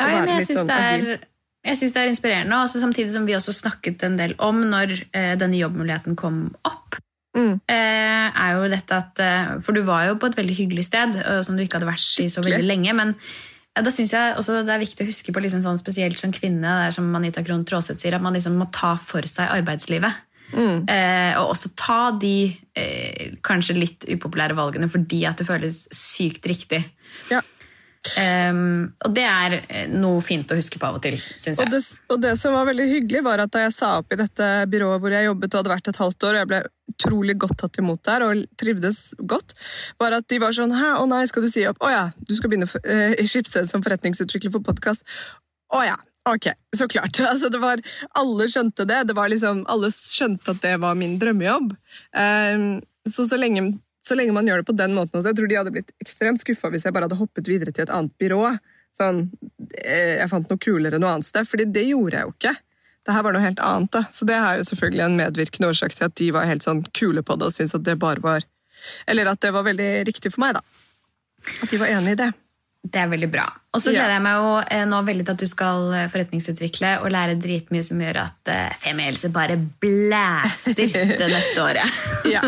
Ja, 0.00 0.24
jeg 0.26 0.48
syns 0.48 0.64
sånn, 0.64 0.70
det 0.70 1.20
det 1.60 2.00
er 2.00 2.08
inspirerende, 2.08 2.56
også 2.56 2.80
samtidig 2.80 3.12
som 3.12 3.26
vi 3.28 3.34
også 3.36 3.52
snakket 3.52 4.00
en 4.06 4.16
del 4.16 4.32
om 4.40 4.62
når 4.70 4.94
eh, 5.12 5.34
denne 5.36 5.58
jobbmuligheten 5.60 6.16
kom 6.16 6.46
opp. 6.64 6.96
Mm. 7.36 7.60
Eh, 7.68 8.26
er 8.32 8.54
jo 8.56 8.70
dette 8.72 8.96
at, 8.96 9.20
eh, 9.20 9.50
For 9.62 9.76
du 9.76 9.82
var 9.86 10.08
jo 10.08 10.16
på 10.18 10.30
et 10.30 10.38
veldig 10.40 10.56
hyggelig 10.56 10.86
sted, 10.88 11.20
som 11.44 11.56
du 11.56 11.62
ikke 11.62 11.78
hadde 11.78 11.90
vært 11.90 12.24
i 12.24 12.30
så 12.32 12.42
veldig 12.42 12.64
lenge. 12.64 12.94
men 12.96 13.14
da 13.78 13.90
synes 13.94 14.12
jeg 14.12 14.34
også 14.34 14.64
Det 14.66 14.72
er 14.74 14.82
viktig 14.82 15.04
å 15.04 15.08
huske 15.08 15.32
på 15.34 15.42
liksom 15.44 15.62
sånn, 15.62 15.78
spesielt 15.78 16.18
som 16.18 16.32
kvinne, 16.34 16.66
det 16.66 16.88
er 16.88 16.96
som 16.96 17.06
Anita 17.16 17.44
Krohn 17.46 17.62
Traaseth 17.68 18.02
sier, 18.02 18.16
at 18.16 18.24
man 18.24 18.34
liksom 18.34 18.58
må 18.58 18.66
ta 18.74 18.96
for 19.00 19.26
seg 19.30 19.52
arbeidslivet. 19.60 20.26
Mm. 20.50 20.82
Eh, 20.90 21.38
og 21.38 21.52
også 21.52 21.70
ta 21.78 22.00
de 22.18 22.50
eh, 22.74 23.36
kanskje 23.46 23.76
litt 23.78 24.06
upopulære 24.10 24.56
valgene 24.58 24.88
fordi 24.90 25.22
at 25.28 25.38
det 25.38 25.46
føles 25.46 25.84
sykt 25.94 26.48
riktig. 26.50 26.82
Ja. 27.30 27.42
Um, 28.00 28.94
og 29.04 29.12
det 29.12 29.26
er 29.28 29.54
eh, 29.60 29.88
noe 29.92 30.22
fint 30.24 30.48
å 30.48 30.56
huske 30.56 30.78
på 30.80 30.88
av 30.88 30.96
og 30.96 31.02
til, 31.04 31.18
syns 31.36 31.60
jeg. 31.60 31.66
Og 31.66 31.72
det, 31.74 31.80
og 32.08 32.22
det, 32.22 32.30
som 32.40 32.54
var 32.56 32.68
veldig 32.70 32.86
hyggelig, 32.88 33.20
var 33.26 33.42
at 33.44 33.52
da 33.52 33.66
jeg 33.66 33.74
sa 33.76 33.90
opp 34.00 34.14
i 34.14 34.18
dette 34.20 34.46
byrået 34.72 35.02
hvor 35.02 35.12
jeg 35.12 35.26
jobbet 35.26 35.52
og 35.52 35.60
hadde 35.60 35.72
vært 35.74 35.90
et 35.92 36.00
halvt 36.00 36.26
år, 36.28 36.30
og 36.32 36.40
jeg 36.40 36.50
ble 36.52 36.60
utrolig 36.94 37.36
godt 37.44 37.58
tatt 37.60 37.80
imot 37.82 38.00
der 38.08 38.24
og 38.24 38.44
trivdes 38.60 39.02
godt, 39.20 39.52
var 40.00 40.16
at 40.16 40.28
de 40.32 40.40
var 40.40 40.56
sånn 40.56 40.72
Hæ, 40.72 40.94
å 41.02 41.04
nei, 41.10 41.26
skal 41.28 41.44
du 41.44 41.50
si 41.52 41.66
opp? 41.68 41.82
Å 41.84 41.92
ja, 41.92 42.04
du 42.24 42.32
skal 42.38 42.52
begynne 42.52 42.70
for, 42.70 42.80
uh, 42.88 43.12
i 43.20 43.28
Skipsted 43.28 43.68
som 43.68 43.84
forretningsutvikler 43.84 44.56
for 44.56 44.64
podkast. 44.64 45.04
Å 45.76 45.84
ja. 45.84 45.98
Ok, 46.28 46.50
så 46.76 46.88
klart. 46.88 47.20
Altså, 47.30 47.52
det 47.52 47.60
var, 47.60 47.84
alle 48.16 48.48
skjønte 48.48 48.88
det. 48.88 49.04
det 49.08 49.16
var 49.16 49.28
liksom, 49.32 49.66
alle 49.68 49.92
skjønte 49.92 50.54
at 50.54 50.64
det 50.64 50.74
var 50.80 50.96
min 50.96 51.18
drømmejobb. 51.20 51.72
Um, 52.16 52.66
så 53.08 53.28
så 53.28 53.36
lenge 53.40 53.74
så 54.10 54.18
lenge 54.18 54.34
man 54.34 54.48
gjør 54.48 54.62
det 54.62 54.68
på 54.68 54.76
den 54.76 54.96
måten 54.96 55.18
også. 55.18 55.30
Jeg 55.30 55.38
tror 55.38 55.50
de 55.50 55.58
hadde 55.60 55.72
blitt 55.74 55.92
ekstremt 56.02 56.42
skuffa 56.42 56.70
hvis 56.72 56.86
jeg 56.86 56.94
bare 56.96 57.06
hadde 57.06 57.20
hoppet 57.20 57.50
videre 57.50 57.74
til 57.74 57.86
et 57.86 57.94
annet 57.94 58.12
byrå. 58.20 58.42
Sånn, 58.96 59.28
eh, 59.84 60.18
jeg 60.18 60.30
fant 60.32 60.50
noe 60.50 60.60
kulere 60.60 60.98
noe 60.98 61.14
annet 61.14 61.28
sted, 61.28 61.46
fordi 61.46 61.68
det 61.70 61.86
gjorde 61.86 62.18
jeg 62.18 62.26
jo 62.26 62.34
ikke. 62.34 62.54
Det 63.06 63.14
her 63.16 63.24
var 63.24 63.34
noe 63.34 63.44
helt 63.44 63.62
annet. 63.64 63.92
da. 63.94 64.02
Så 64.12 64.26
det 64.28 64.36
er 64.36 64.58
jo 64.58 64.66
selvfølgelig 64.68 65.04
en 65.06 65.18
medvirkende 65.20 65.70
årsak 65.70 65.96
til 65.96 66.08
at 66.08 66.16
de 66.20 66.30
var 66.36 66.48
helt 66.50 66.66
sånn 66.66 66.82
kule 66.96 67.22
på 67.24 67.38
det 67.38 67.48
og 67.48 67.54
syntes 67.54 67.78
at 67.78 67.86
det 67.86 67.98
bare 68.02 68.22
var 68.24 68.46
Eller 69.06 69.28
at 69.28 69.40
det 69.44 69.50
var 69.52 69.66
veldig 69.66 70.06
riktig 70.08 70.32
for 70.32 70.40
meg, 70.40 70.56
da. 70.56 70.62
At 71.62 71.68
de 71.68 71.78
var 71.80 71.90
enig 71.92 72.14
i 72.14 72.20
det. 72.22 72.30
Det 72.80 72.96
er 72.96 73.10
veldig 73.12 73.28
bra. 73.28 73.44
Og 73.76 73.82
så 73.84 73.92
gleder 73.92 74.14
jeg 74.16 74.22
meg 74.24 74.38
jo 74.40 74.52
eh, 74.64 74.84
nå 74.88 74.98
veldig 75.06 75.24
til 75.26 75.34
at 75.36 75.42
du 75.42 75.48
skal 75.50 75.90
eh, 75.94 76.06
forretningsutvikle 76.10 76.94
og 77.04 77.12
lære 77.12 77.36
dritmye 77.38 77.84
som 77.86 78.00
gjør 78.02 78.18
at 78.24 78.50
uh, 78.50 78.78
Femihelse 78.80 79.28
bare 79.34 79.58
blæster 79.60 80.88
det 80.88 81.28
neste 81.28 81.60
året. 81.62 82.00
ja, 82.34 82.40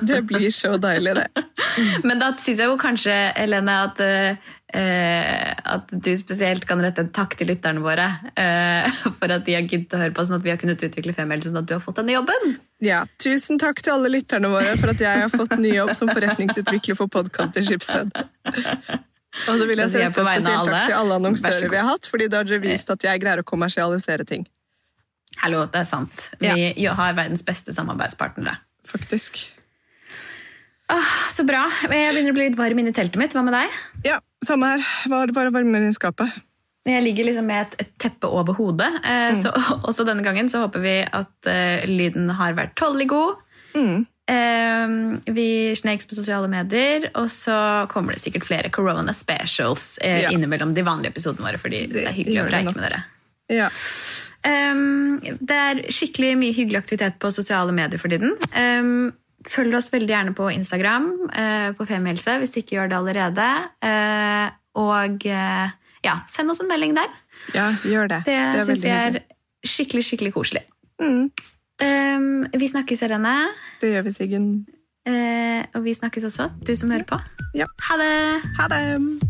det 0.00 0.22
blir 0.30 0.46
så 0.54 0.76
deilig, 0.80 1.18
det. 1.18 1.26
Men 2.06 2.22
da 2.22 2.30
syns 2.38 2.62
jeg 2.62 2.70
jo 2.70 2.78
kanskje, 2.80 3.16
Helene, 3.34 3.74
at, 3.90 4.00
uh, 4.06 5.74
at 5.74 5.92
du 5.92 6.12
spesielt 6.16 6.64
kan 6.70 6.80
rette 6.86 7.04
en 7.04 7.12
takk 7.18 7.34
til 7.36 7.50
lytterne 7.50 7.82
våre 7.84 8.06
uh, 8.30 9.02
for 9.18 9.36
at 9.36 9.44
de 9.50 9.58
har 9.58 9.66
giddet 9.66 9.98
å 9.98 10.00
høre 10.04 10.14
på, 10.16 10.24
sånn 10.24 10.38
at 10.38 10.46
vi 10.46 10.54
har 10.54 10.62
kunnet 10.62 10.86
utvikle 10.86 11.16
Femihelse, 11.18 11.50
sånn 11.50 11.64
at 11.64 11.68
du 11.68 11.76
har 11.76 11.84
fått 11.84 11.98
denne 11.98 12.14
jobben. 12.14 12.56
Ja, 12.80 13.02
Tusen 13.20 13.60
takk 13.60 13.82
til 13.82 13.98
alle 13.98 14.14
lytterne 14.14 14.54
våre 14.54 14.78
for 14.80 14.94
at 14.94 15.02
jeg 15.02 15.26
har 15.26 15.34
fått 15.34 15.58
ny 15.60 15.74
jobb 15.74 15.92
som 15.98 16.08
forretningsutvikler 16.14 16.96
for 17.02 17.10
podkast 17.12 17.58
i 17.58 17.66
Skipsted. 17.66 18.14
Og 19.30 19.60
så 19.60 19.66
vil 19.68 19.78
jeg 19.78 19.92
si 19.92 20.00
spesielt 20.10 20.66
takk 20.66 20.88
til 20.88 20.96
alle 20.96 21.20
annonsører 21.20 21.70
vi 21.70 21.78
har 21.78 21.86
hatt, 21.86 22.08
fordi 22.10 22.26
det 22.30 22.40
har 22.40 22.64
vist 22.64 22.90
at 22.90 23.06
jeg 23.06 23.22
greier 23.22 23.44
å 23.44 23.46
kommersialisere 23.46 24.26
ting. 24.26 24.48
Hallo, 25.38 25.64
det 25.70 25.84
er 25.84 25.86
sant. 25.86 26.26
Vi 26.42 26.50
ja. 26.82 26.96
har 26.98 27.14
verdens 27.14 27.44
beste 27.46 27.74
samarbeidspartnere. 27.76 28.58
Faktisk. 28.90 29.38
Åh, 30.90 31.10
så 31.30 31.46
bra. 31.46 31.68
Jeg 31.86 32.14
begynner 32.16 32.34
å 32.34 32.36
bli 32.36 32.48
litt 32.48 32.58
varm 32.58 32.82
inni 32.82 32.92
teltet 32.94 33.20
mitt. 33.20 33.34
Hva 33.36 33.44
med 33.46 33.54
deg? 33.54 33.74
Ja, 34.08 34.18
samme 34.44 34.72
her. 34.74 34.86
Var 35.12 35.34
bare 35.36 35.54
varmere 35.54 35.90
i 35.90 35.94
skapet. 35.94 36.34
Jeg 36.88 37.04
ligger 37.04 37.28
liksom 37.28 37.46
med 37.46 37.68
et, 37.68 37.84
et 37.84 37.92
teppe 38.00 38.30
over 38.32 38.56
hodet. 38.58 38.88
Eh, 39.04 39.30
mm. 39.30 39.38
så, 39.38 39.52
også 39.88 40.06
denne 40.08 40.24
gangen 40.26 40.50
så 40.50 40.64
håper 40.64 40.82
vi 40.82 40.96
at 41.04 41.50
uh, 41.50 41.86
lyden 41.86 42.32
har 42.40 42.56
vært 42.58 42.74
tålelig 42.80 43.10
god. 43.12 43.44
Mm. 43.76 44.08
Ehm, 44.30 45.20
vi 45.26 45.76
snakes 45.76 46.06
på 46.06 46.14
sosiale 46.14 46.48
medier, 46.50 47.08
og 47.18 47.30
så 47.32 47.86
kommer 47.90 48.14
det 48.14 48.22
sikkert 48.22 48.46
flere 48.46 48.70
Corona 48.70 49.14
specials 49.16 49.96
eh, 49.98 50.24
ja. 50.26 50.34
innimellom 50.34 50.74
de 50.76 50.84
vanlige 50.86 51.14
episodene 51.16 51.48
våre, 51.48 51.58
fordi 51.58 51.86
det, 51.88 51.96
det 51.96 52.04
er 52.06 52.18
hyggelig 52.18 52.42
å 52.44 52.50
preike 52.50 52.74
med 52.76 52.84
dere. 52.86 53.00
Ja. 53.50 53.70
Um, 54.46 55.18
det 55.20 55.56
er 55.56 55.82
skikkelig 55.92 56.36
mye 56.38 56.54
hyggelig 56.56 56.78
aktivitet 56.84 57.18
på 57.20 57.32
sosiale 57.34 57.74
medier 57.76 58.00
for 58.00 58.12
tiden. 58.12 58.36
Um, 58.54 59.10
følg 59.50 59.74
oss 59.76 59.90
veldig 59.92 60.14
gjerne 60.14 60.36
på 60.38 60.46
Instagram, 60.54 61.10
uh, 61.34 61.68
på 61.76 61.88
Femihelse, 61.90 62.38
hvis 62.40 62.54
du 62.54 62.62
ikke 62.62 62.78
gjør 62.78 62.92
det 62.92 63.00
allerede. 63.00 63.50
Uh, 63.82 64.46
og 64.78 65.26
uh, 65.26 65.76
ja, 66.06 66.20
send 66.30 66.54
oss 66.54 66.62
en 66.62 66.70
melding 66.70 66.94
der. 66.96 67.10
Ja, 67.56 67.70
gjør 67.82 68.12
det. 68.12 68.22
Det, 68.28 68.38
det 68.54 68.66
syns 68.68 68.86
vi 68.86 68.94
er 68.94 69.22
skikkelig, 69.66 70.06
skikkelig 70.06 70.36
koselig. 70.38 70.68
Mm. 71.02 71.32
Um, 71.80 72.46
vi 72.60 72.68
snakkes, 72.68 73.02
Irene. 73.02 73.34
Det 73.80 73.94
gjør 73.94 74.06
vi, 74.08 74.12
Siggen. 74.12 74.52
Uh, 75.08 75.64
og 75.74 75.84
vi 75.84 75.96
snakkes 75.96 76.28
også, 76.28 76.50
du 76.66 76.74
som 76.76 76.92
hører 76.92 77.08
på. 77.08 77.20
Ja. 77.56 77.68
Ha 77.88 78.00
det! 78.02 78.14
Ha 78.60 78.68
det! 78.68 79.29